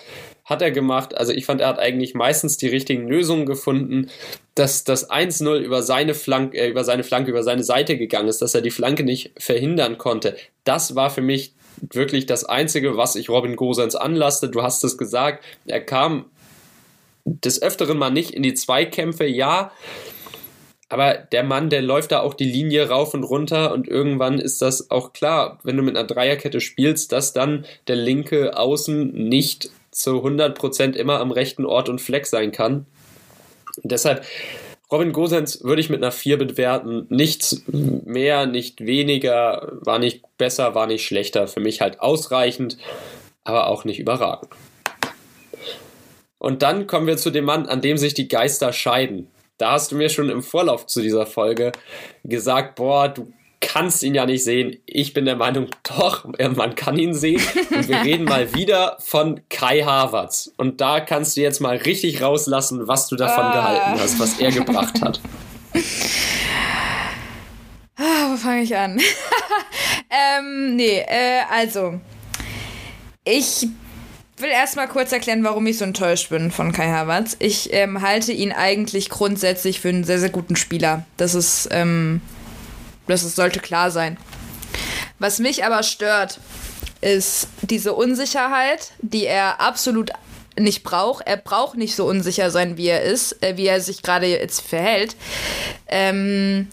Hat 0.44 0.62
er 0.62 0.72
gemacht. 0.72 1.16
Also 1.16 1.30
ich 1.30 1.46
fand, 1.46 1.60
er 1.60 1.68
hat 1.68 1.78
eigentlich 1.78 2.14
meistens 2.14 2.56
die 2.56 2.66
richtigen 2.66 3.06
Lösungen 3.06 3.46
gefunden, 3.46 4.10
dass 4.56 4.82
das 4.82 5.08
1-0 5.08 5.58
über 5.58 5.84
seine 5.84 6.14
Flanke, 6.14 6.58
äh, 6.58 6.70
über 6.70 6.82
seine 6.82 7.04
Flanke, 7.04 7.30
über 7.30 7.44
seine 7.44 7.62
Seite 7.62 7.96
gegangen 7.96 8.28
ist, 8.28 8.42
dass 8.42 8.54
er 8.54 8.62
die 8.62 8.72
Flanke 8.72 9.04
nicht 9.04 9.30
verhindern 9.38 9.96
konnte. 9.96 10.34
Das 10.64 10.96
war 10.96 11.10
für 11.10 11.22
mich 11.22 11.54
wirklich 11.80 12.26
das 12.26 12.44
Einzige, 12.44 12.96
was 12.96 13.16
ich 13.16 13.28
Robin 13.28 13.56
Gosens 13.56 13.94
anlasste. 13.94 14.48
Du 14.48 14.62
hast 14.62 14.84
es 14.84 14.98
gesagt, 14.98 15.44
er 15.66 15.80
kam 15.80 16.26
des 17.24 17.62
Öfteren 17.62 17.98
mal 17.98 18.10
nicht 18.10 18.32
in 18.32 18.42
die 18.42 18.54
Zweikämpfe, 18.54 19.26
ja. 19.26 19.72
Aber 20.88 21.14
der 21.14 21.42
Mann, 21.42 21.70
der 21.70 21.82
läuft 21.82 22.12
da 22.12 22.20
auch 22.20 22.34
die 22.34 22.50
Linie 22.50 22.88
rauf 22.88 23.14
und 23.14 23.24
runter 23.24 23.72
und 23.72 23.88
irgendwann 23.88 24.38
ist 24.38 24.62
das 24.62 24.90
auch 24.90 25.12
klar, 25.12 25.58
wenn 25.62 25.76
du 25.76 25.82
mit 25.82 25.96
einer 25.96 26.06
Dreierkette 26.06 26.60
spielst, 26.60 27.12
dass 27.12 27.32
dann 27.32 27.64
der 27.88 27.96
linke 27.96 28.56
Außen 28.56 29.12
nicht 29.12 29.70
zu 29.90 30.24
100% 30.24 30.94
immer 30.94 31.20
am 31.20 31.30
rechten 31.30 31.64
Ort 31.64 31.88
und 31.88 32.00
Fleck 32.00 32.26
sein 32.26 32.52
kann. 32.52 32.86
Und 33.82 33.90
deshalb 33.90 34.24
Robin 34.92 35.12
Gosens 35.12 35.64
würde 35.64 35.80
ich 35.80 35.90
mit 35.90 36.02
einer 36.02 36.12
4 36.12 36.38
bewerten. 36.38 37.06
Nichts 37.08 37.62
mehr, 37.66 38.46
nicht 38.46 38.84
weniger, 38.84 39.72
war 39.80 39.98
nicht 39.98 40.22
besser, 40.36 40.74
war 40.74 40.86
nicht 40.86 41.04
schlechter. 41.04 41.48
Für 41.48 41.60
mich 41.60 41.80
halt 41.80 42.00
ausreichend, 42.00 42.76
aber 43.44 43.68
auch 43.68 43.84
nicht 43.84 43.98
überragend. 43.98 44.50
Und 46.38 46.62
dann 46.62 46.86
kommen 46.86 47.06
wir 47.06 47.16
zu 47.16 47.30
dem 47.30 47.46
Mann, 47.46 47.66
an 47.66 47.80
dem 47.80 47.96
sich 47.96 48.12
die 48.12 48.28
Geister 48.28 48.72
scheiden. 48.72 49.30
Da 49.56 49.72
hast 49.72 49.92
du 49.92 49.96
mir 49.96 50.10
schon 50.10 50.28
im 50.28 50.42
Vorlauf 50.42 50.86
zu 50.86 51.00
dieser 51.00 51.26
Folge 51.26 51.72
gesagt, 52.22 52.74
boah, 52.74 53.08
du 53.08 53.32
kannst 53.64 54.02
ihn 54.02 54.14
ja 54.14 54.26
nicht 54.26 54.44
sehen. 54.44 54.76
Ich 54.86 55.14
bin 55.14 55.24
der 55.24 55.36
Meinung, 55.36 55.68
doch, 55.82 56.24
man 56.24 56.74
kann 56.74 56.98
ihn 56.98 57.14
sehen. 57.14 57.42
Und 57.70 57.88
wir 57.88 58.02
reden 58.02 58.24
mal 58.24 58.54
wieder 58.54 58.96
von 59.00 59.40
Kai 59.48 59.82
Havertz. 59.82 60.52
Und 60.56 60.80
da 60.80 61.00
kannst 61.00 61.36
du 61.36 61.40
jetzt 61.40 61.60
mal 61.60 61.76
richtig 61.76 62.22
rauslassen, 62.22 62.86
was 62.86 63.08
du 63.08 63.16
davon 63.16 63.46
uh. 63.46 63.52
gehalten 63.52 64.00
hast, 64.00 64.18
was 64.20 64.38
er 64.38 64.52
gebracht 64.52 65.00
hat. 65.00 65.20
Ah, 67.96 68.32
wo 68.32 68.36
fange 68.36 68.62
ich 68.62 68.76
an? 68.76 69.00
ähm, 70.10 70.74
nee, 70.74 70.98
äh, 70.98 71.42
also. 71.48 72.00
Ich 73.22 73.68
will 74.36 74.50
erstmal 74.50 74.88
kurz 74.88 75.12
erklären, 75.12 75.44
warum 75.44 75.64
ich 75.68 75.78
so 75.78 75.84
enttäuscht 75.84 76.28
bin 76.30 76.50
von 76.50 76.72
Kai 76.72 76.88
Havertz. 76.88 77.36
Ich 77.38 77.72
ähm, 77.72 78.02
halte 78.02 78.32
ihn 78.32 78.50
eigentlich 78.50 79.10
grundsätzlich 79.10 79.78
für 79.78 79.90
einen 79.90 80.02
sehr, 80.02 80.18
sehr 80.18 80.30
guten 80.30 80.56
Spieler. 80.56 81.06
Das 81.16 81.36
ist, 81.36 81.68
ähm, 81.70 82.20
das 83.06 83.22
sollte 83.34 83.60
klar 83.60 83.90
sein. 83.90 84.16
Was 85.18 85.38
mich 85.38 85.64
aber 85.64 85.82
stört, 85.82 86.40
ist 87.00 87.48
diese 87.62 87.92
Unsicherheit, 87.92 88.92
die 89.00 89.26
er 89.26 89.60
absolut 89.60 90.10
nicht 90.58 90.82
braucht. 90.84 91.26
Er 91.26 91.36
braucht 91.36 91.76
nicht 91.76 91.96
so 91.96 92.06
unsicher 92.06 92.50
sein, 92.50 92.76
wie 92.76 92.88
er 92.88 93.02
ist, 93.02 93.42
äh, 93.42 93.56
wie 93.56 93.66
er 93.66 93.80
sich 93.80 94.02
gerade 94.02 94.26
jetzt 94.26 94.60
verhält. 94.60 95.16
Ähm, 95.88 96.68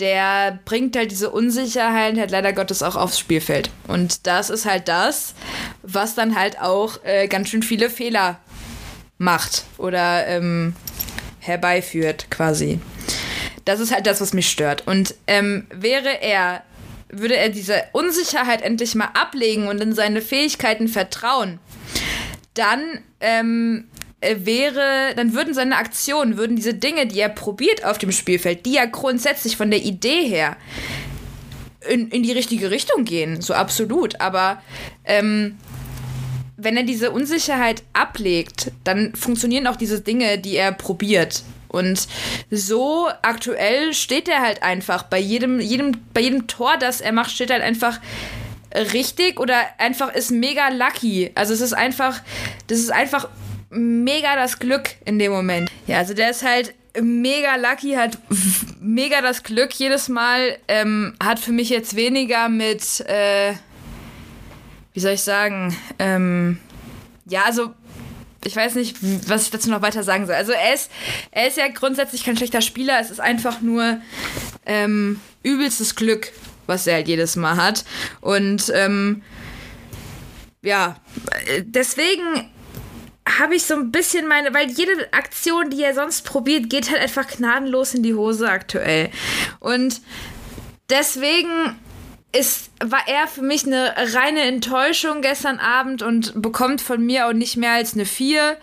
der 0.00 0.58
bringt 0.64 0.96
halt 0.96 1.10
diese 1.10 1.30
Unsicherheit 1.30 2.18
halt 2.18 2.30
leider 2.30 2.52
Gottes 2.52 2.82
auch 2.82 2.96
aufs 2.96 3.18
Spielfeld. 3.18 3.70
Und 3.86 4.26
das 4.26 4.50
ist 4.50 4.64
halt 4.64 4.88
das, 4.88 5.34
was 5.82 6.14
dann 6.14 6.36
halt 6.36 6.60
auch 6.60 7.04
äh, 7.04 7.28
ganz 7.28 7.50
schön 7.50 7.62
viele 7.62 7.90
Fehler 7.90 8.38
macht 9.18 9.64
oder 9.76 10.26
ähm, 10.26 10.74
herbeiführt 11.40 12.30
quasi. 12.30 12.80
Das 13.64 13.80
ist 13.80 13.92
halt 13.92 14.06
das, 14.06 14.20
was 14.20 14.32
mich 14.32 14.48
stört. 14.48 14.86
Und 14.86 15.14
ähm, 15.26 15.66
wäre 15.72 16.22
er, 16.22 16.62
würde 17.08 17.36
er 17.36 17.48
diese 17.48 17.82
Unsicherheit 17.92 18.62
endlich 18.62 18.94
mal 18.94 19.10
ablegen 19.14 19.68
und 19.68 19.80
in 19.80 19.94
seine 19.94 20.22
Fähigkeiten 20.22 20.88
vertrauen, 20.88 21.58
dann 22.54 23.00
ähm, 23.20 23.88
äh, 24.20 24.36
wäre, 24.40 25.14
dann 25.16 25.34
würden 25.34 25.54
seine 25.54 25.76
Aktionen, 25.76 26.36
würden 26.36 26.56
diese 26.56 26.74
Dinge, 26.74 27.06
die 27.06 27.20
er 27.20 27.28
probiert 27.28 27.84
auf 27.84 27.98
dem 27.98 28.12
Spielfeld, 28.12 28.66
die 28.66 28.74
ja 28.74 28.84
grundsätzlich 28.86 29.56
von 29.56 29.70
der 29.70 29.82
Idee 29.82 30.26
her 30.26 30.56
in, 31.88 32.08
in 32.08 32.22
die 32.22 32.32
richtige 32.32 32.70
Richtung 32.70 33.04
gehen, 33.04 33.40
so 33.40 33.54
absolut. 33.54 34.20
Aber 34.20 34.62
ähm, 35.04 35.56
wenn 36.56 36.76
er 36.76 36.82
diese 36.82 37.10
Unsicherheit 37.10 37.82
ablegt, 37.92 38.72
dann 38.84 39.14
funktionieren 39.14 39.66
auch 39.66 39.76
diese 39.76 40.00
Dinge, 40.00 40.38
die 40.38 40.56
er 40.56 40.72
probiert. 40.72 41.42
Und 41.70 42.08
so 42.50 43.08
aktuell 43.22 43.94
steht 43.94 44.28
er 44.28 44.40
halt 44.40 44.62
einfach 44.62 45.04
bei 45.04 45.18
jedem, 45.18 45.60
jedem, 45.60 45.92
bei 46.12 46.20
jedem 46.20 46.46
Tor, 46.46 46.76
das 46.78 47.00
er 47.00 47.12
macht, 47.12 47.30
steht 47.30 47.50
er 47.50 47.56
halt 47.56 47.64
einfach 47.64 48.00
richtig 48.92 49.40
oder 49.40 49.56
einfach 49.78 50.12
ist 50.14 50.30
mega 50.30 50.68
lucky. 50.68 51.30
Also 51.34 51.54
es 51.54 51.60
ist 51.60 51.72
einfach, 51.72 52.20
das 52.66 52.78
ist 52.78 52.90
einfach 52.90 53.28
mega 53.70 54.36
das 54.36 54.58
Glück 54.58 54.90
in 55.04 55.18
dem 55.18 55.32
Moment. 55.32 55.70
Ja, 55.86 55.98
also 55.98 56.14
der 56.14 56.30
ist 56.30 56.44
halt 56.44 56.74
mega 57.00 57.56
lucky, 57.56 57.94
hat 57.94 58.18
mega 58.80 59.20
das 59.20 59.42
Glück 59.42 59.72
jedes 59.72 60.08
Mal, 60.08 60.58
ähm, 60.68 61.14
hat 61.22 61.38
für 61.38 61.52
mich 61.52 61.68
jetzt 61.68 61.96
weniger 61.96 62.48
mit, 62.48 63.00
äh, 63.00 63.54
wie 64.92 65.00
soll 65.00 65.12
ich 65.12 65.22
sagen, 65.22 65.76
ähm, 65.98 66.58
ja, 67.26 67.44
also 67.44 67.74
ich 68.44 68.56
weiß 68.56 68.74
nicht, 68.74 68.96
was 69.28 69.44
ich 69.44 69.50
dazu 69.50 69.70
noch 69.70 69.82
weiter 69.82 70.02
sagen 70.02 70.26
soll. 70.26 70.34
Also 70.34 70.52
er 70.52 70.74
ist, 70.74 70.90
er 71.30 71.46
ist 71.46 71.56
ja 71.56 71.68
grundsätzlich 71.68 72.24
kein 72.24 72.36
schlechter 72.36 72.62
Spieler, 72.62 72.98
es 73.00 73.10
ist 73.10 73.20
einfach 73.20 73.60
nur 73.60 74.00
ähm, 74.66 75.20
übelstes 75.42 75.94
Glück, 75.94 76.32
was 76.66 76.86
er 76.86 76.94
halt 76.94 77.08
jedes 77.08 77.36
Mal 77.36 77.56
hat. 77.56 77.84
Und 78.20 78.72
ähm, 78.74 79.22
ja, 80.62 80.96
deswegen 81.62 82.50
habe 83.38 83.54
ich 83.54 83.64
so 83.64 83.74
ein 83.74 83.92
bisschen 83.92 84.26
meine, 84.26 84.52
weil 84.54 84.70
jede 84.70 85.12
Aktion, 85.12 85.70
die 85.70 85.82
er 85.82 85.94
sonst 85.94 86.22
probiert, 86.22 86.70
geht 86.70 86.90
halt 86.90 87.00
einfach 87.00 87.28
gnadenlos 87.28 87.94
in 87.94 88.02
die 88.02 88.14
Hose 88.14 88.50
aktuell. 88.50 89.10
Und 89.60 90.00
deswegen 90.88 91.76
ist, 92.32 92.70
war 92.82 93.02
er 93.06 93.26
für 93.26 93.42
mich 93.42 93.66
eine 93.66 93.94
reine 93.96 94.42
Enttäuschung 94.42 95.20
gestern 95.20 95.58
Abend 95.58 96.02
und 96.02 96.40
bekommt 96.40 96.80
von 96.80 97.04
mir 97.04 97.26
auch 97.26 97.32
nicht 97.32 97.56
mehr 97.56 97.72
als 97.72 97.94
eine 97.94 98.06
4. 98.06 98.56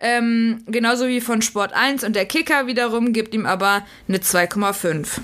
Ähm, 0.00 0.64
genauso 0.66 1.06
wie 1.06 1.20
von 1.20 1.40
Sport 1.40 1.72
1 1.72 2.02
und 2.04 2.16
der 2.16 2.26
Kicker 2.26 2.66
wiederum 2.66 3.12
gibt 3.12 3.34
ihm 3.34 3.46
aber 3.46 3.86
eine 4.08 4.18
2,5. 4.18 5.20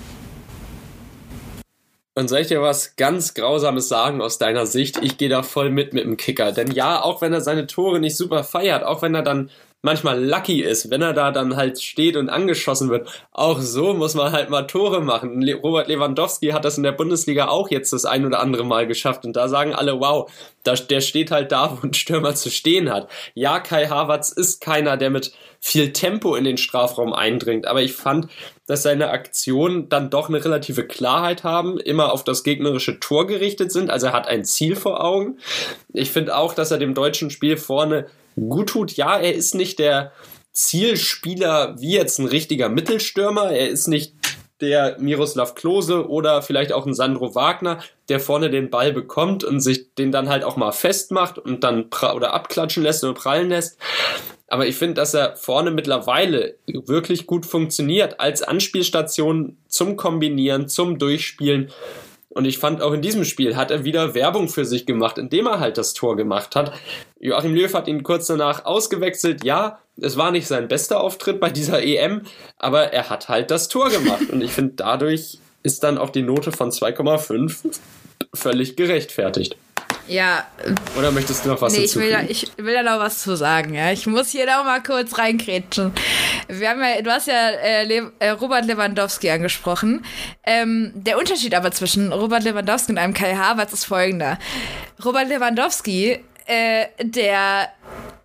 Und 2.13 2.27
soll 2.27 2.39
ich 2.39 2.47
dir 2.47 2.61
was 2.61 2.97
ganz 2.97 3.33
Grausames 3.33 3.87
sagen 3.87 4.21
aus 4.21 4.37
deiner 4.37 4.65
Sicht? 4.65 4.99
Ich 5.01 5.17
gehe 5.17 5.29
da 5.29 5.43
voll 5.43 5.69
mit 5.69 5.93
mit 5.93 6.03
dem 6.03 6.17
Kicker. 6.17 6.51
Denn 6.51 6.71
ja, 6.71 7.01
auch 7.01 7.21
wenn 7.21 7.31
er 7.31 7.41
seine 7.41 7.67
Tore 7.67 7.99
nicht 7.99 8.17
super 8.17 8.43
feiert, 8.43 8.83
auch 8.83 9.01
wenn 9.01 9.15
er 9.15 9.23
dann 9.23 9.49
manchmal 9.81 10.23
lucky 10.23 10.61
ist, 10.61 10.89
wenn 10.89 11.01
er 11.01 11.13
da 11.13 11.31
dann 11.31 11.55
halt 11.55 11.81
steht 11.81 12.15
und 12.15 12.29
angeschossen 12.29 12.89
wird. 12.89 13.07
Auch 13.31 13.59
so 13.59 13.93
muss 13.93 14.13
man 14.13 14.31
halt 14.31 14.49
mal 14.49 14.63
Tore 14.63 15.01
machen. 15.01 15.47
Robert 15.53 15.87
Lewandowski 15.87 16.49
hat 16.49 16.65
das 16.65 16.77
in 16.77 16.83
der 16.83 16.91
Bundesliga 16.91 17.47
auch 17.47 17.69
jetzt 17.71 17.93
das 17.93 18.05
ein 18.05 18.25
oder 18.25 18.39
andere 18.39 18.65
Mal 18.65 18.87
geschafft 18.87 19.25
und 19.25 19.35
da 19.35 19.47
sagen 19.47 19.73
alle, 19.73 19.99
wow, 19.99 20.29
der 20.65 21.01
steht 21.01 21.31
halt 21.31 21.51
da, 21.51 21.77
wo 21.77 21.87
ein 21.87 21.93
Stürmer 21.93 22.35
zu 22.35 22.49
stehen 22.49 22.91
hat. 22.91 23.09
Ja, 23.33 23.59
Kai 23.59 23.87
Havertz 23.87 24.31
ist 24.31 24.61
keiner, 24.61 24.97
der 24.97 25.09
mit 25.09 25.33
viel 25.59 25.93
Tempo 25.93 26.35
in 26.35 26.43
den 26.43 26.57
Strafraum 26.57 27.13
eindringt, 27.13 27.67
aber 27.67 27.81
ich 27.81 27.93
fand, 27.93 28.27
dass 28.71 28.83
seine 28.83 29.09
Aktionen 29.09 29.89
dann 29.89 30.09
doch 30.09 30.29
eine 30.29 30.45
relative 30.45 30.87
Klarheit 30.87 31.43
haben, 31.43 31.77
immer 31.77 32.13
auf 32.13 32.23
das 32.23 32.41
gegnerische 32.41 33.01
Tor 33.01 33.27
gerichtet 33.27 33.69
sind, 33.69 33.89
also 33.89 34.07
er 34.07 34.13
hat 34.13 34.29
ein 34.29 34.45
Ziel 34.45 34.77
vor 34.77 35.03
Augen. 35.03 35.39
Ich 35.91 36.09
finde 36.11 36.37
auch, 36.37 36.53
dass 36.53 36.71
er 36.71 36.77
dem 36.77 36.93
deutschen 36.93 37.31
Spiel 37.31 37.57
vorne 37.57 38.07
gut 38.37 38.69
tut. 38.69 38.93
Ja, 38.93 39.19
er 39.19 39.35
ist 39.35 39.55
nicht 39.55 39.77
der 39.77 40.13
Zielspieler 40.53 41.75
wie 41.81 41.91
jetzt 41.91 42.17
ein 42.17 42.27
richtiger 42.27 42.69
Mittelstürmer. 42.69 43.51
Er 43.51 43.67
ist 43.67 43.89
nicht 43.89 44.13
der 44.61 44.95
Miroslav 44.99 45.53
Klose 45.53 46.07
oder 46.07 46.41
vielleicht 46.41 46.71
auch 46.71 46.85
ein 46.85 46.93
Sandro 46.93 47.35
Wagner, 47.35 47.79
der 48.07 48.21
vorne 48.21 48.49
den 48.49 48.69
Ball 48.69 48.93
bekommt 48.93 49.43
und 49.43 49.59
sich 49.59 49.95
den 49.95 50.13
dann 50.13 50.29
halt 50.29 50.45
auch 50.45 50.55
mal 50.55 50.71
festmacht 50.71 51.37
und 51.37 51.65
dann 51.65 51.89
oder 52.15 52.33
abklatschen 52.33 52.83
lässt 52.83 53.03
oder 53.03 53.15
prallen 53.15 53.49
lässt. 53.49 53.77
Aber 54.51 54.67
ich 54.67 54.75
finde, 54.75 54.95
dass 54.95 55.13
er 55.13 55.37
vorne 55.37 55.71
mittlerweile 55.71 56.55
wirklich 56.67 57.25
gut 57.25 57.45
funktioniert 57.45 58.19
als 58.19 58.43
Anspielstation 58.43 59.55
zum 59.69 59.95
Kombinieren, 59.95 60.67
zum 60.67 60.99
Durchspielen. 60.99 61.71
Und 62.27 62.43
ich 62.43 62.57
fand 62.57 62.81
auch 62.81 62.91
in 62.91 63.01
diesem 63.01 63.23
Spiel 63.23 63.55
hat 63.55 63.71
er 63.71 63.85
wieder 63.85 64.13
Werbung 64.13 64.49
für 64.49 64.65
sich 64.65 64.85
gemacht, 64.85 65.17
indem 65.17 65.47
er 65.47 65.61
halt 65.61 65.77
das 65.77 65.93
Tor 65.93 66.17
gemacht 66.17 66.57
hat. 66.57 66.73
Joachim 67.21 67.55
Löw 67.55 67.73
hat 67.73 67.87
ihn 67.87 68.03
kurz 68.03 68.27
danach 68.27 68.65
ausgewechselt. 68.65 69.45
Ja, 69.45 69.79
es 69.95 70.17
war 70.17 70.31
nicht 70.31 70.47
sein 70.47 70.67
bester 70.67 70.99
Auftritt 70.99 71.39
bei 71.39 71.49
dieser 71.49 71.81
EM, 71.81 72.23
aber 72.57 72.91
er 72.91 73.09
hat 73.09 73.29
halt 73.29 73.51
das 73.51 73.69
Tor 73.69 73.89
gemacht. 73.89 74.29
Und 74.31 74.41
ich 74.41 74.51
finde, 74.51 74.73
dadurch 74.75 75.39
ist 75.63 75.81
dann 75.81 75.97
auch 75.97 76.09
die 76.09 76.23
Note 76.23 76.51
von 76.51 76.71
2,5 76.71 77.79
völlig 78.33 78.75
gerechtfertigt. 78.75 79.55
Ja. 80.11 80.45
Oder 80.97 81.11
möchtest 81.11 81.45
du 81.45 81.49
noch 81.49 81.61
was 81.61 81.71
nee, 81.71 81.85
ich 81.85 81.95
will, 81.95 82.11
da, 82.11 82.21
ich 82.21 82.51
will 82.57 82.73
da 82.73 82.83
noch 82.83 82.99
was 82.99 83.19
zu 83.19 83.37
sagen. 83.37 83.73
Ja. 83.73 83.91
Ich 83.91 84.05
muss 84.07 84.29
hier 84.29 84.45
noch 84.45 84.65
mal 84.65 84.83
kurz 84.83 85.17
reinkrätschen. 85.17 85.93
Wir 86.49 86.69
haben 86.69 86.81
ja, 86.81 87.01
du 87.01 87.09
hast 87.09 87.27
ja 87.27 87.49
äh, 87.49 87.85
Le 87.85 88.11
äh, 88.19 88.29
Robert 88.31 88.65
Lewandowski 88.65 89.29
angesprochen. 89.29 90.03
Ähm, 90.43 90.91
der 90.95 91.17
Unterschied 91.17 91.55
aber 91.55 91.71
zwischen 91.71 92.11
Robert 92.11 92.43
Lewandowski 92.43 92.91
und 92.91 92.97
einem 92.97 93.13
Kai 93.13 93.35
Havertz 93.35 93.71
ist 93.71 93.85
folgender. 93.85 94.37
Robert 95.03 95.29
Lewandowski, 95.29 96.19
äh, 96.45 96.87
der 97.01 97.69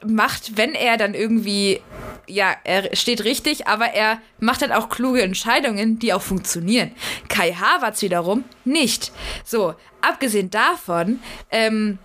macht, 0.05 0.57
wenn 0.57 0.75
er 0.75 0.97
dann 0.97 1.15
irgendwie 1.15 1.81
ja, 2.29 2.57
er 2.65 2.95
steht 2.97 3.25
richtig, 3.25 3.67
aber 3.67 3.87
er 3.87 4.21
macht 4.41 4.63
halt 4.63 4.73
auch 4.73 4.89
kluge 4.89 5.23
Entscheidungen, 5.23 5.99
die 5.99 6.13
auch 6.13 6.23
funktionieren. 6.23 6.91
Kai 7.29 7.53
Havertz 7.53 8.03
wiederum 8.03 8.45
nicht. 8.65 9.13
So, 9.45 9.75
abgesehen 10.01 10.51
davon, 10.51 11.21
ähm, 11.51 11.99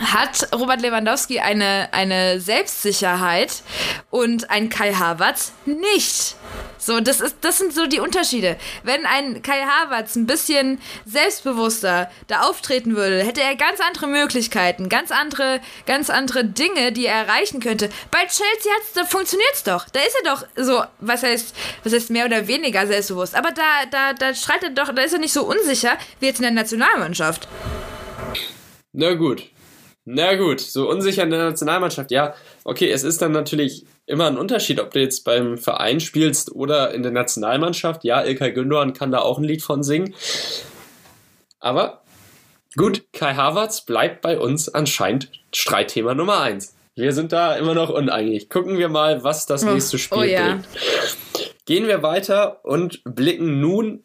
hat 0.00 0.48
Robert 0.54 0.80
Lewandowski 0.80 1.40
eine, 1.40 1.88
eine 1.92 2.40
Selbstsicherheit 2.40 3.62
und 4.10 4.50
ein 4.50 4.70
Kai 4.70 4.94
Havertz 4.94 5.52
nicht. 5.66 6.36
So, 6.84 6.98
das, 6.98 7.20
ist, 7.20 7.36
das 7.42 7.58
sind 7.58 7.72
so 7.72 7.86
die 7.86 8.00
Unterschiede. 8.00 8.56
Wenn 8.82 9.06
ein 9.06 9.40
Kai 9.40 9.62
Havertz 9.62 10.16
ein 10.16 10.26
bisschen 10.26 10.80
selbstbewusster 11.06 12.10
da 12.26 12.40
auftreten 12.40 12.96
würde, 12.96 13.22
hätte 13.22 13.40
er 13.40 13.54
ganz 13.54 13.78
andere 13.78 14.08
Möglichkeiten, 14.08 14.88
ganz 14.88 15.12
andere, 15.12 15.60
ganz 15.86 16.10
andere 16.10 16.44
Dinge, 16.44 16.90
die 16.90 17.06
er 17.06 17.14
erreichen 17.14 17.60
könnte. 17.60 17.88
Bei 18.10 18.18
Chelsea 18.26 18.72
hat's, 18.76 18.94
da 18.94 19.04
funktioniert's 19.04 19.62
doch. 19.62 19.88
Da 19.90 20.00
ist 20.00 20.16
er 20.24 20.34
doch 20.34 20.44
so, 20.56 20.82
was 20.98 21.22
heißt, 21.22 21.54
was 21.84 21.92
heißt 21.92 22.10
mehr 22.10 22.26
oder 22.26 22.48
weniger 22.48 22.84
selbstbewusst. 22.84 23.36
Aber 23.36 23.52
da, 23.52 23.86
da, 23.88 24.12
da 24.12 24.34
streitet 24.34 24.76
doch, 24.76 24.92
da 24.92 25.02
ist 25.02 25.12
er 25.12 25.20
nicht 25.20 25.32
so 25.32 25.44
unsicher 25.44 25.96
wie 26.18 26.26
jetzt 26.26 26.38
in 26.38 26.42
der 26.42 26.50
Nationalmannschaft. 26.50 27.46
Na 28.92 29.14
gut, 29.14 29.44
na 30.04 30.34
gut, 30.34 30.60
so 30.60 30.88
unsicher 30.88 31.22
in 31.22 31.30
der 31.30 31.44
Nationalmannschaft. 31.44 32.10
Ja, 32.10 32.34
okay, 32.64 32.90
es 32.90 33.04
ist 33.04 33.22
dann 33.22 33.32
natürlich 33.32 33.84
immer 34.06 34.26
ein 34.26 34.36
Unterschied, 34.36 34.80
ob 34.80 34.90
du 34.90 35.00
jetzt 35.00 35.24
beim 35.24 35.58
Verein 35.58 36.00
spielst 36.00 36.52
oder 36.52 36.92
in 36.92 37.02
der 37.02 37.12
Nationalmannschaft. 37.12 38.02
Ja, 38.04 38.24
Ilkay 38.24 38.52
Gündogan 38.52 38.94
kann 38.94 39.12
da 39.12 39.20
auch 39.20 39.38
ein 39.38 39.44
Lied 39.44 39.62
von 39.62 39.82
singen. 39.84 40.14
Aber 41.60 42.02
gut, 42.76 43.04
Kai 43.12 43.34
Havertz 43.34 43.84
bleibt 43.84 44.22
bei 44.22 44.38
uns 44.38 44.68
anscheinend 44.68 45.30
Streitthema 45.54 46.14
Nummer 46.14 46.40
eins. 46.40 46.74
Wir 46.96 47.12
sind 47.12 47.32
da 47.32 47.54
immer 47.54 47.74
noch 47.74 47.88
uneinig. 47.88 48.50
Gucken 48.50 48.78
wir 48.78 48.88
mal, 48.88 49.22
was 49.22 49.46
das 49.46 49.62
nächste 49.64 49.98
Spiel 49.98 50.18
oh, 50.18 50.22
ja. 50.22 50.46
bringt. 50.46 50.66
Gehen 51.64 51.86
wir 51.86 52.02
weiter 52.02 52.64
und 52.64 53.02
blicken 53.04 53.60
nun 53.60 54.02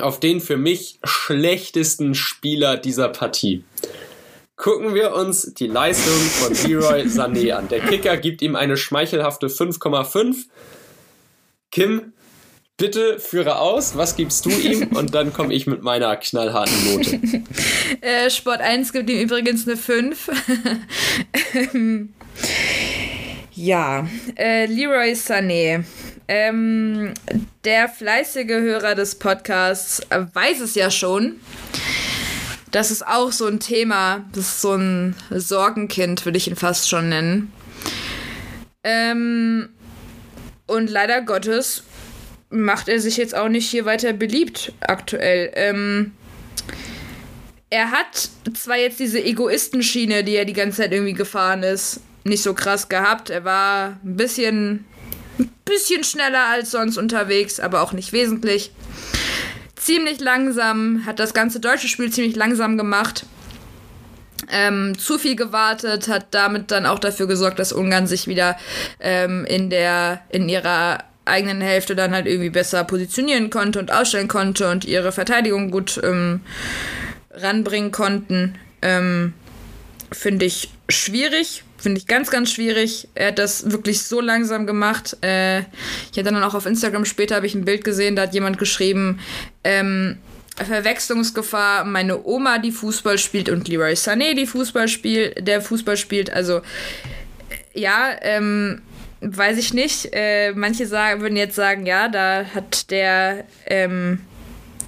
auf 0.00 0.20
den 0.20 0.40
für 0.40 0.56
mich 0.56 0.98
schlechtesten 1.04 2.14
Spieler 2.14 2.76
dieser 2.76 3.08
Partie. 3.08 3.64
Gucken 4.56 4.94
wir 4.94 5.12
uns 5.12 5.52
die 5.52 5.66
Leistung 5.66 6.14
von 6.14 6.52
Leroy 6.70 7.02
Sané 7.02 7.52
an. 7.52 7.68
Der 7.68 7.80
Kicker 7.80 8.16
gibt 8.16 8.40
ihm 8.40 8.56
eine 8.56 8.78
schmeichelhafte 8.78 9.48
5,5. 9.48 10.46
Kim, 11.70 12.14
bitte 12.78 13.18
führe 13.18 13.58
aus. 13.58 13.98
Was 13.98 14.16
gibst 14.16 14.46
du 14.46 14.50
ihm? 14.50 14.88
Und 14.94 15.14
dann 15.14 15.34
komme 15.34 15.52
ich 15.52 15.66
mit 15.66 15.82
meiner 15.82 16.16
knallharten 16.16 16.94
Note. 16.94 17.20
äh, 18.00 18.30
Sport 18.30 18.62
1 18.62 18.94
gibt 18.94 19.10
ihm 19.10 19.20
übrigens 19.20 19.68
eine 19.68 19.76
5. 19.76 20.30
ja, 23.54 24.08
äh, 24.36 24.64
Leroy 24.64 25.12
Sané. 25.12 25.84
Ähm, 26.28 27.12
der 27.66 27.90
fleißige 27.90 28.48
Hörer 28.48 28.94
des 28.94 29.16
Podcasts 29.16 30.00
weiß 30.10 30.60
es 30.60 30.74
ja 30.74 30.90
schon 30.90 31.40
das 32.70 32.90
ist 32.90 33.06
auch 33.06 33.32
so 33.32 33.46
ein 33.46 33.60
Thema. 33.60 34.24
Das 34.32 34.44
ist 34.44 34.60
so 34.60 34.74
ein 34.74 35.14
Sorgenkind, 35.30 36.24
würde 36.24 36.38
ich 36.38 36.48
ihn 36.48 36.56
fast 36.56 36.88
schon 36.88 37.08
nennen. 37.08 37.52
Ähm, 38.84 39.68
und 40.66 40.90
leider 40.90 41.22
Gottes 41.22 41.82
macht 42.50 42.88
er 42.88 43.00
sich 43.00 43.16
jetzt 43.16 43.34
auch 43.34 43.48
nicht 43.48 43.68
hier 43.68 43.84
weiter 43.84 44.12
beliebt 44.12 44.72
aktuell. 44.80 45.50
Ähm, 45.54 46.12
er 47.70 47.90
hat 47.90 48.30
zwar 48.54 48.76
jetzt 48.76 49.00
diese 49.00 49.22
Egoistenschiene, 49.22 50.22
die 50.22 50.36
er 50.36 50.44
die 50.44 50.52
ganze 50.52 50.82
Zeit 50.82 50.92
irgendwie 50.92 51.14
gefahren 51.14 51.62
ist, 51.62 52.00
nicht 52.24 52.42
so 52.42 52.54
krass 52.54 52.88
gehabt. 52.88 53.30
Er 53.30 53.44
war 53.44 53.98
ein 54.04 54.16
bisschen, 54.16 54.84
ein 55.38 55.50
bisschen 55.64 56.04
schneller 56.04 56.46
als 56.46 56.70
sonst 56.70 56.96
unterwegs, 56.96 57.58
aber 57.58 57.82
auch 57.82 57.92
nicht 57.92 58.12
wesentlich 58.12 58.70
ziemlich 59.86 60.20
langsam, 60.20 61.06
hat 61.06 61.20
das 61.20 61.32
ganze 61.32 61.60
deutsche 61.60 61.86
Spiel 61.88 62.12
ziemlich 62.12 62.34
langsam 62.34 62.76
gemacht. 62.76 63.24
Ähm, 64.50 64.98
zu 64.98 65.18
viel 65.18 65.36
gewartet, 65.36 66.08
hat 66.08 66.26
damit 66.32 66.70
dann 66.70 66.86
auch 66.86 66.98
dafür 66.98 67.26
gesorgt, 67.26 67.58
dass 67.58 67.72
Ungarn 67.72 68.06
sich 68.06 68.26
wieder 68.26 68.56
ähm, 69.00 69.44
in 69.46 69.70
der 69.70 70.20
in 70.28 70.48
ihrer 70.48 71.04
eigenen 71.24 71.60
Hälfte 71.60 71.96
dann 71.96 72.12
halt 72.12 72.26
irgendwie 72.26 72.50
besser 72.50 72.84
positionieren 72.84 73.50
konnte 73.50 73.78
und 73.78 73.92
ausstellen 73.92 74.28
konnte 74.28 74.70
und 74.70 74.84
ihre 74.84 75.10
Verteidigung 75.10 75.70
gut 75.70 76.00
ähm, 76.02 76.40
ranbringen 77.30 77.92
konnten. 77.92 78.56
Ähm, 78.82 79.34
Finde 80.12 80.46
ich 80.46 80.70
schwierig. 80.88 81.64
Finde 81.78 81.98
ich 81.98 82.06
ganz, 82.06 82.30
ganz 82.30 82.50
schwierig. 82.50 83.08
Er 83.14 83.28
hat 83.28 83.38
das 83.38 83.70
wirklich 83.70 84.02
so 84.02 84.20
langsam 84.20 84.66
gemacht. 84.66 85.16
Äh, 85.22 85.60
ich 85.60 86.18
hatte 86.18 86.24
dann 86.24 86.42
auch 86.42 86.54
auf 86.54 86.66
Instagram 86.66 87.04
später 87.04 87.36
habe 87.36 87.46
ich 87.46 87.54
ein 87.54 87.64
Bild 87.64 87.84
gesehen, 87.84 88.16
da 88.16 88.22
hat 88.22 88.34
jemand 88.34 88.58
geschrieben, 88.58 89.20
ähm, 89.62 90.18
Verwechslungsgefahr, 90.56 91.84
meine 91.84 92.24
Oma, 92.24 92.58
die 92.58 92.72
Fußball 92.72 93.18
spielt 93.18 93.50
und 93.50 93.68
Leroy 93.68 93.92
Sané, 93.92 94.34
die 94.34 94.46
Fußball 94.46 94.88
spielt, 94.88 95.46
der 95.46 95.60
Fußball 95.60 95.98
spielt. 95.98 96.30
Also 96.32 96.62
ja, 97.74 98.16
ähm, 98.22 98.80
weiß 99.20 99.58
ich 99.58 99.74
nicht. 99.74 100.08
Äh, 100.12 100.52
manche 100.52 100.86
sagen, 100.86 101.20
würden 101.20 101.36
jetzt 101.36 101.56
sagen, 101.56 101.84
ja, 101.84 102.08
da 102.08 102.46
hat 102.54 102.90
der, 102.90 103.44
ähm, 103.66 104.20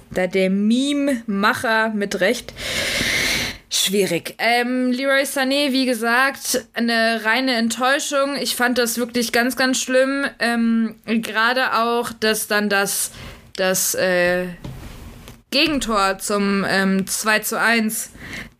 da 0.09 0.25
der 0.25 0.49
Meme-Macher 0.49 1.89
mit 1.89 2.19
Recht. 2.19 2.53
Schwierig. 3.71 4.33
Ähm, 4.39 4.91
Leroy 4.91 5.21
Sané, 5.23 5.71
wie 5.71 5.85
gesagt, 5.85 6.65
eine 6.73 7.21
reine 7.23 7.55
Enttäuschung. 7.55 8.35
Ich 8.41 8.55
fand 8.55 8.79
das 8.79 8.97
wirklich 8.97 9.31
ganz, 9.31 9.55
ganz 9.55 9.79
schlimm. 9.79 10.25
Ähm, 10.39 10.95
Gerade 11.05 11.77
auch, 11.77 12.11
dass 12.11 12.47
dann 12.47 12.69
das, 12.69 13.11
das 13.55 13.93
äh, 13.93 14.47
Gegentor 15.51 16.17
zum 16.17 16.65
ähm, 16.67 17.05
2 17.05 17.39
zu 17.39 17.59
1 17.59 18.09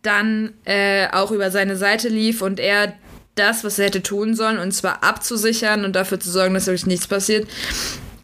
dann 0.02 0.52
äh, 0.64 1.08
auch 1.08 1.32
über 1.32 1.50
seine 1.50 1.76
Seite 1.76 2.08
lief 2.08 2.40
und 2.40 2.60
er 2.60 2.94
das, 3.34 3.64
was 3.64 3.78
er 3.78 3.86
hätte 3.86 4.02
tun 4.02 4.34
sollen, 4.34 4.58
und 4.58 4.72
zwar 4.72 5.02
abzusichern 5.02 5.84
und 5.84 5.96
dafür 5.96 6.20
zu 6.20 6.30
sorgen, 6.30 6.54
dass 6.54 6.66
wirklich 6.66 6.86
nichts 6.86 7.06
passiert, 7.06 7.48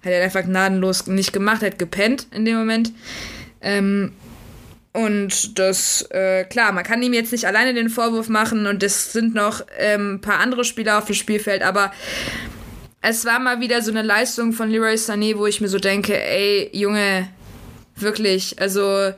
hat 0.05 0.13
er 0.13 0.25
einfach 0.25 0.43
gnadenlos 0.43 1.07
nicht 1.07 1.33
gemacht, 1.33 1.63
hat 1.63 1.79
gepennt 1.79 2.27
in 2.31 2.45
dem 2.45 2.57
Moment. 2.57 2.93
Ähm, 3.61 4.13
und 4.97 5.59
das, 5.59 6.03
äh, 6.11 6.45
klar, 6.45 6.73
man 6.73 6.83
kann 6.83 7.03
ihm 7.03 7.13
jetzt 7.13 7.31
nicht 7.31 7.47
alleine 7.47 7.75
den 7.75 7.91
Vorwurf 7.91 8.31
machen 8.31 8.67
und 8.67 8.83
es 8.83 9.13
sind 9.13 9.35
noch 9.35 9.61
ähm, 9.79 10.15
ein 10.15 10.21
paar 10.23 10.41
andere 10.41 10.65
Spieler 10.65 10.97
auf 10.97 11.05
dem 11.05 11.15
Spielfeld, 11.15 11.63
aber 11.63 11.93
es 13.03 13.27
war 13.27 13.39
mal 13.39 13.61
wieder 13.61 13.83
so 13.83 13.91
eine 13.91 14.01
Leistung 14.01 14.55
von 14.55 14.71
Leroy 14.71 14.95
Sané, 14.95 15.37
wo 15.37 15.47
ich 15.47 15.61
mir 15.61 15.69
so 15.69 15.79
denke, 15.79 16.19
ey, 16.19 16.71
Junge, 16.73 17.29
wirklich, 17.97 18.59
also 18.59 19.13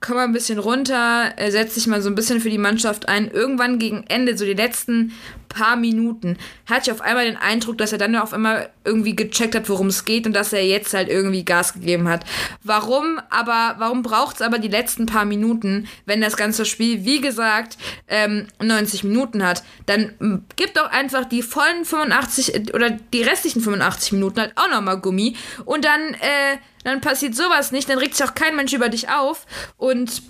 komm 0.00 0.16
mal 0.16 0.24
ein 0.24 0.32
bisschen 0.32 0.58
runter, 0.58 1.34
setz 1.50 1.74
dich 1.74 1.86
mal 1.86 2.00
so 2.00 2.08
ein 2.08 2.14
bisschen 2.14 2.40
für 2.40 2.50
die 2.50 2.56
Mannschaft 2.56 3.08
ein. 3.08 3.30
Irgendwann 3.30 3.78
gegen 3.78 4.04
Ende, 4.08 4.38
so 4.38 4.46
die 4.46 4.54
letzten 4.54 5.12
paar 5.50 5.76
Minuten, 5.76 6.38
hatte 6.64 6.90
ich 6.90 6.92
auf 6.92 7.02
einmal 7.02 7.26
den 7.26 7.36
Eindruck, 7.36 7.76
dass 7.76 7.92
er 7.92 7.98
dann 7.98 8.16
auf 8.16 8.32
einmal 8.32 8.70
irgendwie 8.84 9.14
gecheckt 9.14 9.54
hat, 9.54 9.68
worum 9.68 9.88
es 9.88 10.06
geht 10.06 10.26
und 10.26 10.32
dass 10.32 10.54
er 10.54 10.64
jetzt 10.64 10.94
halt 10.94 11.10
irgendwie 11.10 11.44
Gas 11.44 11.74
gegeben 11.74 12.08
hat. 12.08 12.24
Warum 12.64 13.20
aber, 13.28 13.74
warum 13.78 14.02
braucht 14.02 14.36
es 14.36 14.42
aber 14.42 14.58
die 14.58 14.68
letzten 14.68 15.04
paar 15.04 15.26
Minuten, 15.26 15.88
wenn 16.06 16.22
das 16.22 16.38
ganze 16.38 16.64
Spiel, 16.64 17.04
wie 17.04 17.20
gesagt, 17.20 17.76
ähm, 18.08 18.46
90 18.62 19.04
Minuten 19.04 19.44
hat? 19.44 19.62
Dann 19.84 20.46
gibt 20.56 20.78
doch 20.78 20.90
einfach 20.90 21.26
die 21.26 21.42
vollen 21.42 21.84
85 21.84 22.72
oder 22.72 22.90
die 22.90 23.22
restlichen 23.22 23.60
85 23.60 24.12
Minuten 24.12 24.40
halt 24.40 24.52
auch 24.56 24.70
nochmal 24.70 24.98
Gummi 25.00 25.36
und 25.66 25.84
dann, 25.84 26.14
äh, 26.14 26.56
dann 26.84 27.00
passiert 27.02 27.34
sowas 27.34 27.72
nicht, 27.72 27.90
dann 27.90 27.98
regt 27.98 28.14
sich 28.14 28.26
auch 28.26 28.34
kein 28.34 28.56
Mensch 28.56 28.72
über 28.72 28.88
dich 28.88 29.10
auf 29.10 29.46
und 29.76 30.22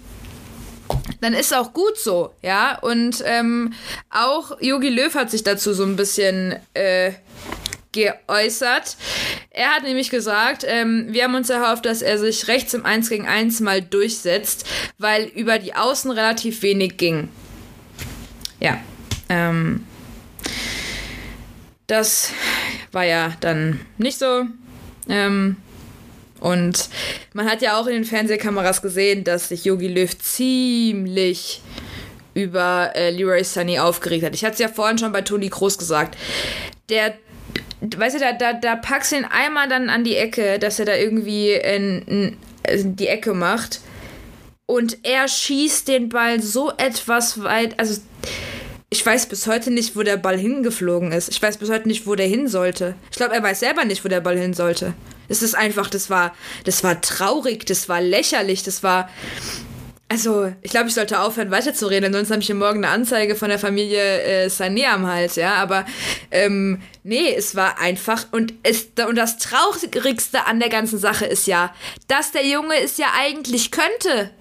dann 1.20 1.34
ist 1.34 1.54
auch 1.54 1.72
gut 1.72 1.98
so, 1.98 2.34
ja. 2.42 2.78
Und 2.78 3.22
ähm, 3.24 3.72
auch 4.10 4.60
Yogi 4.60 4.88
Löw 4.88 5.14
hat 5.14 5.30
sich 5.30 5.42
dazu 5.42 5.72
so 5.72 5.84
ein 5.84 5.96
bisschen 5.96 6.56
äh, 6.74 7.12
geäußert. 7.92 8.96
Er 9.50 9.70
hat 9.70 9.82
nämlich 9.82 10.10
gesagt, 10.10 10.64
ähm, 10.66 11.08
wir 11.10 11.24
haben 11.24 11.34
uns 11.34 11.50
erhofft, 11.50 11.86
dass 11.86 12.02
er 12.02 12.18
sich 12.18 12.48
rechts 12.48 12.74
im 12.74 12.86
1 12.86 13.08
gegen 13.08 13.26
1 13.26 13.60
mal 13.60 13.82
durchsetzt, 13.82 14.66
weil 14.98 15.24
über 15.24 15.58
die 15.58 15.74
Außen 15.74 16.10
relativ 16.10 16.62
wenig 16.62 16.96
ging. 16.96 17.28
Ja. 18.60 18.78
Ähm, 19.28 19.86
das 21.86 22.32
war 22.92 23.04
ja 23.04 23.32
dann 23.40 23.80
nicht 23.98 24.18
so. 24.18 24.44
Ähm, 25.08 25.56
und 26.40 26.88
man 27.34 27.48
hat 27.48 27.62
ja 27.62 27.78
auch 27.78 27.86
in 27.86 27.94
den 27.94 28.04
Fernsehkameras 28.04 28.82
gesehen, 28.82 29.24
dass 29.24 29.48
sich 29.48 29.64
Yogi 29.64 29.88
Löw 29.88 30.18
ziemlich 30.18 31.60
über 32.34 32.92
äh, 32.94 33.10
Leroy 33.10 33.44
Sunny 33.44 33.78
aufgeregt 33.78 34.24
hat. 34.24 34.34
Ich 34.34 34.44
hatte 34.44 34.54
es 34.54 34.58
ja 34.60 34.68
vorhin 34.68 34.98
schon 34.98 35.12
bei 35.12 35.22
Toni 35.22 35.50
Kroos 35.50 35.78
gesagt. 35.78 36.16
Der, 36.88 37.14
weißt 37.80 38.16
du, 38.16 38.20
da, 38.20 38.32
da, 38.32 38.52
da 38.54 38.76
packst 38.76 39.12
du 39.12 39.16
ihn 39.16 39.24
einmal 39.24 39.68
dann 39.68 39.90
an 39.90 40.04
die 40.04 40.16
Ecke, 40.16 40.58
dass 40.58 40.78
er 40.78 40.86
da 40.86 40.94
irgendwie 40.94 41.52
in, 41.52 42.36
in 42.62 42.96
die 42.96 43.08
Ecke 43.08 43.34
macht. 43.34 43.80
Und 44.66 44.98
er 45.02 45.26
schießt 45.26 45.88
den 45.88 46.08
Ball 46.08 46.40
so 46.40 46.72
etwas 46.76 47.42
weit. 47.42 47.78
Also, 47.78 48.00
ich 48.88 49.04
weiß 49.04 49.26
bis 49.26 49.46
heute 49.46 49.70
nicht, 49.70 49.96
wo 49.96 50.02
der 50.02 50.16
Ball 50.16 50.38
hingeflogen 50.38 51.12
ist. 51.12 51.28
Ich 51.28 51.42
weiß 51.42 51.58
bis 51.58 51.70
heute 51.70 51.88
nicht, 51.88 52.06
wo 52.06 52.14
der 52.14 52.26
hin 52.26 52.46
sollte. 52.48 52.94
Ich 53.10 53.16
glaube, 53.16 53.34
er 53.34 53.42
weiß 53.42 53.60
selber 53.60 53.84
nicht, 53.84 54.04
wo 54.04 54.08
der 54.08 54.20
Ball 54.20 54.38
hin 54.38 54.54
sollte. 54.54 54.94
Es 55.30 55.42
ist 55.42 55.54
einfach, 55.54 55.88
das 55.88 56.10
war, 56.10 56.34
das 56.64 56.82
war 56.82 57.00
traurig, 57.00 57.64
das 57.64 57.88
war 57.88 58.00
lächerlich, 58.00 58.64
das 58.64 58.82
war. 58.82 59.08
Also, 60.08 60.52
ich 60.60 60.72
glaube, 60.72 60.88
ich 60.88 60.94
sollte 60.94 61.20
aufhören, 61.20 61.52
weiterzureden, 61.52 62.12
sonst 62.12 62.32
habe 62.32 62.40
ich 62.40 62.46
hier 62.46 62.56
morgen 62.56 62.84
eine 62.84 62.92
Anzeige 62.92 63.36
von 63.36 63.48
der 63.48 63.60
Familie 63.60 64.22
äh, 64.22 64.46
Sané 64.48 64.86
am 64.88 65.06
Hals, 65.06 65.36
ja. 65.36 65.54
Aber 65.54 65.86
ähm, 66.32 66.82
nee, 67.04 67.32
es 67.32 67.54
war 67.54 67.78
einfach. 67.78 68.26
Und, 68.32 68.54
es, 68.64 68.88
und 69.08 69.14
das 69.14 69.38
Traurigste 69.38 70.46
an 70.46 70.58
der 70.58 70.68
ganzen 70.68 70.98
Sache 70.98 71.26
ist 71.26 71.46
ja, 71.46 71.72
dass 72.08 72.32
der 72.32 72.44
Junge 72.44 72.74
es 72.82 72.96
ja 72.96 73.06
eigentlich 73.16 73.70
könnte. 73.70 74.32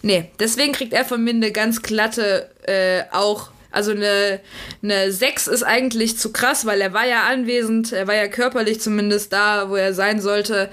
Nee, 0.00 0.30
deswegen 0.40 0.72
kriegt 0.72 0.94
er 0.94 1.04
von 1.04 1.22
mir 1.22 1.34
eine 1.34 1.52
ganz 1.52 1.82
glatte, 1.82 2.50
äh, 2.66 3.02
auch 3.14 3.50
also 3.72 3.92
eine, 3.92 4.40
eine 4.82 5.10
6 5.10 5.48
ist 5.48 5.62
eigentlich 5.62 6.18
zu 6.18 6.30
krass, 6.30 6.66
weil 6.66 6.80
er 6.80 6.92
war 6.92 7.06
ja 7.06 7.24
anwesend, 7.24 7.92
er 7.92 8.06
war 8.06 8.14
ja 8.14 8.28
körperlich 8.28 8.80
zumindest 8.80 9.32
da, 9.32 9.70
wo 9.70 9.76
er 9.76 9.94
sein 9.94 10.20
sollte, 10.20 10.70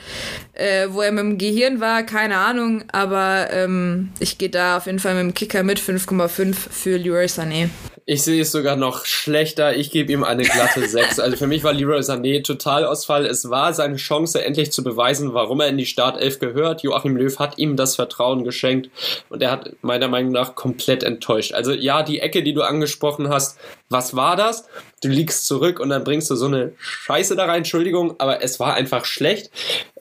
äh, 0.59 0.87
wo 0.93 1.01
er 1.01 1.11
mit 1.11 1.23
dem 1.23 1.37
Gehirn 1.37 1.79
war, 1.79 2.03
keine 2.03 2.37
Ahnung, 2.37 2.83
aber 2.91 3.47
ähm, 3.51 4.09
ich 4.19 4.37
gehe 4.37 4.49
da 4.49 4.77
auf 4.77 4.85
jeden 4.85 4.99
Fall 4.99 5.15
mit 5.15 5.23
dem 5.23 5.33
Kicker 5.33 5.63
mit 5.63 5.79
5,5 5.79 6.53
für 6.53 6.97
Leroy 6.97 7.25
Sané. 7.25 7.69
Ich 8.11 8.23
sehe 8.23 8.41
es 8.41 8.51
sogar 8.51 8.75
noch 8.75 9.05
schlechter. 9.05 9.75
Ich 9.75 9.91
gebe 9.91 10.11
ihm 10.11 10.23
eine 10.23 10.41
glatte 10.41 10.87
6. 10.87 11.19
Also 11.19 11.37
für 11.37 11.45
mich 11.45 11.63
war 11.63 11.73
Leroy 11.73 11.99
Sané 11.99 12.43
Totalausfall. 12.43 13.27
Es 13.27 13.51
war 13.51 13.71
seine 13.71 13.97
Chance, 13.97 14.43
endlich 14.43 14.71
zu 14.71 14.83
beweisen, 14.83 15.35
warum 15.35 15.61
er 15.61 15.67
in 15.67 15.77
die 15.77 15.85
Startelf 15.85 16.39
gehört. 16.39 16.81
Joachim 16.81 17.15
Löw 17.15 17.37
hat 17.37 17.59
ihm 17.59 17.75
das 17.75 17.95
Vertrauen 17.95 18.43
geschenkt 18.43 18.89
und 19.29 19.43
er 19.43 19.51
hat 19.51 19.75
meiner 19.83 20.07
Meinung 20.07 20.31
nach 20.31 20.55
komplett 20.55 21.03
enttäuscht. 21.03 21.53
Also 21.53 21.71
ja, 21.71 22.01
die 22.01 22.19
Ecke, 22.19 22.41
die 22.41 22.55
du 22.55 22.63
angesprochen 22.63 23.29
hast, 23.29 23.59
was 23.89 24.15
war 24.15 24.35
das? 24.35 24.65
Du 25.01 25.07
liegst 25.07 25.45
zurück 25.45 25.79
und 25.79 25.89
dann 25.89 26.03
bringst 26.03 26.29
du 26.29 26.35
so 26.35 26.47
eine 26.47 26.73
Scheiße 26.77 27.35
da 27.35 27.45
rein, 27.45 27.57
Entschuldigung, 27.57 28.15
aber 28.19 28.43
es 28.43 28.59
war 28.59 28.73
einfach 28.73 29.05
schlecht. 29.05 29.51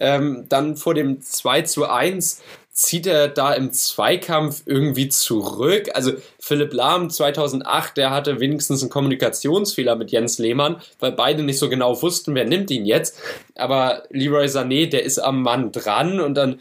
Ähm, 0.01 0.46
dann 0.49 0.76
vor 0.76 0.94
dem 0.94 1.20
2 1.20 1.62
zu 1.62 1.88
1 1.88 2.40
zieht 2.78 3.09
er 3.09 3.26
da 3.26 3.55
im 3.55 3.72
Zweikampf 3.72 4.62
irgendwie 4.64 5.09
zurück. 5.09 5.88
Also 5.94 6.12
Philipp 6.38 6.72
Lahm 6.72 7.11
2008, 7.11 7.96
der 7.96 8.11
hatte 8.11 8.38
wenigstens 8.38 8.82
einen 8.82 8.90
Kommunikationsfehler 8.90 9.96
mit 9.96 10.12
Jens 10.12 10.38
Lehmann, 10.38 10.80
weil 11.01 11.11
beide 11.11 11.42
nicht 11.42 11.59
so 11.59 11.68
genau 11.68 12.01
wussten, 12.03 12.36
wer 12.36 12.44
nimmt 12.44 12.70
ihn 12.70 12.86
jetzt. 12.86 13.18
Aber 13.57 14.05
Leroy 14.11 14.46
Sané, 14.46 14.88
der 14.88 15.03
ist 15.03 15.18
am 15.18 15.42
Mann 15.42 15.72
dran 15.72 16.20
und 16.20 16.34
dann 16.34 16.61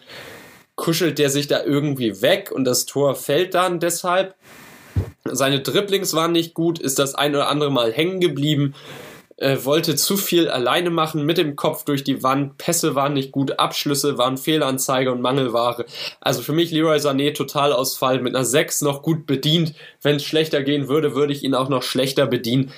kuschelt 0.76 1.20
der 1.20 1.30
sich 1.30 1.48
da 1.48 1.64
irgendwie 1.64 2.22
weg 2.22 2.52
und 2.52 2.64
das 2.66 2.86
Tor 2.86 3.16
fällt 3.16 3.54
dann 3.54 3.80
deshalb. 3.80 4.34
Seine 5.26 5.62
Dribblings 5.62 6.14
waren 6.14 6.32
nicht 6.32 6.54
gut, 6.54 6.80
ist 6.80 7.00
das 7.00 7.16
ein 7.16 7.36
oder 7.36 7.50
andere 7.50 7.72
Mal 7.72 7.92
hängen 7.92 8.20
geblieben 8.20 8.74
äh, 9.38 9.64
wollte 9.64 9.96
zu 9.96 10.18
viel 10.18 10.50
alleine 10.50 10.90
machen, 10.90 11.26
mit 11.26 11.38
dem 11.38 11.56
Kopf 11.56 11.86
durch 11.86 12.04
die 12.04 12.24
Wand, 12.24 12.58
Pässe 12.58 12.96
waren 12.96 13.14
nicht 13.14 13.32
gut, 13.32 13.60
Abschlüsse 13.60 14.18
waren 14.18 14.38
Fehlanzeige 14.38 15.12
und 15.12 15.22
Mangelware. 15.22 15.86
Also 16.20 16.42
für 16.42 16.54
mich 16.54 16.72
Leroy 16.72 16.98
Sané 16.98 17.34
Totalausfall 17.34 18.20
mit 18.20 18.36
einer 18.36 18.46
6 18.46 18.82
noch 18.82 19.04
gut 19.04 19.28
bedient. 19.28 19.76
Wenn 20.02 20.16
es 20.16 20.24
schlechter 20.24 20.64
gehen 20.64 20.88
würde, 20.88 21.16
würde 21.16 21.34
ich 21.34 21.44
ihn 21.44 21.54
auch 21.54 21.70
noch 21.70 21.84
schlechter 21.84 22.26
bedienen. 22.26 22.72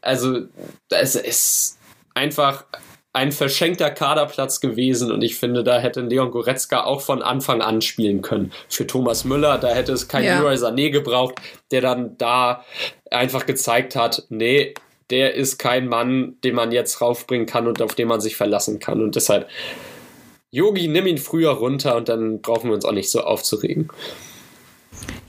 Also 0.00 0.40
es 0.88 1.14
ist 1.14 1.78
einfach 2.14 2.64
ein 3.16 3.32
verschenkter 3.32 3.90
Kaderplatz 3.90 4.60
gewesen 4.60 5.10
und 5.10 5.22
ich 5.22 5.36
finde, 5.36 5.64
da 5.64 5.78
hätte 5.78 6.02
Leon 6.02 6.30
Goretzka 6.30 6.84
auch 6.84 7.00
von 7.00 7.22
Anfang 7.22 7.62
an 7.62 7.80
spielen 7.80 8.20
können. 8.20 8.52
Für 8.68 8.86
Thomas 8.86 9.24
Müller, 9.24 9.56
da 9.56 9.68
hätte 9.68 9.92
es 9.92 10.06
kein 10.06 10.22
ja. 10.22 10.38
Leroy 10.38 10.56
Sané 10.56 10.90
gebraucht, 10.90 11.36
der 11.70 11.80
dann 11.80 12.18
da 12.18 12.62
einfach 13.10 13.46
gezeigt 13.46 13.96
hat, 13.96 14.24
nee, 14.28 14.74
der 15.08 15.34
ist 15.34 15.56
kein 15.56 15.88
Mann, 15.88 16.36
den 16.44 16.54
man 16.54 16.72
jetzt 16.72 17.00
raufbringen 17.00 17.46
kann 17.46 17.66
und 17.66 17.80
auf 17.80 17.94
den 17.94 18.06
man 18.06 18.20
sich 18.20 18.36
verlassen 18.36 18.80
kann. 18.80 19.02
Und 19.02 19.16
deshalb, 19.16 19.48
Yogi, 20.50 20.86
nimm 20.86 21.06
ihn 21.06 21.16
früher 21.16 21.52
runter 21.52 21.96
und 21.96 22.10
dann 22.10 22.42
brauchen 22.42 22.68
wir 22.68 22.74
uns 22.74 22.84
auch 22.84 22.92
nicht 22.92 23.10
so 23.10 23.22
aufzuregen. 23.22 23.88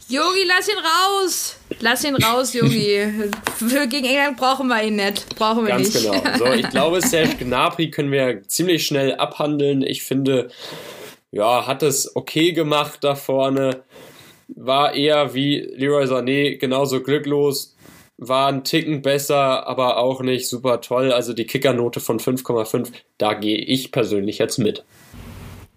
Yogi, 0.09 0.43
lass 0.47 0.67
ihn 0.67 0.75
raus! 0.77 1.57
Lass 1.79 2.03
ihn 2.03 2.15
raus, 2.15 2.53
Yogi. 2.53 3.29
Gegen 3.89 4.05
England 4.05 4.37
brauchen 4.37 4.67
wir 4.67 4.81
ihn 4.83 4.95
nicht. 4.95 5.35
Brauchen 5.35 5.65
wir 5.65 5.75
Ganz 5.75 5.93
nicht. 5.93 6.11
genau. 6.11 6.37
So, 6.37 6.45
ich 6.53 6.69
glaube, 6.71 7.01
Serge 7.01 7.35
Gnabry 7.43 7.91
können 7.91 8.11
wir 8.11 8.43
ziemlich 8.47 8.85
schnell 8.85 9.15
abhandeln. 9.15 9.83
Ich 9.83 10.03
finde, 10.03 10.49
ja, 11.31 11.67
hat 11.67 11.83
es 11.83 12.15
okay 12.15 12.53
gemacht 12.53 12.99
da 13.03 13.15
vorne. 13.15 13.83
War 14.47 14.93
eher 14.93 15.33
wie 15.33 15.59
Leroy 15.59 16.05
Sané 16.05 16.57
genauso 16.57 17.03
glücklos 17.03 17.75
war 18.17 18.47
ein 18.47 18.63
Ticken 18.63 19.01
besser, 19.01 19.67
aber 19.67 19.97
auch 19.97 20.21
nicht 20.21 20.47
super 20.47 20.81
toll. 20.81 21.11
Also 21.11 21.33
die 21.33 21.45
Kickernote 21.45 21.99
von 21.99 22.19
5,5, 22.19 22.91
da 23.17 23.33
gehe 23.33 23.57
ich 23.57 23.91
persönlich 23.91 24.39
jetzt 24.39 24.57
mit. 24.57 24.83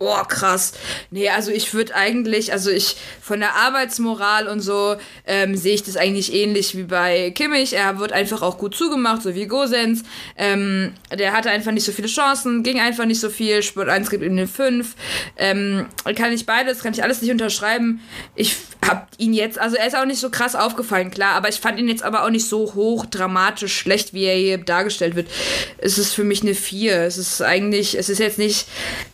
Oh, 0.03 0.25
krass. 0.27 0.73
Nee, 1.11 1.29
also 1.29 1.51
ich 1.51 1.75
würde 1.75 1.95
eigentlich, 1.95 2.55
also 2.55 2.71
ich 2.71 2.97
von 3.21 3.39
der 3.39 3.55
Arbeitsmoral 3.55 4.49
und 4.49 4.61
so 4.61 4.97
ähm, 5.27 5.59
sehe 5.59 5.75
ich 5.75 5.83
das 5.83 5.99
eigentlich 5.99 6.33
ähnlich 6.33 6.75
wie 6.75 6.85
bei 6.85 7.31
Kimmich. 7.33 7.75
Er 7.75 7.99
wird 7.99 8.11
einfach 8.11 8.41
auch 8.41 8.57
gut 8.57 8.75
zugemacht, 8.75 9.21
so 9.21 9.35
wie 9.35 9.45
Gosens. 9.45 10.03
Ähm, 10.39 10.95
der 11.13 11.35
hatte 11.35 11.51
einfach 11.51 11.73
nicht 11.73 11.85
so 11.85 11.93
viele 11.93 12.09
Chancen, 12.09 12.63
ging 12.63 12.81
einfach 12.81 13.05
nicht 13.05 13.21
so 13.21 13.29
viel. 13.29 13.63
Sport 13.63 13.91
1 13.91 14.09
gibt 14.09 14.25
ihm 14.25 14.33
eine 14.33 14.47
5. 14.47 14.95
Ähm, 15.37 15.85
kann 16.17 16.33
ich 16.33 16.47
beides, 16.47 16.83
kann 16.83 16.95
ich 16.95 17.03
alles 17.03 17.21
nicht 17.21 17.31
unterschreiben. 17.31 18.01
Ich 18.35 18.57
hab 18.89 19.11
ihn 19.19 19.35
jetzt, 19.35 19.59
also 19.59 19.77
er 19.77 19.87
ist 19.87 19.97
auch 19.97 20.07
nicht 20.07 20.21
so 20.21 20.31
krass 20.31 20.55
aufgefallen, 20.55 21.11
klar, 21.11 21.35
aber 21.35 21.51
ich 21.51 21.61
fand 21.61 21.79
ihn 21.79 21.89
jetzt 21.89 22.03
aber 22.03 22.25
auch 22.25 22.31
nicht 22.31 22.49
so 22.49 22.73
hoch 22.75 23.05
dramatisch 23.05 23.77
schlecht, 23.77 24.15
wie 24.15 24.25
er 24.25 24.37
hier 24.37 24.57
dargestellt 24.57 25.15
wird. 25.15 25.29
Es 25.77 25.99
ist 25.99 26.15
für 26.15 26.25
mich 26.25 26.41
eine 26.41 26.55
4. 26.55 27.03
Es 27.03 27.19
ist 27.19 27.43
eigentlich, 27.43 27.99
es 27.99 28.09
ist 28.09 28.19
jetzt 28.19 28.39
nicht 28.39 28.67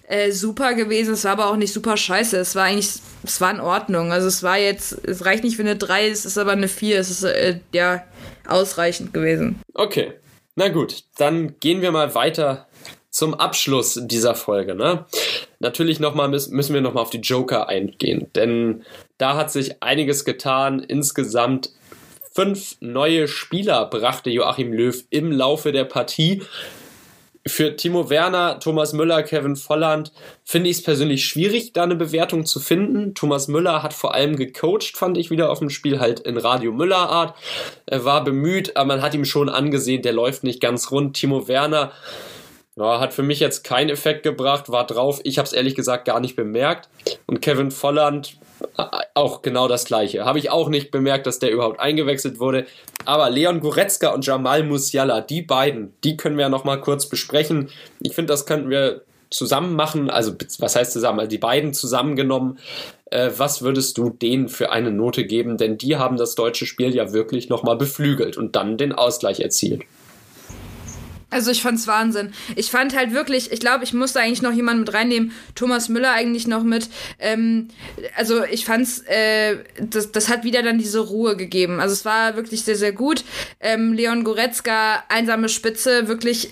äh, 0.08 0.30
super 0.30 0.74
gewesen, 0.74 1.14
es 1.14 1.24
war 1.24 1.32
aber 1.32 1.50
auch 1.50 1.56
nicht 1.56 1.72
super 1.72 1.96
scheiße. 1.96 2.36
Es 2.38 2.54
war 2.54 2.64
eigentlich, 2.64 2.90
es 3.24 3.40
war 3.40 3.50
in 3.50 3.60
Ordnung. 3.60 4.12
Also 4.12 4.28
es 4.28 4.42
war 4.42 4.58
jetzt, 4.58 4.92
es 5.04 5.24
reicht 5.24 5.42
nicht 5.42 5.56
für 5.56 5.62
eine 5.62 5.76
3, 5.76 6.08
es 6.08 6.24
ist 6.24 6.38
aber 6.38 6.52
eine 6.52 6.68
4. 6.68 6.98
Es 6.98 7.10
ist 7.10 7.24
äh, 7.24 7.58
ja 7.72 8.04
ausreichend 8.46 9.12
gewesen. 9.12 9.60
Okay. 9.74 10.12
Na 10.54 10.68
gut, 10.68 11.04
dann 11.18 11.58
gehen 11.60 11.82
wir 11.82 11.92
mal 11.92 12.14
weiter 12.14 12.66
zum 13.10 13.34
Abschluss 13.34 14.00
dieser 14.04 14.34
Folge. 14.34 14.74
Ne? 14.74 15.04
Natürlich 15.58 16.00
noch 16.00 16.14
mal 16.14 16.28
müssen 16.28 16.74
wir 16.74 16.80
nochmal 16.80 17.02
auf 17.02 17.10
die 17.10 17.20
Joker 17.20 17.68
eingehen, 17.68 18.28
denn 18.34 18.82
da 19.18 19.36
hat 19.36 19.50
sich 19.50 19.82
einiges 19.82 20.24
getan. 20.24 20.80
Insgesamt 20.80 21.70
fünf 22.32 22.76
neue 22.80 23.28
Spieler 23.28 23.86
brachte 23.86 24.30
Joachim 24.30 24.72
Löw 24.72 25.02
im 25.10 25.32
Laufe 25.32 25.72
der 25.72 25.84
Partie. 25.84 26.42
Für 27.46 27.76
Timo 27.76 28.10
Werner, 28.10 28.58
Thomas 28.58 28.92
Müller, 28.92 29.22
Kevin 29.22 29.54
Volland 29.54 30.10
finde 30.44 30.68
ich 30.68 30.78
es 30.78 30.82
persönlich 30.82 31.24
schwierig, 31.24 31.72
da 31.72 31.84
eine 31.84 31.94
Bewertung 31.94 32.44
zu 32.44 32.58
finden. 32.58 33.14
Thomas 33.14 33.46
Müller 33.46 33.84
hat 33.84 33.94
vor 33.94 34.14
allem 34.14 34.34
gecoacht, 34.34 34.96
fand 34.96 35.16
ich 35.16 35.30
wieder 35.30 35.50
auf 35.50 35.60
dem 35.60 35.70
Spiel, 35.70 36.00
halt 36.00 36.18
in 36.20 36.38
Radio 36.38 36.72
Müller 36.72 37.08
Art. 37.08 37.36
Er 37.86 38.04
war 38.04 38.24
bemüht, 38.24 38.76
aber 38.76 38.88
man 38.88 39.02
hat 39.02 39.14
ihm 39.14 39.24
schon 39.24 39.48
angesehen, 39.48 40.02
der 40.02 40.12
läuft 40.12 40.42
nicht 40.42 40.60
ganz 40.60 40.90
rund. 40.90 41.16
Timo 41.16 41.46
Werner 41.46 41.92
ja, 42.76 43.00
hat 43.00 43.14
für 43.14 43.22
mich 43.22 43.38
jetzt 43.38 43.62
keinen 43.62 43.90
Effekt 43.90 44.24
gebracht, 44.24 44.68
war 44.68 44.86
drauf. 44.86 45.20
Ich 45.22 45.38
habe 45.38 45.46
es 45.46 45.52
ehrlich 45.52 45.76
gesagt 45.76 46.04
gar 46.04 46.20
nicht 46.20 46.34
bemerkt. 46.34 46.88
Und 47.26 47.40
Kevin 47.40 47.70
Volland 47.70 48.38
auch 49.14 49.42
genau 49.42 49.68
das 49.68 49.84
gleiche. 49.84 50.24
Habe 50.24 50.38
ich 50.38 50.50
auch 50.50 50.68
nicht 50.68 50.90
bemerkt, 50.90 51.26
dass 51.26 51.38
der 51.38 51.50
überhaupt 51.50 51.80
eingewechselt 51.80 52.38
wurde. 52.38 52.66
Aber 53.04 53.30
Leon 53.30 53.60
Goretzka 53.60 54.08
und 54.12 54.26
Jamal 54.26 54.62
Musiala, 54.62 55.20
die 55.20 55.42
beiden, 55.42 55.92
die 56.04 56.16
können 56.16 56.36
wir 56.36 56.42
ja 56.42 56.48
nochmal 56.48 56.80
kurz 56.80 57.06
besprechen. 57.06 57.70
Ich 58.00 58.14
finde, 58.14 58.32
das 58.32 58.46
könnten 58.46 58.70
wir 58.70 59.02
zusammen 59.30 59.74
machen. 59.74 60.10
Also, 60.10 60.34
was 60.58 60.76
heißt 60.76 60.92
zusammen? 60.92 61.20
Also, 61.20 61.30
die 61.30 61.38
beiden 61.38 61.74
zusammengenommen. 61.74 62.58
Äh, 63.10 63.30
was 63.36 63.62
würdest 63.62 63.98
du 63.98 64.10
denen 64.10 64.48
für 64.48 64.70
eine 64.70 64.90
Note 64.90 65.24
geben? 65.24 65.56
Denn 65.56 65.78
die 65.78 65.96
haben 65.96 66.16
das 66.16 66.34
deutsche 66.34 66.66
Spiel 66.66 66.94
ja 66.94 67.12
wirklich 67.12 67.48
nochmal 67.48 67.76
beflügelt 67.76 68.36
und 68.36 68.56
dann 68.56 68.76
den 68.76 68.92
Ausgleich 68.92 69.40
erzielt. 69.40 69.82
Also 71.28 71.50
ich 71.50 71.60
fand's 71.60 71.88
Wahnsinn. 71.88 72.32
Ich 72.54 72.70
fand 72.70 72.96
halt 72.96 73.12
wirklich, 73.12 73.50
ich 73.50 73.58
glaube, 73.58 73.82
ich 73.82 73.92
musste 73.92 74.20
eigentlich 74.20 74.42
noch 74.42 74.52
jemanden 74.52 74.80
mit 74.82 74.94
reinnehmen. 74.94 75.32
Thomas 75.56 75.88
Müller 75.88 76.12
eigentlich 76.12 76.46
noch 76.46 76.62
mit. 76.62 76.88
Ähm, 77.18 77.68
also 78.16 78.44
ich 78.44 78.64
fand's, 78.64 79.00
äh, 79.06 79.56
das, 79.80 80.12
das 80.12 80.28
hat 80.28 80.44
wieder 80.44 80.62
dann 80.62 80.78
diese 80.78 81.00
Ruhe 81.00 81.36
gegeben. 81.36 81.80
Also 81.80 81.94
es 81.94 82.04
war 82.04 82.36
wirklich 82.36 82.62
sehr, 82.62 82.76
sehr 82.76 82.92
gut. 82.92 83.24
Ähm, 83.58 83.92
Leon 83.92 84.22
Goretzka, 84.22 85.02
einsame 85.08 85.48
Spitze, 85.48 86.06
wirklich 86.06 86.50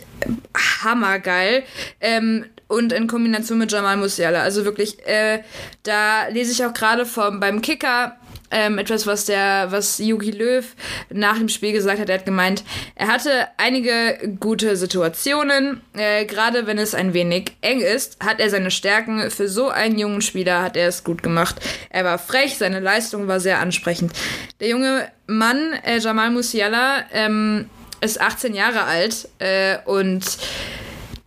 hammergeil. 0.83 1.63
Ähm, 2.01 2.47
und 2.67 2.93
in 2.93 3.07
Kombination 3.07 3.59
mit 3.59 3.71
Jamal 3.71 3.97
Musiala. 3.97 4.43
Also 4.43 4.65
wirklich, 4.65 5.07
äh, 5.07 5.43
da 5.85 6.27
lese 6.29 6.51
ich 6.51 6.65
auch 6.65 6.75
gerade 6.75 7.07
beim 7.39 7.63
Kicker 7.63 8.17
ähm, 8.55 8.79
etwas, 8.79 9.07
was 9.07 9.27
der, 9.27 9.67
was 9.71 9.99
Yugi 9.99 10.31
Löw 10.31 10.65
nach 11.11 11.37
dem 11.39 11.49
Spiel 11.49 11.73
gesagt 11.73 11.99
hat. 11.99 12.09
Er 12.09 12.19
hat 12.19 12.25
gemeint, 12.25 12.63
er 12.95 13.09
hatte 13.09 13.49
einige 13.57 14.37
gute 14.39 14.77
Situationen. 14.77 15.83
Äh, 15.93 16.25
Gerade 16.25 16.69
wenn 16.69 16.79
es 16.79 16.95
ein 16.95 17.15
wenig 17.15 17.57
eng 17.63 17.81
ist, 17.81 18.25
hat 18.25 18.39
er 18.39 18.49
seine 18.51 18.71
Stärken. 18.71 19.29
Für 19.31 19.49
so 19.49 19.71
einen 19.71 19.99
jungen 19.99 20.23
Spieler 20.23 20.63
hat 20.63 20.77
er 20.77 20.87
es 20.87 21.03
gut 21.03 21.23
gemacht. 21.25 21.57
Er 21.91 22.05
war 22.05 22.19
frech, 22.19 22.57
seine 22.57 22.79
Leistung 22.79 23.27
war 23.27 23.41
sehr 23.41 23.59
ansprechend. 23.59 24.13
Der 24.61 24.69
junge 24.69 25.09
Mann, 25.27 25.73
äh, 25.85 25.99
Jamal 25.99 26.31
Musiala, 26.31 27.07
ähm, 27.13 27.69
ist 28.01 28.21
18 28.21 28.55
Jahre 28.55 28.85
alt 28.85 29.29
äh, 29.41 29.79
und 29.85 30.25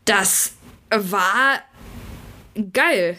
das 0.05 0.53
war 0.89 1.59
geil. 2.71 3.17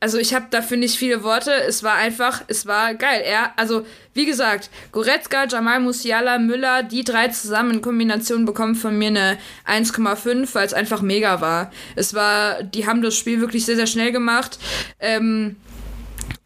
Also 0.00 0.18
ich 0.18 0.34
habe 0.34 0.46
dafür 0.50 0.76
nicht 0.76 0.96
viele 0.96 1.22
Worte. 1.22 1.52
Es 1.52 1.82
war 1.82 1.94
einfach, 1.94 2.42
es 2.48 2.66
war 2.66 2.94
geil. 2.94 3.22
Er, 3.24 3.58
also 3.58 3.86
wie 4.14 4.26
gesagt, 4.26 4.70
Goretzka, 4.92 5.46
Jamal 5.46 5.80
Musiala, 5.80 6.38
Müller, 6.38 6.82
die 6.82 7.04
drei 7.04 7.28
zusammen 7.28 7.74
in 7.74 7.80
Kombination 7.82 8.44
bekommen 8.44 8.74
von 8.74 8.98
mir 8.98 9.08
eine 9.08 9.38
1,5, 9.66 10.54
weil 10.54 10.66
es 10.66 10.74
einfach 10.74 11.00
mega 11.00 11.40
war. 11.40 11.70
Es 11.96 12.14
war, 12.14 12.62
die 12.62 12.86
haben 12.86 13.02
das 13.02 13.16
Spiel 13.16 13.40
wirklich 13.40 13.64
sehr, 13.64 13.76
sehr 13.76 13.86
schnell 13.86 14.12
gemacht. 14.12 14.58
Ähm, 14.98 15.56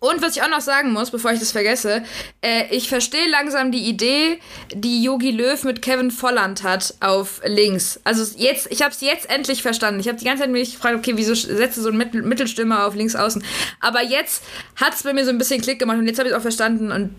und 0.04 0.20
was 0.20 0.36
ich 0.36 0.42
auch 0.42 0.50
noch 0.50 0.60
sagen 0.60 0.92
muss, 0.92 1.10
bevor 1.10 1.32
ich 1.32 1.40
das 1.40 1.52
vergesse, 1.52 2.04
äh, 2.42 2.64
ich 2.70 2.88
verstehe 2.88 3.28
langsam 3.30 3.72
die 3.72 3.88
Idee, 3.88 4.38
die 4.74 5.02
Yogi 5.02 5.30
Löw 5.30 5.62
mit 5.64 5.80
Kevin 5.80 6.10
Volland 6.10 6.62
hat 6.62 6.94
auf 7.00 7.40
links. 7.46 7.98
Also 8.04 8.22
jetzt, 8.36 8.70
ich 8.70 8.82
habe 8.82 8.90
es 8.92 9.00
jetzt 9.00 9.30
endlich 9.30 9.62
verstanden. 9.62 10.00
Ich 10.00 10.08
habe 10.08 10.18
die 10.18 10.24
ganze 10.26 10.42
Zeit 10.42 10.50
mich 10.50 10.74
gefragt, 10.74 10.96
okay, 10.96 11.12
wieso 11.16 11.34
setze 11.34 11.80
so 11.80 11.88
ein 11.88 11.96
Mittel 11.96 12.22
Mittelstürmer 12.22 12.86
auf 12.86 12.94
links 12.94 13.16
außen? 13.16 13.42
Aber 13.80 14.02
jetzt 14.02 14.44
hat 14.76 14.94
es 14.94 15.02
bei 15.02 15.14
mir 15.14 15.24
so 15.24 15.30
ein 15.30 15.38
bisschen 15.38 15.62
Klick 15.62 15.78
gemacht 15.78 15.98
und 15.98 16.06
jetzt 16.06 16.18
habe 16.18 16.28
ich 16.28 16.34
es 16.34 16.38
auch 16.38 16.42
verstanden 16.42 16.92
und 16.92 17.14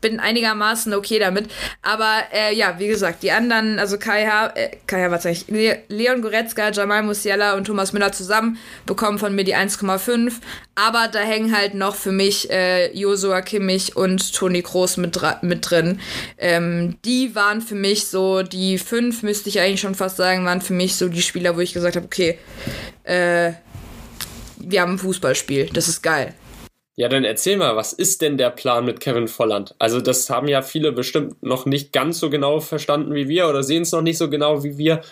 bin 0.00 0.20
einigermaßen 0.20 0.94
okay 0.94 1.18
damit. 1.18 1.48
Aber 1.82 2.22
äh, 2.32 2.54
ja, 2.54 2.78
wie 2.78 2.86
gesagt, 2.86 3.22
die 3.22 3.32
anderen, 3.32 3.78
also 3.78 3.98
Kai, 3.98 4.26
ha 4.26 4.52
äh, 4.54 4.76
Kai 4.86 5.02
Havertz, 5.02 5.46
Le 5.48 5.78
Leon 5.88 6.22
Goretzka, 6.22 6.70
Jamal 6.70 7.02
Musiala 7.02 7.54
und 7.54 7.64
Thomas 7.66 7.92
Müller 7.92 8.12
zusammen 8.12 8.58
bekommen 8.84 9.18
von 9.18 9.34
mir 9.34 9.44
die 9.44 9.56
1,5. 9.56 10.34
Aber 10.74 11.08
da 11.08 11.20
hängen 11.20 11.56
halt 11.56 11.74
noch 11.74 11.94
für 11.94 12.12
mich 12.12 12.50
äh, 12.50 12.92
Josua 12.96 13.40
Kimmich 13.40 13.96
und 13.96 14.34
Toni 14.34 14.62
Kroos 14.62 14.96
mit, 14.98 15.18
mit 15.42 15.70
drin. 15.70 16.00
Ähm, 16.38 16.98
die 17.04 17.34
waren 17.34 17.62
für 17.62 17.74
mich 17.74 18.06
so, 18.06 18.42
die 18.42 18.78
fünf 18.78 19.22
müsste 19.22 19.48
ich 19.48 19.60
eigentlich 19.60 19.80
schon 19.80 19.94
fast 19.94 20.18
sagen, 20.18 20.44
waren 20.44 20.60
für 20.60 20.74
mich 20.74 20.96
so 20.96 21.08
die 21.08 21.22
Spieler, 21.22 21.56
wo 21.56 21.60
ich 21.60 21.72
gesagt 21.72 21.96
habe, 21.96 22.06
okay, 22.06 22.38
äh, 23.04 23.52
wir 24.58 24.82
haben 24.82 24.92
ein 24.92 24.98
Fußballspiel, 24.98 25.70
das 25.72 25.88
ist 25.88 26.02
geil. 26.02 26.34
Ja, 26.98 27.10
dann 27.10 27.24
erzähl 27.24 27.58
mal, 27.58 27.76
was 27.76 27.92
ist 27.92 28.22
denn 28.22 28.38
der 28.38 28.48
Plan 28.48 28.86
mit 28.86 29.00
Kevin 29.00 29.28
Volland? 29.28 29.74
Also 29.78 30.00
das 30.00 30.30
haben 30.30 30.48
ja 30.48 30.62
viele 30.62 30.92
bestimmt 30.92 31.42
noch 31.42 31.66
nicht 31.66 31.92
ganz 31.92 32.18
so 32.18 32.30
genau 32.30 32.60
verstanden 32.60 33.14
wie 33.14 33.28
wir 33.28 33.48
oder 33.48 33.62
sehen 33.62 33.82
es 33.82 33.92
noch 33.92 34.00
nicht 34.00 34.16
so 34.16 34.30
genau 34.30 34.64
wie 34.64 34.78
wir, 34.78 35.02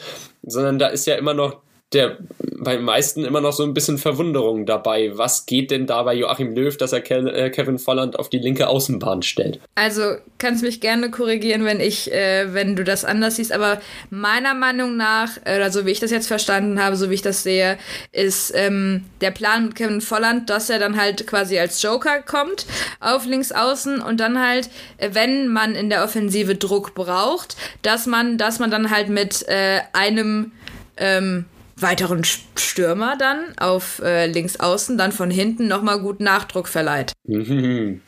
sondern 0.43 0.79
da 0.79 0.87
ist 0.87 1.07
ja 1.07 1.17
immer 1.17 1.35
noch 1.35 1.61
der 1.95 2.19
bei 2.65 2.79
meisten 2.79 3.25
immer 3.25 3.41
noch 3.41 3.53
so 3.53 3.63
ein 3.63 3.75
bisschen 3.75 3.99
Verwunderung 3.99 4.67
dabei. 4.67 5.13
Was 5.15 5.47
geht 5.47 5.71
denn 5.71 5.87
da 5.87 6.03
bei 6.03 6.15
Joachim 6.15 6.55
Löw, 6.55 6.77
dass 6.77 6.93
er 6.93 7.09
äh, 7.11 7.51
Kevin 7.51 7.79
Volland 7.79 8.19
auf 8.19 8.29
die 8.29 8.39
linke 8.39 8.69
Außenbahn 8.69 9.23
stellt? 9.23 9.61
Also 9.75 10.17
kannst 10.39 10.63
mich 10.63 10.81
gerne 10.81 11.11
korrigieren, 11.11 11.65
wenn 11.65 11.81
ich, 11.81 12.13
äh, 12.13 12.53
wenn 12.53 12.75
du 12.75 12.85
das 12.85 13.05
anders 13.05 13.37
siehst, 13.37 13.53
aber 13.53 13.81
meiner 14.11 14.55
Meinung 14.55 14.97
nach, 14.97 15.37
äh, 15.45 15.57
oder 15.57 15.71
so 15.71 15.87
wie 15.87 15.91
ich 15.91 16.01
das 16.01 16.11
jetzt 16.11 16.27
verstanden 16.27 16.83
habe, 16.83 16.97
so 16.97 17.11
wie 17.11 17.15
ich 17.15 17.23
das 17.23 17.43
sehe, 17.43 17.79
ist 18.13 18.53
ähm, 18.55 19.05
der 19.21 19.31
Plan 19.31 19.67
mit 19.67 19.75
Kevin 19.75 20.01
Volland, 20.01 20.49
dass 20.51 20.71
er 20.71 20.79
dann 20.79 20.97
halt 20.97 21.27
quasi 21.27 21.59
als 21.59 21.83
Joker 21.83 22.23
kommt 22.23 22.67
auf 23.01 23.27
links 23.27 23.53
außen 23.53 24.01
und 24.01 24.21
dann 24.21 24.41
halt, 24.41 24.71
wenn 24.99 25.49
man 25.49 25.75
in 25.75 25.91
der 25.91 26.05
Offensive 26.05 26.55
Druck 26.55 26.95
braucht, 26.95 27.57
dass 27.83 28.07
man, 28.07 28.39
dass 28.39 28.59
man 28.59 28.71
dann 28.71 28.91
halt 28.91 29.09
mit 29.09 29.47
äh, 29.49 29.81
einem 29.93 30.53
ähm, 30.97 31.47
weiteren 31.77 32.23
Stürmer 32.25 33.17
dann 33.19 33.57
auf 33.59 34.01
äh, 34.03 34.27
links 34.27 34.59
außen 34.59 34.97
dann 34.99 35.13
von 35.13 35.31
hinten 35.31 35.67
nochmal 35.69 36.01
gut 36.01 36.21
Nachdruck 36.21 36.69
verleiht. 36.69 37.13
Und 37.25 38.01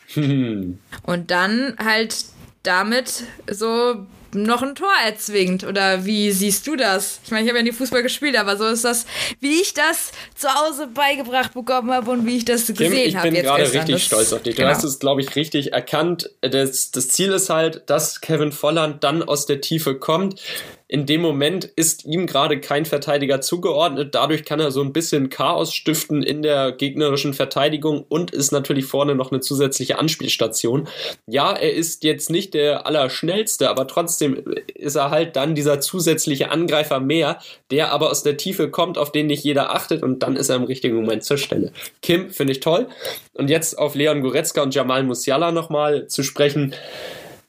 dann 1.31 1.77
halt 1.79 2.17
damit 2.62 3.25
so 3.51 4.07
noch 4.37 4.62
ein 4.62 4.75
Tor 4.75 4.93
erzwingt. 5.05 5.64
Oder 5.64 6.05
wie 6.05 6.31
siehst 6.31 6.67
du 6.67 6.77
das? 6.77 7.21
Ich 7.25 7.31
meine, 7.31 7.45
ich 7.45 7.49
habe 7.49 7.59
ja 7.59 7.64
nie 7.64 7.73
Fußball 7.73 8.03
gespielt, 8.03 8.37
aber 8.37 8.57
so 8.57 8.67
ist 8.67 8.85
das, 8.85 9.07
wie 9.41 9.61
ich 9.61 9.75
das 9.75 10.12
zu 10.35 10.49
Hause 10.49 10.89
beigebracht 10.89 11.55
bekommen 11.55 11.91
habe 11.91 12.11
und 12.11 12.27
wie 12.27 12.37
ich 12.37 12.45
das 12.45 12.67
gesehen 12.67 13.17
habe. 13.17 13.29
Ich 13.29 13.35
bin 13.35 13.43
gerade 13.43 13.62
richtig 13.62 13.95
das, 13.95 14.03
stolz 14.03 14.33
auf 14.33 14.43
dich. 14.43 14.57
Du 14.57 14.62
genau. 14.62 14.75
hast 14.75 14.85
es, 14.85 14.99
glaube 14.99 15.23
ich, 15.23 15.35
richtig 15.37 15.73
erkannt. 15.73 16.31
Das, 16.43 16.91
das 16.91 17.09
Ziel 17.09 17.33
ist 17.33 17.51
halt, 17.51 17.83
dass 17.87 18.21
Kevin 18.21 18.53
Volland 18.53 19.03
dann 19.03 19.23
aus 19.23 19.47
der 19.47 19.61
Tiefe 19.61 19.99
kommt 19.99 20.41
in 20.89 21.05
dem 21.05 21.20
Moment 21.20 21.64
ist 21.64 22.05
ihm 22.05 22.26
gerade 22.26 22.61
kein 22.61 22.84
Verteidiger 22.84 23.41
zugeordnet. 23.41 24.14
Dadurch 24.14 24.45
kann 24.45 24.61
er 24.61 24.70
so 24.70 24.82
ein 24.82 24.93
bisschen 24.93 25.30
Chaos 25.30 25.74
stiften 25.74 26.22
in 26.22 26.43
der 26.43 26.70
gegnerischen 26.70 27.34
Verteidigung 27.34 28.05
und 28.09 28.30
ist 28.30 28.53
natürlich 28.53 28.84
vorne 28.84 29.16
noch 29.16 29.32
eine 29.32 29.41
zusätzliche 29.41 29.99
Anspielstation. 29.99 30.87
Ja, 31.26 31.53
er 31.53 31.72
ist 31.72 32.05
jetzt 32.05 32.30
nicht 32.30 32.55
der 32.55 32.87
Allerschnellste, 32.87 33.68
aber 33.68 33.89
trotzdem 33.89 34.45
ist 34.74 34.95
er 34.95 35.11
halt 35.11 35.34
dann 35.34 35.57
dieser 35.57 35.80
zusätzliche 35.80 36.53
Angreifer 36.53 37.01
mehr, 37.01 37.41
der 37.72 37.91
aber 37.91 38.11
aus 38.11 38.22
der 38.22 38.37
Tiefe 38.37 38.70
kommt, 38.70 38.97
auf 38.97 39.11
den 39.11 39.26
nicht 39.26 39.43
jeder 39.43 39.74
achtet 39.74 40.05
und 40.05 40.22
dann 40.22 40.37
ist 40.37 40.51
er 40.51 40.57
im 40.57 40.64
richtigen 40.64 40.95
Moment 40.95 41.24
zur 41.24 41.39
Stelle. 41.39 41.72
Kim 42.01 42.30
finde 42.30 42.53
ich 42.53 42.61
toll. 42.61 42.87
Und 43.34 43.51
jetzt 43.51 43.76
auf 43.76 43.97
Leon 43.97 44.22
Goretzka 44.22 44.62
und 44.62 44.74
Jamal 44.74 45.03
Musiala 45.03 45.51
nochmal 45.51 46.07
zu 46.07 46.22
sprechen 46.22 46.74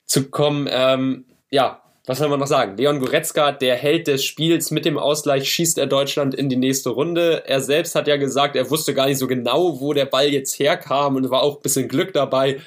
zu 0.06 0.30
kommen. 0.30 0.68
Ähm, 0.72 1.26
ja, 1.52 1.84
was 2.08 2.20
soll 2.20 2.30
man 2.30 2.40
noch 2.40 2.48
sagen? 2.48 2.78
Leon 2.78 3.00
Goretzka, 3.00 3.52
der 3.52 3.76
Held 3.76 4.08
des 4.08 4.24
Spiels, 4.24 4.72
mit 4.72 4.86
dem 4.86 4.98
Ausgleich 4.98 5.52
schießt 5.52 5.78
er 5.78 5.88
Deutschland 5.88 6.34
in 6.34 6.48
die 6.48 6.56
nächste 6.56 6.90
Runde. 6.90 7.44
Er 7.46 7.60
selbst 7.60 7.96
hat 7.96 8.08
ja 8.08 8.16
gesagt, 8.16 8.56
er 8.56 8.70
wusste 8.70 8.94
gar 8.94 9.08
nicht 9.08 9.18
so 9.18 9.28
genau, 9.28 9.82
wo 9.82 9.92
der 9.92 10.06
Ball 10.06 10.30
jetzt 10.30 10.58
herkam 10.58 11.18
und 11.18 11.30
war 11.30 11.44
auch 11.44 11.58
ein 11.58 11.62
bisschen 11.62 11.90
Glück 11.90 12.14
dabei. 12.14 12.62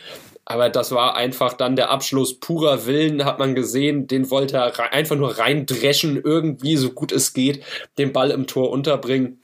Aber 0.44 0.68
das 0.68 0.92
war 0.92 1.16
einfach 1.16 1.54
dann 1.54 1.74
der 1.74 1.90
Abschluss 1.90 2.38
purer 2.38 2.84
Willen, 2.84 3.24
hat 3.24 3.38
man 3.38 3.54
gesehen. 3.54 4.06
Den 4.06 4.30
wollte 4.30 4.58
er 4.58 4.92
einfach 4.92 5.16
nur 5.16 5.38
reindreschen, 5.38 6.20
irgendwie 6.22 6.76
so 6.76 6.90
gut 6.90 7.10
es 7.10 7.32
geht, 7.32 7.62
den 7.96 8.12
Ball 8.12 8.30
im 8.30 8.46
Tor 8.46 8.70
unterbringen. 8.70 9.40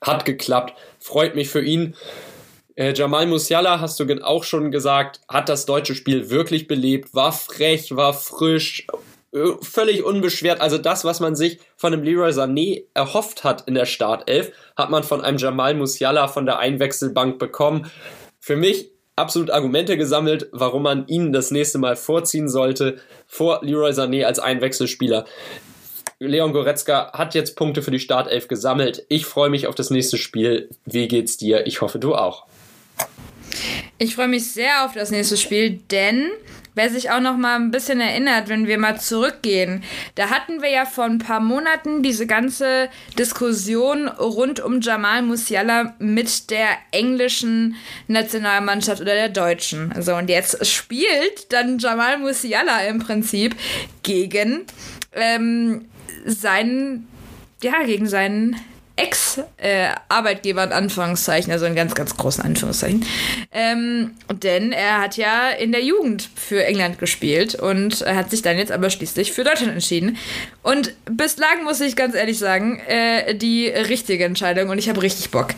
Hat 0.00 0.24
geklappt. 0.24 0.72
Freut 0.98 1.34
mich 1.34 1.50
für 1.50 1.62
ihn. 1.62 1.96
Äh, 2.74 2.94
Jamal 2.94 3.26
Musiala, 3.26 3.80
hast 3.80 4.00
du 4.00 4.24
auch 4.24 4.44
schon 4.44 4.70
gesagt, 4.70 5.20
hat 5.28 5.48
das 5.48 5.66
deutsche 5.66 5.94
Spiel 5.94 6.30
wirklich 6.30 6.66
belebt, 6.68 7.14
war 7.14 7.32
frech, 7.32 7.94
war 7.96 8.14
frisch, 8.14 8.86
äh, 9.32 9.52
völlig 9.60 10.04
unbeschwert. 10.04 10.60
Also 10.60 10.78
das, 10.78 11.04
was 11.04 11.20
man 11.20 11.36
sich 11.36 11.58
von 11.76 11.92
einem 11.92 12.02
Leroy 12.02 12.30
Sané 12.30 12.84
erhofft 12.94 13.44
hat 13.44 13.66
in 13.66 13.74
der 13.74 13.86
Startelf, 13.86 14.52
hat 14.76 14.90
man 14.90 15.04
von 15.04 15.20
einem 15.22 15.38
Jamal 15.38 15.74
Musiala 15.74 16.28
von 16.28 16.46
der 16.46 16.58
Einwechselbank 16.58 17.38
bekommen. 17.38 17.90
Für 18.40 18.56
mich 18.56 18.90
absolut 19.16 19.50
Argumente 19.50 19.96
gesammelt, 19.98 20.48
warum 20.52 20.82
man 20.84 21.06
ihn 21.06 21.32
das 21.32 21.50
nächste 21.50 21.78
Mal 21.78 21.96
vorziehen 21.96 22.48
sollte 22.48 22.96
vor 23.26 23.60
Leroy 23.62 23.90
Sané 23.90 24.24
als 24.24 24.38
Einwechselspieler. 24.38 25.26
Leon 26.18 26.52
Goretzka 26.52 27.12
hat 27.12 27.34
jetzt 27.34 27.56
Punkte 27.56 27.82
für 27.82 27.90
die 27.90 27.98
Startelf 27.98 28.48
gesammelt. 28.48 29.04
Ich 29.08 29.26
freue 29.26 29.50
mich 29.50 29.66
auf 29.66 29.74
das 29.74 29.90
nächste 29.90 30.16
Spiel. 30.16 30.70
Wie 30.84 31.08
geht's 31.08 31.36
dir? 31.36 31.66
Ich 31.66 31.80
hoffe, 31.80 31.98
du 31.98 32.14
auch. 32.14 32.46
Ich 33.98 34.14
freue 34.14 34.28
mich 34.28 34.50
sehr 34.50 34.84
auf 34.84 34.94
das 34.94 35.10
nächste 35.10 35.36
Spiel, 35.36 35.80
denn 35.90 36.30
wer 36.74 36.90
sich 36.90 37.10
auch 37.10 37.20
noch 37.20 37.36
mal 37.36 37.56
ein 37.56 37.70
bisschen 37.70 38.00
erinnert, 38.00 38.48
wenn 38.48 38.66
wir 38.66 38.78
mal 38.78 38.98
zurückgehen, 39.00 39.82
da 40.14 40.30
hatten 40.30 40.62
wir 40.62 40.70
ja 40.70 40.86
vor 40.86 41.04
ein 41.04 41.18
paar 41.18 41.40
Monaten 41.40 42.02
diese 42.02 42.26
ganze 42.26 42.88
Diskussion 43.18 44.08
rund 44.08 44.60
um 44.60 44.80
Jamal 44.80 45.22
Musiala 45.22 45.94
mit 45.98 46.50
der 46.50 46.68
englischen 46.90 47.76
Nationalmannschaft 48.08 49.00
oder 49.00 49.14
der 49.14 49.28
deutschen. 49.28 49.92
So 50.00 50.14
und 50.14 50.30
jetzt 50.30 50.66
spielt 50.66 51.52
dann 51.52 51.78
Jamal 51.78 52.18
Musiala 52.18 52.84
im 52.86 52.98
Prinzip 52.98 53.54
gegen 54.02 54.64
ähm, 55.12 55.86
seinen 56.24 57.08
ja 57.62 57.84
gegen 57.84 58.08
seinen 58.08 58.56
Ex-Arbeitgeber 59.02 60.64
in 60.64 60.72
Anführungszeichen, 60.72 61.52
also 61.52 61.66
in 61.66 61.74
ganz, 61.74 61.94
ganz 61.94 62.16
großen 62.16 62.44
Anführungszeichen. 62.44 63.04
Ähm, 63.50 64.12
denn 64.32 64.72
er 64.72 65.00
hat 65.00 65.16
ja 65.16 65.50
in 65.50 65.72
der 65.72 65.82
Jugend 65.82 66.28
für 66.36 66.64
England 66.64 66.98
gespielt 66.98 67.54
und 67.54 68.04
hat 68.06 68.30
sich 68.30 68.42
dann 68.42 68.58
jetzt 68.58 68.70
aber 68.70 68.90
schließlich 68.90 69.32
für 69.32 69.44
Deutschland 69.44 69.72
entschieden. 69.72 70.16
Und 70.62 70.94
bislang 71.10 71.64
muss 71.64 71.80
ich 71.80 71.96
ganz 71.96 72.14
ehrlich 72.14 72.38
sagen, 72.38 72.80
äh, 72.86 73.34
die 73.34 73.66
richtige 73.68 74.24
Entscheidung 74.24 74.68
und 74.68 74.78
ich 74.78 74.88
habe 74.88 75.02
richtig 75.02 75.30
Bock. 75.30 75.48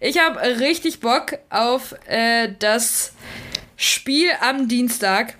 Ich 0.00 0.18
habe 0.18 0.40
richtig 0.60 1.00
Bock 1.00 1.38
auf 1.50 1.94
äh, 2.06 2.50
das 2.58 3.12
Spiel 3.76 4.28
am 4.40 4.68
Dienstag. 4.68 5.34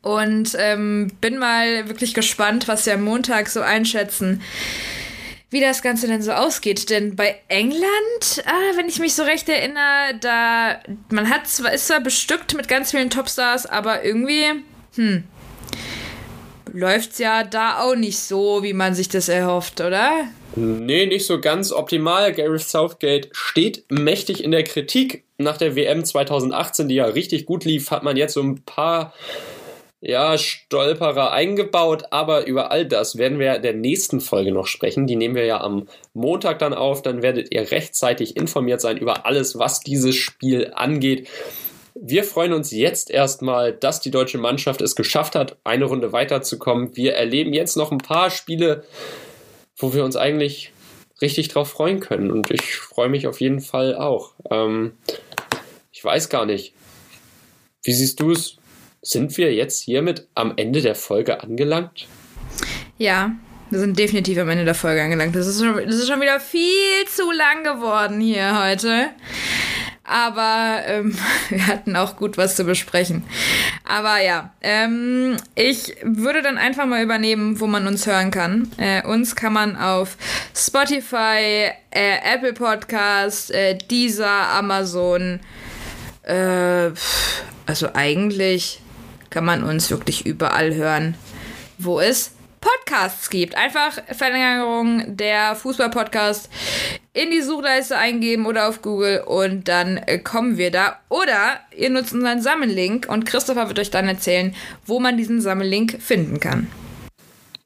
Und 0.00 0.56
ähm, 0.58 1.12
bin 1.20 1.36
mal 1.36 1.88
wirklich 1.88 2.14
gespannt, 2.14 2.68
was 2.68 2.86
wir 2.86 2.94
am 2.94 3.02
Montag 3.02 3.50
so 3.50 3.60
einschätzen 3.60 4.40
wie 5.50 5.60
das 5.60 5.82
Ganze 5.82 6.06
denn 6.06 6.22
so 6.22 6.32
ausgeht. 6.32 6.90
Denn 6.90 7.16
bei 7.16 7.40
England, 7.48 8.44
ah, 8.46 8.76
wenn 8.76 8.88
ich 8.88 8.98
mich 8.98 9.14
so 9.14 9.22
recht 9.22 9.48
erinnere, 9.48 10.18
da 10.20 10.80
man 11.10 11.30
hat 11.30 11.46
zwar 11.46 11.72
ist 11.72 11.86
zwar 11.86 12.00
bestückt 12.00 12.54
mit 12.54 12.68
ganz 12.68 12.90
vielen 12.90 13.10
Topstars, 13.10 13.66
aber 13.66 14.04
irgendwie, 14.04 14.44
hm, 14.96 15.24
läuft's 16.72 17.18
ja 17.18 17.44
da 17.44 17.80
auch 17.80 17.94
nicht 17.94 18.18
so, 18.18 18.62
wie 18.62 18.72
man 18.72 18.94
sich 18.94 19.08
das 19.08 19.28
erhofft, 19.28 19.80
oder? 19.80 20.26
Nee, 20.56 21.06
nicht 21.06 21.26
so 21.26 21.40
ganz 21.40 21.72
optimal. 21.72 22.32
Gareth 22.32 22.62
Southgate 22.62 23.28
steht 23.32 23.84
mächtig 23.90 24.42
in 24.42 24.50
der 24.50 24.64
Kritik. 24.64 25.24
Nach 25.38 25.56
der 25.56 25.74
WM 25.74 26.04
2018, 26.04 26.88
die 26.88 26.96
ja 26.96 27.06
richtig 27.06 27.46
gut 27.46 27.64
lief, 27.64 27.90
hat 27.90 28.04
man 28.04 28.16
jetzt 28.16 28.34
so 28.34 28.42
ein 28.42 28.62
paar 28.64 29.12
ja, 30.06 30.36
Stolperer 30.36 31.32
eingebaut, 31.32 32.04
aber 32.10 32.46
über 32.46 32.70
all 32.70 32.84
das 32.84 33.16
werden 33.16 33.38
wir 33.38 33.56
in 33.56 33.62
der 33.62 33.72
nächsten 33.72 34.20
Folge 34.20 34.52
noch 34.52 34.66
sprechen. 34.66 35.06
Die 35.06 35.16
nehmen 35.16 35.34
wir 35.34 35.46
ja 35.46 35.62
am 35.62 35.88
Montag 36.12 36.58
dann 36.58 36.74
auf. 36.74 37.00
Dann 37.00 37.22
werdet 37.22 37.54
ihr 37.54 37.70
rechtzeitig 37.70 38.36
informiert 38.36 38.82
sein 38.82 38.98
über 38.98 39.24
alles, 39.24 39.58
was 39.58 39.80
dieses 39.80 40.14
Spiel 40.14 40.72
angeht. 40.74 41.26
Wir 41.94 42.22
freuen 42.22 42.52
uns 42.52 42.70
jetzt 42.70 43.10
erstmal, 43.10 43.72
dass 43.72 44.00
die 44.00 44.10
deutsche 44.10 44.36
Mannschaft 44.36 44.82
es 44.82 44.94
geschafft 44.94 45.34
hat, 45.34 45.56
eine 45.64 45.86
Runde 45.86 46.12
weiterzukommen. 46.12 46.94
Wir 46.94 47.14
erleben 47.14 47.54
jetzt 47.54 47.78
noch 47.78 47.90
ein 47.90 47.98
paar 47.98 48.30
Spiele, 48.30 48.84
wo 49.78 49.94
wir 49.94 50.04
uns 50.04 50.16
eigentlich 50.16 50.72
richtig 51.22 51.48
drauf 51.48 51.70
freuen 51.70 52.00
können. 52.00 52.30
Und 52.30 52.50
ich 52.50 52.76
freue 52.76 53.08
mich 53.08 53.26
auf 53.26 53.40
jeden 53.40 53.60
Fall 53.60 53.96
auch. 53.96 54.34
Ähm, 54.50 54.92
ich 55.92 56.04
weiß 56.04 56.28
gar 56.28 56.44
nicht. 56.44 56.74
Wie 57.82 57.92
siehst 57.92 58.20
du 58.20 58.32
es? 58.32 58.58
Sind 59.06 59.36
wir 59.36 59.52
jetzt 59.52 59.82
hiermit 59.82 60.26
am 60.34 60.54
Ende 60.56 60.80
der 60.80 60.94
Folge 60.94 61.42
angelangt? 61.42 62.08
Ja, 62.96 63.32
wir 63.68 63.78
sind 63.78 63.98
definitiv 63.98 64.38
am 64.38 64.48
Ende 64.48 64.64
der 64.64 64.74
Folge 64.74 65.02
angelangt. 65.02 65.36
Das 65.36 65.46
ist 65.46 65.60
schon, 65.60 65.76
das 65.76 65.96
ist 65.96 66.08
schon 66.08 66.22
wieder 66.22 66.40
viel 66.40 67.04
zu 67.14 67.30
lang 67.30 67.64
geworden 67.64 68.18
hier 68.18 68.64
heute. 68.64 69.10
Aber 70.04 70.80
ähm, 70.86 71.14
wir 71.50 71.66
hatten 71.66 71.96
auch 71.96 72.16
gut 72.16 72.38
was 72.38 72.56
zu 72.56 72.64
besprechen. 72.64 73.24
Aber 73.86 74.22
ja, 74.22 74.54
ähm, 74.62 75.36
ich 75.54 75.94
würde 76.02 76.40
dann 76.40 76.56
einfach 76.56 76.86
mal 76.86 77.02
übernehmen, 77.02 77.60
wo 77.60 77.66
man 77.66 77.86
uns 77.86 78.06
hören 78.06 78.30
kann. 78.30 78.70
Äh, 78.78 79.06
uns 79.06 79.36
kann 79.36 79.52
man 79.52 79.76
auf 79.76 80.16
Spotify, 80.56 81.72
äh, 81.90 82.34
Apple 82.34 82.54
Podcast, 82.54 83.50
äh, 83.50 83.76
Deezer, 83.76 84.48
Amazon, 84.48 85.40
äh, 86.22 86.90
also 87.66 87.88
eigentlich 87.92 88.80
kann 89.34 89.44
man 89.44 89.64
uns 89.64 89.90
wirklich 89.90 90.24
überall 90.24 90.76
hören, 90.76 91.16
wo 91.76 91.98
es 91.98 92.30
Podcasts 92.60 93.30
gibt. 93.30 93.56
Einfach 93.56 94.00
Verlängerung 94.12 95.16
der 95.16 95.56
Fußball-Podcast 95.56 96.48
in 97.12 97.32
die 97.32 97.42
Suchleiste 97.42 97.96
eingeben 97.96 98.46
oder 98.46 98.68
auf 98.68 98.80
Google 98.80 99.24
und 99.26 99.66
dann 99.66 100.00
kommen 100.22 100.56
wir 100.56 100.70
da. 100.70 101.00
Oder 101.08 101.58
ihr 101.76 101.90
nutzt 101.90 102.12
unseren 102.12 102.40
Sammellink 102.42 103.08
und 103.10 103.26
Christopher 103.26 103.66
wird 103.66 103.80
euch 103.80 103.90
dann 103.90 104.06
erzählen, 104.06 104.54
wo 104.86 105.00
man 105.00 105.16
diesen 105.16 105.40
Sammellink 105.40 106.00
finden 106.00 106.38
kann. 106.38 106.70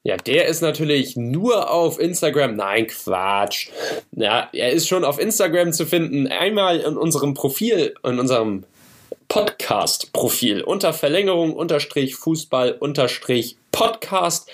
Ja, 0.01 0.17
der 0.17 0.47
ist 0.47 0.61
natürlich 0.61 1.17
nur 1.17 1.69
auf 1.69 1.99
Instagram. 1.99 2.55
Nein, 2.55 2.87
Quatsch. 2.87 3.69
Ja, 4.11 4.49
er 4.53 4.71
ist 4.71 4.87
schon 4.87 5.03
auf 5.03 5.19
Instagram 5.19 5.71
zu 5.71 5.85
finden. 5.85 6.25
Einmal 6.25 6.79
in 6.79 6.97
unserem 6.97 7.35
Profil, 7.35 7.93
in 8.03 8.17
unserem 8.17 8.63
Podcast-Profil 9.29 10.63
unter 10.63 10.91
Verlängerung 10.91 11.53
unterstrich 11.53 12.15
Fußball 12.15 12.73
unterstrich 12.73 13.57
Podcast 13.71 14.49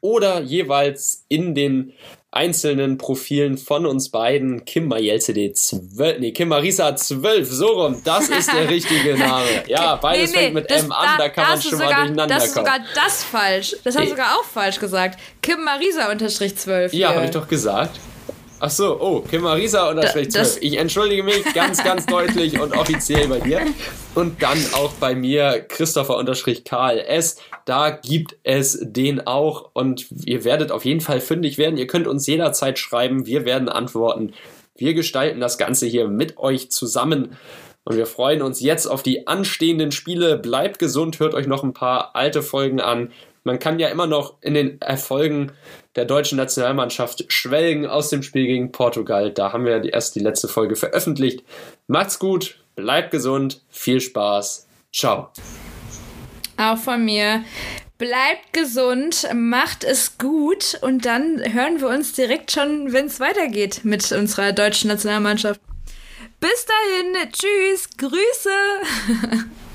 oder 0.00 0.40
jeweils 0.40 1.24
in 1.28 1.54
den 1.54 1.92
einzelnen 2.32 2.98
Profilen 2.98 3.56
von 3.56 3.86
uns 3.86 4.10
beiden. 4.10 4.64
Kim 4.64 4.88
Majelcede 4.88 5.52
12, 5.52 6.18
nee, 6.18 6.32
Kim 6.32 6.48
Marisa 6.48 6.94
12, 6.94 7.50
so 7.50 7.66
rum, 7.66 8.02
das 8.04 8.28
ist 8.28 8.52
der 8.52 8.68
richtige 8.68 9.16
Name. 9.16 9.46
Ja, 9.68 9.96
beides 9.96 10.32
nee, 10.32 10.36
nee, 10.36 10.42
fängt 10.42 10.54
mit 10.54 10.70
das, 10.70 10.82
M 10.82 10.92
an, 10.92 11.06
da, 11.16 11.24
da 11.24 11.28
kann 11.28 11.48
man 11.48 11.62
schon 11.62 11.70
sogar, 11.70 11.86
mal 11.86 11.96
durcheinander 11.96 12.34
das 12.34 12.52
kommen. 12.52 12.66
Das 12.66 12.76
ist 12.76 12.84
sogar 12.84 13.04
das 13.04 13.24
falsch. 13.24 13.76
Das 13.84 13.96
hast 13.96 14.04
du 14.04 14.10
sogar 14.10 14.36
auch 14.36 14.44
falsch 14.44 14.78
gesagt. 14.78 15.20
Kim 15.40 15.64
Marisa 15.64 16.10
unterstrich 16.10 16.56
12. 16.56 16.92
Ja, 16.92 17.14
habe 17.14 17.24
ich 17.24 17.30
doch 17.30 17.48
gesagt. 17.48 17.98
Ach 18.58 18.70
so, 18.70 18.98
oh, 18.98 19.20
Kim 19.20 19.42
Marisa 19.42 19.90
unterstrich 19.90 20.30
12. 20.30 20.58
Ich 20.62 20.78
entschuldige 20.78 21.22
mich 21.22 21.44
ganz, 21.52 21.84
ganz 21.84 22.06
deutlich 22.06 22.58
und 22.58 22.74
offiziell 22.74 23.28
bei 23.28 23.38
dir. 23.38 23.60
Und 24.14 24.42
dann 24.42 24.58
auch 24.72 24.92
bei 24.94 25.14
mir 25.14 25.60
Christopher 25.68 26.16
unterstrich 26.16 26.64
Karl 26.64 26.98
S. 26.98 27.36
Da 27.66 27.90
gibt 27.90 28.36
es 28.44 28.78
den 28.80 29.26
auch 29.26 29.70
und 29.74 30.06
ihr 30.24 30.44
werdet 30.44 30.72
auf 30.72 30.86
jeden 30.86 31.02
Fall 31.02 31.20
fündig 31.20 31.58
werden. 31.58 31.76
Ihr 31.76 31.86
könnt 31.86 32.06
uns 32.06 32.26
jederzeit 32.26 32.78
schreiben. 32.78 33.26
Wir 33.26 33.44
werden 33.44 33.68
antworten. 33.68 34.32
Wir 34.74 34.94
gestalten 34.94 35.40
das 35.40 35.58
Ganze 35.58 35.84
hier 35.84 36.08
mit 36.08 36.38
euch 36.38 36.70
zusammen. 36.70 37.36
Und 37.84 37.96
wir 37.96 38.06
freuen 38.06 38.40
uns 38.40 38.60
jetzt 38.60 38.86
auf 38.86 39.02
die 39.02 39.26
anstehenden 39.26 39.92
Spiele. 39.92 40.38
Bleibt 40.38 40.78
gesund, 40.78 41.20
hört 41.20 41.34
euch 41.34 41.46
noch 41.46 41.62
ein 41.62 41.74
paar 41.74 42.16
alte 42.16 42.42
Folgen 42.42 42.80
an. 42.80 43.12
Man 43.44 43.60
kann 43.60 43.78
ja 43.78 43.88
immer 43.88 44.08
noch 44.08 44.34
in 44.40 44.54
den 44.54 44.80
Erfolgen 44.80 45.52
der 45.96 46.04
deutschen 46.04 46.36
Nationalmannschaft 46.36 47.24
schwelgen 47.32 47.86
aus 47.86 48.10
dem 48.10 48.22
Spiel 48.22 48.46
gegen 48.46 48.70
Portugal. 48.70 49.32
Da 49.32 49.52
haben 49.52 49.64
wir 49.64 49.92
erst 49.92 50.14
die 50.14 50.20
letzte 50.20 50.46
Folge 50.46 50.76
veröffentlicht. 50.76 51.42
Macht's 51.86 52.18
gut, 52.18 52.58
bleibt 52.76 53.10
gesund, 53.10 53.62
viel 53.70 54.00
Spaß. 54.00 54.68
Ciao. 54.92 55.30
Auch 56.58 56.78
von 56.78 57.04
mir. 57.04 57.44
Bleibt 57.98 58.52
gesund, 58.52 59.26
macht 59.34 59.82
es 59.82 60.18
gut 60.18 60.78
und 60.82 61.06
dann 61.06 61.42
hören 61.54 61.80
wir 61.80 61.88
uns 61.88 62.12
direkt 62.12 62.52
schon, 62.52 62.92
wenn 62.92 63.06
es 63.06 63.20
weitergeht 63.20 63.80
mit 63.84 64.12
unserer 64.12 64.52
deutschen 64.52 64.88
Nationalmannschaft. 64.88 65.60
Bis 66.38 66.66
dahin, 66.66 67.32
tschüss, 67.32 67.88
Grüße. 67.96 69.50